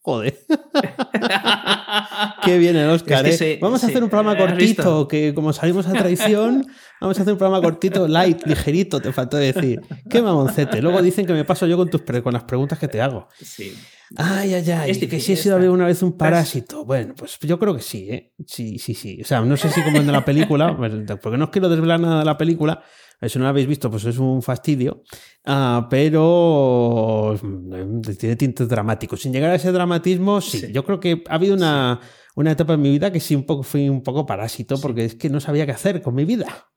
Joder. 0.05 0.39
Qué 2.45 2.59
bien 2.59 2.77
el 2.77 2.91
Oscar. 2.91 3.27
¿eh? 3.27 3.59
vamos 3.62 3.83
a 3.83 3.87
hacer 3.87 4.03
un 4.03 4.11
programa 4.11 4.37
cortito, 4.37 5.09
que 5.09 5.33
como 5.33 5.55
salimos 5.55 5.87
a 5.87 5.93
traición, 5.93 6.67
vamos 7.01 7.19
a 7.19 7.23
hacer 7.23 7.33
un 7.33 7.39
programa 7.39 7.62
cortito, 7.62 8.07
light, 8.07 8.47
ligerito, 8.47 9.01
te 9.01 9.12
faltó 9.12 9.39
decir. 9.39 9.81
Qué 10.11 10.21
mamoncete. 10.21 10.83
Luego 10.83 11.01
dicen 11.01 11.25
que 11.25 11.33
me 11.33 11.45
paso 11.47 11.67
yo 11.67 11.79
con, 11.79 11.89
tus 11.89 12.03
con 12.23 12.35
las 12.35 12.45
preguntas 12.45 12.79
que 12.79 12.87
te 12.87 13.01
hago. 13.01 13.29
Sí. 13.41 13.75
Ay, 14.17 14.55
ay, 14.55 14.71
ay. 14.71 15.09
que 15.09 15.21
si 15.21 15.33
he 15.33 15.37
sido 15.37 15.57
alguna 15.57 15.87
vez 15.87 16.03
un 16.03 16.17
parásito. 16.17 16.85
Bueno, 16.85 17.15
pues 17.17 17.39
yo 17.41 17.59
creo 17.59 17.75
que 17.75 17.83
sí, 17.83 18.09
¿eh? 18.11 18.33
Sí, 18.47 18.79
sí, 18.79 18.95
sí. 18.95 19.21
O 19.23 19.25
sea, 19.25 19.41
no 19.41 19.57
sé 19.57 19.71
si 19.71 19.83
como 19.83 19.99
en 19.99 20.11
la 20.11 20.25
película, 20.25 20.77
pues, 20.77 20.93
porque 21.23 21.39
no 21.39 21.45
os 21.45 21.51
quiero 21.51 21.69
desvelar 21.69 22.01
nada 22.01 22.21
de 22.21 22.25
la 22.25 22.39
película. 22.39 22.83
Si 23.23 23.39
no 23.39 23.45
la 23.45 23.51
habéis 23.51 23.67
visto, 23.67 23.91
pues 23.91 24.05
es 24.05 24.19
un 24.19 24.43
fastidio. 24.43 25.03
Ah, 25.45 25.87
pero 25.89 27.39
mm, 27.41 28.01
tiene 28.19 28.37
tintes 28.37 28.69
dramáticos. 28.69 29.23
Sin 29.23 29.33
llegar 29.33 29.51
a 29.51 29.55
ese 29.55 29.73
dramatismo, 29.73 30.41
sí. 30.41 30.71
Yo 30.73 30.85
creo 30.85 31.01
que 31.01 31.23
ha 31.29 31.35
habido 31.35 31.55
una, 31.55 32.01
una, 32.35 32.53
etapa 32.53 32.75
en 32.75 32.83
mi 32.83 32.91
vida 32.91 33.11
que 33.12 33.21
sí 33.21 33.35
un 33.35 33.45
poco, 33.45 33.62
fui 33.62 33.89
un 33.89 34.03
poco 34.03 34.27
parásito, 34.27 34.79
porque 34.81 35.07
es 35.07 35.15
que 35.15 35.31
no 35.31 35.41
sabía 35.41 35.65
qué 35.65 35.73
hacer 35.73 36.03
con 36.03 36.15
mi 36.15 36.25
vida. 36.25 36.69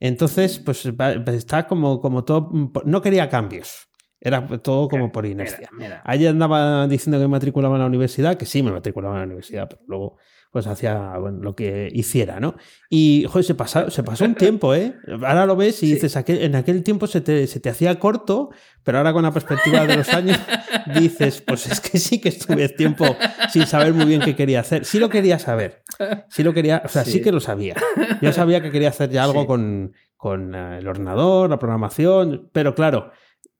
Entonces, 0.00 0.58
pues 0.58 0.88
está 1.28 1.66
como, 1.66 2.00
como 2.00 2.24
todo. 2.24 2.50
No 2.84 3.00
quería 3.00 3.28
cambios. 3.28 3.88
Era 4.20 4.46
todo 4.62 4.88
como 4.88 5.12
por 5.12 5.26
inercia. 5.26 5.68
Ayer 6.04 6.30
andaba 6.30 6.88
diciendo 6.88 7.18
que 7.18 7.24
me 7.24 7.28
matriculaba 7.28 7.74
en 7.76 7.80
la 7.80 7.86
universidad, 7.86 8.36
que 8.36 8.46
sí 8.46 8.62
me 8.62 8.70
matriculaba 8.70 9.16
en 9.16 9.20
la 9.20 9.26
universidad, 9.26 9.68
pero 9.68 9.82
luego 9.86 10.16
pues 10.54 10.68
hacía 10.68 11.14
lo 11.18 11.56
que 11.56 11.88
hiciera, 11.92 12.38
¿no? 12.38 12.54
Y, 12.88 13.26
joder, 13.28 13.44
se, 13.44 13.56
pasó, 13.56 13.90
se 13.90 14.04
pasó 14.04 14.24
un 14.24 14.36
tiempo, 14.36 14.72
¿eh? 14.72 14.94
Ahora 15.26 15.46
lo 15.46 15.56
ves 15.56 15.82
y 15.82 15.92
dices, 15.94 16.16
en 16.28 16.54
aquel 16.54 16.84
tiempo 16.84 17.08
se 17.08 17.20
te, 17.20 17.48
se 17.48 17.58
te, 17.58 17.70
hacía 17.70 17.98
corto, 17.98 18.50
pero 18.84 18.98
ahora 18.98 19.12
con 19.12 19.24
la 19.24 19.32
perspectiva 19.32 19.84
de 19.84 19.96
los 19.96 20.08
años 20.10 20.38
dices, 21.00 21.42
pues 21.44 21.66
es 21.66 21.80
que 21.80 21.98
sí 21.98 22.20
que 22.20 22.28
estuve 22.28 22.68
tiempo 22.68 23.04
sin 23.52 23.66
saber 23.66 23.94
muy 23.94 24.04
bien 24.06 24.20
qué 24.20 24.36
quería 24.36 24.60
hacer. 24.60 24.84
Sí 24.84 25.00
lo 25.00 25.08
quería 25.08 25.40
saber, 25.40 25.82
sí 26.28 26.44
lo 26.44 26.54
quería, 26.54 26.82
o 26.84 26.88
sea, 26.88 27.04
sí, 27.04 27.20
que 27.20 27.32
lo 27.32 27.40
sabía. 27.40 27.74
Yo 28.22 28.32
sabía 28.32 28.62
que 28.62 28.70
quería 28.70 28.90
hacer 28.90 29.10
ya 29.10 29.24
algo 29.24 29.48
con, 29.48 29.92
con 30.16 30.54
eh, 30.54 30.78
el 30.78 30.86
ordenador, 30.86 31.50
la 31.50 31.58
programación, 31.58 32.48
pero 32.52 32.76
claro, 32.76 33.10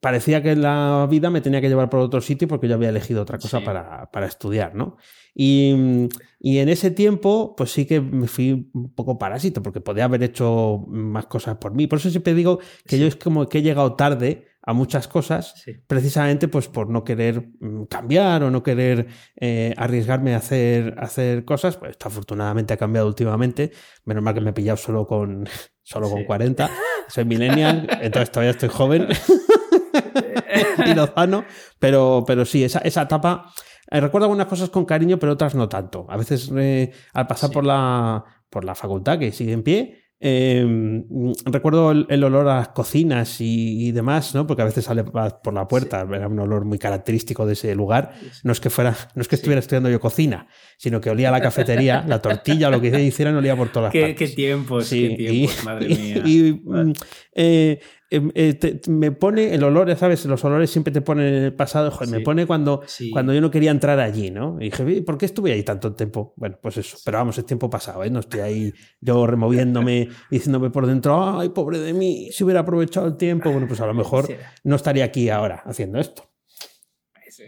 parecía 0.05 0.43
que 0.43 0.55
la 0.55 1.09
vida 1.09 1.31
me 1.31 1.41
tenía 1.41 1.63
que 1.63 1.69
llevar 1.71 1.89
por 1.89 2.01
otro 2.01 2.21
sitio 2.21 2.47
porque 2.47 2.69
yo 2.69 2.75
había 2.75 2.91
elegido 2.91 3.23
otra 3.23 3.39
cosa 3.39 3.65
para, 3.65 4.11
para, 4.11 4.27
estudiar, 4.27 4.75
¿no? 4.75 4.99
Y, 5.35 6.11
y, 6.39 6.59
en 6.59 6.69
ese 6.69 6.91
tiempo, 6.91 7.55
pues 7.57 7.73
sí 7.73 7.87
que 7.87 8.03
me 8.03 8.29
fui 8.29 8.71
un 8.75 8.93
poco 8.95 9.17
parásito 9.17 9.63
porque 9.63 9.81
podía 9.81 10.05
haber 10.05 10.23
hecho 10.23 10.85
más 10.89 11.25
cosas 11.25 11.57
por 11.57 11.73
mí. 11.73 11.87
Por 11.87 12.01
eso 12.01 12.11
siempre 12.11 12.35
digo 12.35 12.59
que 12.87 12.99
yo 12.99 13.07
es 13.07 13.17
como 13.17 13.49
que 13.49 13.61
he 13.61 13.63
llegado 13.63 13.95
tarde 13.95 14.47
a 14.61 14.75
muchas 14.75 15.09
cosas, 15.09 15.65
precisamente 15.87 16.49
pues 16.49 16.69
por 16.69 16.91
no 16.91 17.03
querer 17.03 17.49
mm, 17.61 17.85
cambiar 17.85 18.43
o 18.43 18.51
no 18.51 18.63
querer 18.63 19.07
eh, 19.41 19.73
arriesgarme 19.79 20.35
a 20.35 20.37
hacer, 20.37 20.97
hacer 20.99 21.47
cosas. 21.47 21.79
Pues 21.79 21.93
esto 21.93 22.09
afortunadamente 22.09 22.75
ha 22.75 22.77
cambiado 22.77 23.07
últimamente. 23.07 23.73
Menos 24.05 24.23
mal 24.23 24.35
que 24.35 24.43
me 24.43 24.51
he 24.51 24.53
pillado 24.53 24.77
solo 24.77 25.07
con, 25.07 25.49
solo 25.83 26.11
con 26.11 26.25
40. 26.25 26.71
Soy 27.09 27.25
millennial, 27.25 27.89
entonces 28.03 28.31
todavía 28.31 28.51
estoy 28.51 28.69
joven. 28.69 29.09
y 30.87 30.95
Lozano, 30.95 31.45
pero, 31.79 32.25
pero 32.27 32.45
sí, 32.45 32.65
esa, 32.65 32.81
esa 32.81 33.03
etapa. 33.03 33.53
Eh, 33.91 34.01
recuerdo 34.01 34.27
algunas 34.27 34.47
cosas 34.47 34.71
con 34.71 34.85
cariño, 34.85 35.19
pero 35.19 35.33
otras 35.33 35.55
no 35.55 35.69
tanto. 35.69 36.07
A 36.09 36.17
veces 36.17 36.51
eh, 36.57 36.93
al 37.13 37.27
pasar 37.27 37.51
por, 37.51 37.65
la, 37.65 38.25
por 38.51 38.65
la 38.65 38.75
facultad, 38.75 39.19
que 39.19 39.33
sigue 39.33 39.53
en 39.53 39.63
pie, 39.63 40.05
Em, 40.27 41.05
recuerdo 41.45 41.91
el, 41.91 42.25
olor 42.25 42.49
a 42.49 42.57
las 42.57 42.69
cocinas 42.69 43.43
y, 43.43 43.93
demás, 43.93 44.35
¿no? 44.35 44.47
Porque 44.47 44.63
a 44.63 44.65
veces 44.65 44.87
sale 44.87 45.05
por 45.05 45.53
la 45.53 45.69
puerta, 45.69 46.07
era 46.11 46.29
un 46.29 46.39
olor 46.39 46.65
muy 46.65 46.79
característico 46.79 47.45
de 47.45 47.53
ese 47.53 47.75
lugar. 47.75 48.15
No 48.43 48.53
es 48.53 48.59
que 48.59 48.71
fuera, 48.71 48.97
no 49.15 49.21
es 49.21 49.29
que 49.29 49.35
estuviera 49.35 49.59
estudiando 49.59 49.91
yo 49.91 50.01
cocina, 50.01 50.47
sino 50.79 50.99
que 50.99 51.11
olía 51.11 51.29
a 51.29 51.33
la 51.33 51.43
cafetería, 51.43 52.07
la 52.09 52.23
tortilla, 52.23 52.71
lo 52.71 52.81
que 52.81 52.89
hicieran, 53.03 53.37
olía 53.37 53.55
por 53.55 53.71
todas 53.71 53.93
qué, 53.93 54.01
partes. 54.01 54.31
Qué 54.31 54.35
tiempos, 54.35 54.89
qué 54.89 55.11
tiempos, 55.11 55.65
madre 55.65 55.89
mía. 55.95 56.23
Y, 56.25 56.61
mm, 56.65 56.93
eh, 57.35 57.81
Em, 58.15 58.31
eh, 58.37 58.81
me 58.87 59.11
pone 59.11 59.53
el 59.55 59.65
olor, 59.65 59.89
ya 59.89 59.97
sabes, 59.97 60.25
los 60.27 60.45
olores 60.45 60.71
siempre 60.71 60.93
te 60.93 61.01
ponen 61.01 61.35
en 61.35 61.43
el 61.43 61.53
pasado, 61.53 61.93
me 62.09 62.21
pone 62.21 62.47
cuando, 62.47 62.83
cuando 63.13 63.35
yo 63.35 63.41
no 63.41 63.51
quería 63.51 63.73
entrar 63.73 63.99
allí, 63.99 64.31
¿no? 64.31 64.57
Y 64.61 64.67
dije, 64.67 65.03
¿por 65.03 65.19
qué 65.19 65.27
estuve 65.27 65.53
ahí 65.53 65.65
tanto 65.65 65.95
tiempo? 65.95 66.33
Bueno, 66.37 66.57
pues 66.63 66.77
eso, 66.77 66.97
pero 67.05 67.19
vamos, 67.19 67.37
es 67.39 67.45
tiempo 67.45 67.69
pasado, 67.69 68.05
¿eh? 68.05 68.11
No 68.11 68.21
estoy 68.21 68.41
ahí 68.41 68.73
yo 69.01 69.27
removiéndome, 69.27 70.11
diciéndome 70.31 70.71
por 70.71 70.87
dentro, 70.87 71.41
ay, 71.41 71.49
pobre 71.49 71.81
de 71.81 71.93
mí, 71.93 72.29
si 72.31 72.45
hubiera 72.45 72.61
aprovechado 72.61 73.09
el 73.09 73.17
tiempo, 73.17 73.51
bueno, 73.51 73.67
pues 73.67 73.81
a 73.81 73.87
lo 73.87 73.95
mejor 73.95 74.29
no 74.63 74.77
estaría 74.77 75.05
aquí 75.05 75.29
ahora 75.29 75.65
haciendo 75.67 75.99
esto 75.99 76.34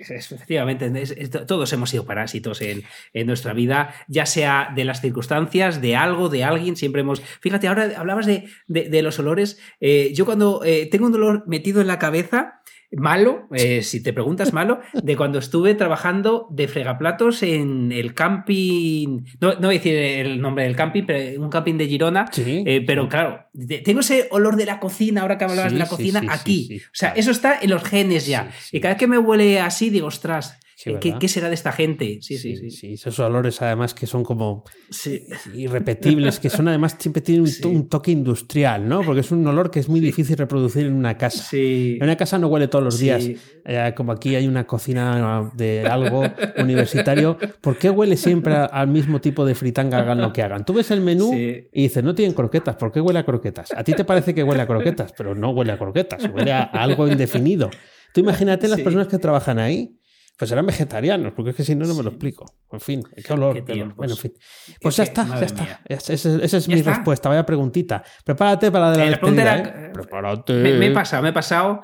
efectivamente, 0.00 0.90
todos 1.46 1.72
hemos 1.72 1.90
sido 1.90 2.04
parásitos 2.04 2.60
en, 2.62 2.84
nuestra 3.26 3.52
vida, 3.52 3.94
ya 4.08 4.26
sea 4.26 4.72
de 4.74 4.84
las 4.84 5.00
circunstancias, 5.00 5.80
de 5.80 5.96
algo, 5.96 6.28
de 6.28 6.44
alguien, 6.44 6.76
siempre 6.76 7.00
hemos... 7.00 7.20
Fíjate, 7.40 7.68
ahora 7.68 7.92
hablabas 7.96 8.26
de, 8.26 9.02
los 9.02 9.18
olores. 9.18 9.58
Eh, 9.80 10.12
yo 10.14 10.24
cuando 10.24 10.62
eh, 10.64 10.88
tengo 10.90 11.06
un 11.06 11.12
dolor 11.12 11.44
metido 11.46 11.80
en 11.80 11.86
la 11.86 11.98
cabeza, 11.98 12.60
malo, 12.96 13.46
eh, 13.54 13.82
si 13.82 14.02
te 14.02 14.12
preguntas 14.12 14.52
malo, 14.52 14.80
de 14.92 15.16
cuando 15.16 15.38
estuve 15.38 15.74
trabajando 15.74 16.46
de 16.50 16.68
fregaplatos 16.68 17.42
en 17.42 17.92
el 17.92 18.14
camping, 18.14 19.24
no, 19.40 19.54
no 19.54 19.68
voy 19.68 19.76
a 19.76 19.78
decir 19.78 19.96
el 19.96 20.40
nombre 20.40 20.64
del 20.64 20.76
camping, 20.76 21.04
pero 21.06 21.42
un 21.42 21.50
camping 21.50 21.74
de 21.74 21.86
Girona, 21.86 22.30
eh, 22.36 22.82
pero 22.86 23.08
claro, 23.08 23.46
tengo 23.84 24.00
ese 24.00 24.28
olor 24.30 24.56
de 24.56 24.66
la 24.66 24.80
cocina, 24.80 25.22
ahora 25.22 25.38
que 25.38 25.44
hablabas 25.44 25.72
de 25.72 25.78
la 25.78 25.88
cocina, 25.88 26.22
aquí. 26.28 26.80
o 26.86 26.94
sea, 26.94 27.10
eso 27.10 27.30
está 27.30 27.58
en 27.60 27.70
los 27.70 27.84
genes 27.84 28.26
ya. 28.26 28.50
Y 28.72 28.80
cada 28.80 28.94
vez 28.94 28.98
que 28.98 29.06
me 29.06 29.18
huele 29.18 29.60
así, 29.60 29.90
digo, 29.90 30.08
ostras, 30.08 30.58
¿Qué, 30.84 31.28
será 31.28 31.48
de 31.48 31.54
esta 31.54 31.72
gente? 31.72 32.18
Sí, 32.20 32.36
sí, 32.36 32.70
sí. 32.70 32.92
esos 32.92 33.18
olores 33.18 33.62
además 33.62 33.94
que 33.94 34.06
son 34.06 34.22
como 34.22 34.64
irrepetibles, 35.54 36.38
que 36.38 36.50
son 36.50 36.68
además 36.68 36.96
siempre 36.98 37.22
tienen 37.22 37.50
un, 37.64 37.88
toque 37.88 38.10
industrial, 38.10 38.86
¿no? 38.86 39.00
Porque 39.00 39.20
es 39.20 39.30
un 39.30 39.46
olor 39.46 39.70
que 39.70 39.80
es 39.80 39.88
muy 39.88 40.00
difícil 40.00 40.36
reproducir 40.36 40.84
en 40.84 40.92
una 40.92 41.16
casa. 41.16 41.48
En 41.56 42.02
una 42.02 42.16
casa 42.16 42.38
no 42.38 42.48
huele 42.48 42.68
todos 42.68 42.84
los 42.84 42.98
días. 42.98 43.26
Eh, 43.64 43.92
como 43.96 44.12
aquí 44.12 44.34
hay 44.34 44.46
una 44.46 44.66
cocina 44.66 45.50
de 45.54 45.86
algo 45.86 46.24
universitario, 46.58 47.38
¿por 47.62 47.78
qué 47.78 47.88
huele 47.88 48.18
siempre 48.18 48.54
al 48.54 48.88
mismo 48.88 49.18
tipo 49.22 49.46
de 49.46 49.54
fritanga 49.54 49.98
hagan 49.98 50.20
lo 50.20 50.30
que 50.30 50.42
hagan? 50.42 50.66
Tú 50.66 50.74
ves 50.74 50.90
el 50.90 51.00
menú 51.00 51.32
y 51.34 51.68
dices, 51.72 52.04
no 52.04 52.14
tienen 52.14 52.34
croquetas, 52.34 52.76
¿por 52.76 52.92
qué 52.92 53.00
huele 53.00 53.20
a 53.20 53.24
croquetas? 53.24 53.72
A 53.72 53.82
ti 53.82 53.94
te 53.94 54.04
parece 54.04 54.34
que 54.34 54.42
huele 54.42 54.60
a 54.60 54.66
croquetas, 54.66 55.14
pero 55.16 55.34
no 55.34 55.52
huele 55.52 55.72
a 55.72 55.78
croquetas, 55.78 56.28
huele 56.34 56.52
a, 56.52 56.64
algo 56.64 57.08
indefinido. 57.08 57.70
Tú 58.12 58.20
imagínate 58.20 58.68
las 58.68 58.80
personas 58.80 59.08
que 59.08 59.18
trabajan 59.18 59.58
ahí 59.58 59.96
Pues 60.36 60.50
eran 60.52 60.66
vegetarianos, 60.66 61.32
porque 61.32 61.50
es 61.50 61.56
que 61.56 61.64
si 61.64 61.74
no, 61.74 61.86
no 61.86 61.94
me 61.94 62.02
lo 62.02 62.10
explico. 62.10 62.44
En 62.70 62.80
fin, 62.80 63.02
qué 63.24 63.32
olor. 63.32 63.64
bueno, 63.94 64.12
en 64.12 64.18
fin. 64.18 64.32
Pues 64.82 64.96
ya 64.96 65.04
está, 65.04 65.26
ya 65.26 65.46
está. 65.46 65.80
Esa, 65.86 66.12
es 66.12 66.68
mi 66.68 66.82
respuesta. 66.82 67.28
Vaya 67.28 67.46
preguntita. 67.46 68.02
Prepárate 68.24 68.70
para 68.70 68.90
la, 68.90 69.06
eh, 69.06 69.10
la 69.10 69.56
¿eh? 69.56 69.90
Prepárate. 69.94 70.52
Me, 70.52 70.86
he 70.86 70.90
pasado, 70.90 71.22
me 71.22 71.30
he 71.30 71.32
pasado. 71.32 71.80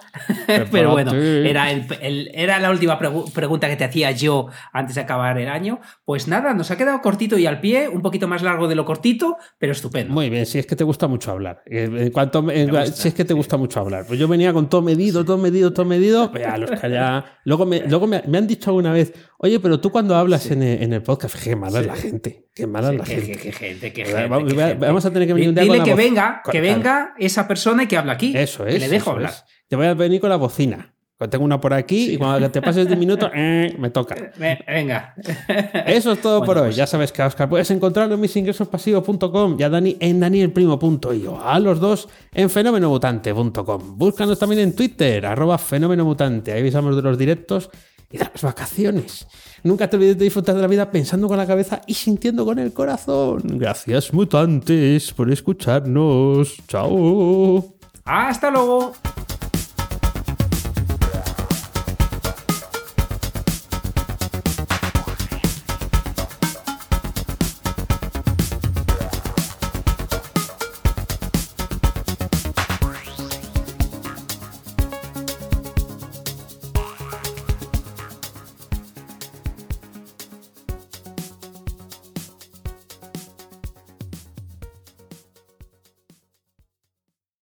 Pero 0.71 0.91
bueno, 0.91 1.15
era, 1.15 1.71
el, 1.71 2.31
era 2.35 2.59
la 2.59 2.71
última 2.71 2.99
pregunta 2.99 3.69
que 3.69 3.77
te 3.77 3.85
hacía 3.85 4.11
yo 4.11 4.49
antes 4.73 4.97
de 4.97 5.01
acabar 5.01 5.39
el 5.39 5.49
año. 5.49 5.81
Pues 6.05 6.29
nada, 6.29 6.53
nos 6.53 6.71
ha 6.71 6.77
quedado 6.77 7.01
cortito 7.01 7.39
y 7.39 7.47
al 7.47 7.61
pie, 7.61 7.89
un 7.89 8.03
poquito 8.03 8.29
más 8.29 8.43
largo 8.43 8.69
de 8.69 8.75
lo 8.75 8.85
cortito, 8.85 9.37
pero 9.59 9.73
estupendo. 9.73 10.13
Muy 10.13 10.29
bien, 10.29 10.45
si 10.45 10.59
es 10.59 10.67
que 10.67 10.77
te 10.77 10.85
gusta 10.85 11.07
mucho 11.07 11.31
hablar. 11.31 11.63
En 11.67 12.11
cuanto, 12.11 12.45
si 12.93 13.09
es 13.09 13.15
que 13.15 13.25
te 13.25 13.35
gusta 13.35 13.57
mucho 13.57 13.81
hablar. 13.81 14.05
Pues 14.07 14.19
yo 14.19 14.29
venía 14.29 14.53
con 14.53 14.69
todo 14.69 14.83
medido, 14.83 15.25
todo 15.25 15.39
medido, 15.39 15.73
todo 15.73 15.87
medido. 15.87 16.29
Vea, 16.33 16.59
los 16.59 16.71
que 16.81 16.91
ya... 16.91 17.25
Luego, 17.45 17.67
me, 17.67 17.81
luego 17.87 18.07
me, 18.07 18.23
me 18.27 18.39
han 18.39 18.42
dicho 18.47 18.71
alguna 18.71 18.93
vez, 18.93 19.13
oye, 19.39 19.61
pero 19.61 19.81
tú 19.81 19.91
cuando 19.91 20.17
hablas 20.17 20.51
en, 20.51 20.63
el, 20.63 21.03
podcast, 21.03 21.37
qué 21.43 21.57
mala 21.57 21.81
es 21.81 21.87
la 21.87 21.97
gente, 21.97 22.47
qué 22.55 22.67
mala 22.67 22.93
es 22.93 22.99
la 22.99 23.05
gente. 23.05 23.37
Qué, 23.39 23.53
gente, 23.53 23.93
qué 23.93 24.05
gente. 24.05 24.29
Vamos, 24.77 25.05
a 25.05 25.13
tener 25.13 25.29
que 25.29 25.35
venir 25.35 25.49
un 25.51 25.55
día 25.55 25.65
Dile 25.65 25.83
que 25.83 25.95
venga, 25.95 26.43
que 26.51 26.61
venga 26.61 27.15
esa 27.19 27.47
persona 27.49 27.85
y 27.85 27.87
que 27.87 27.97
habla 27.97 28.13
aquí. 28.13 28.33
Eso 28.37 28.67
es. 28.67 28.81
le 28.81 28.89
dejo 28.89 29.11
hablar. 29.11 29.33
Te 29.69 29.77
voy 29.77 29.87
a 29.87 29.95
venir 29.95 30.21
con 30.21 30.31
la 30.31 30.37
bocina. 30.37 30.93
Tengo 31.29 31.45
una 31.45 31.61
por 31.61 31.73
aquí 31.73 32.13
y 32.13 32.17
cuando 32.17 32.51
te 32.51 32.61
pases 32.61 32.89
de 32.89 32.97
minuto, 32.97 33.31
eh, 33.35 33.75
me 33.79 33.91
toca. 33.91 34.17
Venga. 34.39 35.15
Eso 35.87 36.13
es 36.13 36.21
todo 36.21 36.45
por 36.45 36.59
hoy. 36.59 36.63
Pues 36.63 36.77
ya 36.77 36.87
sabes 36.87 37.13
que 37.13 37.23
a 37.23 37.27
Oscar 37.27 37.49
puedes 37.49 37.71
encontrarlo 37.71 38.15
en 38.15 38.21
misingresospasivos.com 38.21 39.57
y 39.59 39.63
a 39.63 39.69
Dani 39.69 39.97
en 40.01 40.21
danielprimo.io. 40.21 41.41
A 41.41 41.59
los 41.59 41.81
dos 41.81 42.09
en 42.33 42.49
fenomenobutante.com. 42.51 43.99
Búscanos 43.99 44.39
también 44.39 44.63
en 44.63 44.77
Twitter, 44.77 45.27
arroba 45.27 45.59
fenomenomutante. 45.59 46.53
Ahí 46.53 46.61
avisamos 46.61 46.97
de 46.97 47.03
los 47.03 47.19
directos 47.19 47.71
y 48.13 48.19
de 48.19 48.25
las 48.25 48.43
vacaciones. 48.43 49.27
Nunca 49.65 49.89
te 49.89 49.97
olvides 49.97 50.19
de 50.19 50.25
disfrutar 50.25 50.55
de 50.55 50.61
la 50.63 50.69
vida 50.69 50.91
pensando 50.91 51.29
con 51.29 51.39
la 51.39 51.47
cabeza 51.47 51.81
y 51.87 51.95
sintiendo 51.95 52.45
con 52.45 52.59
el 52.59 52.73
corazón. 52.73 53.43
Gracias, 53.45 54.13
mutantes, 54.13 55.13
por 55.13 55.31
escucharnos. 55.31 56.57
Chao. 56.69 57.75
Hasta 58.05 58.51
luego. 58.51 58.93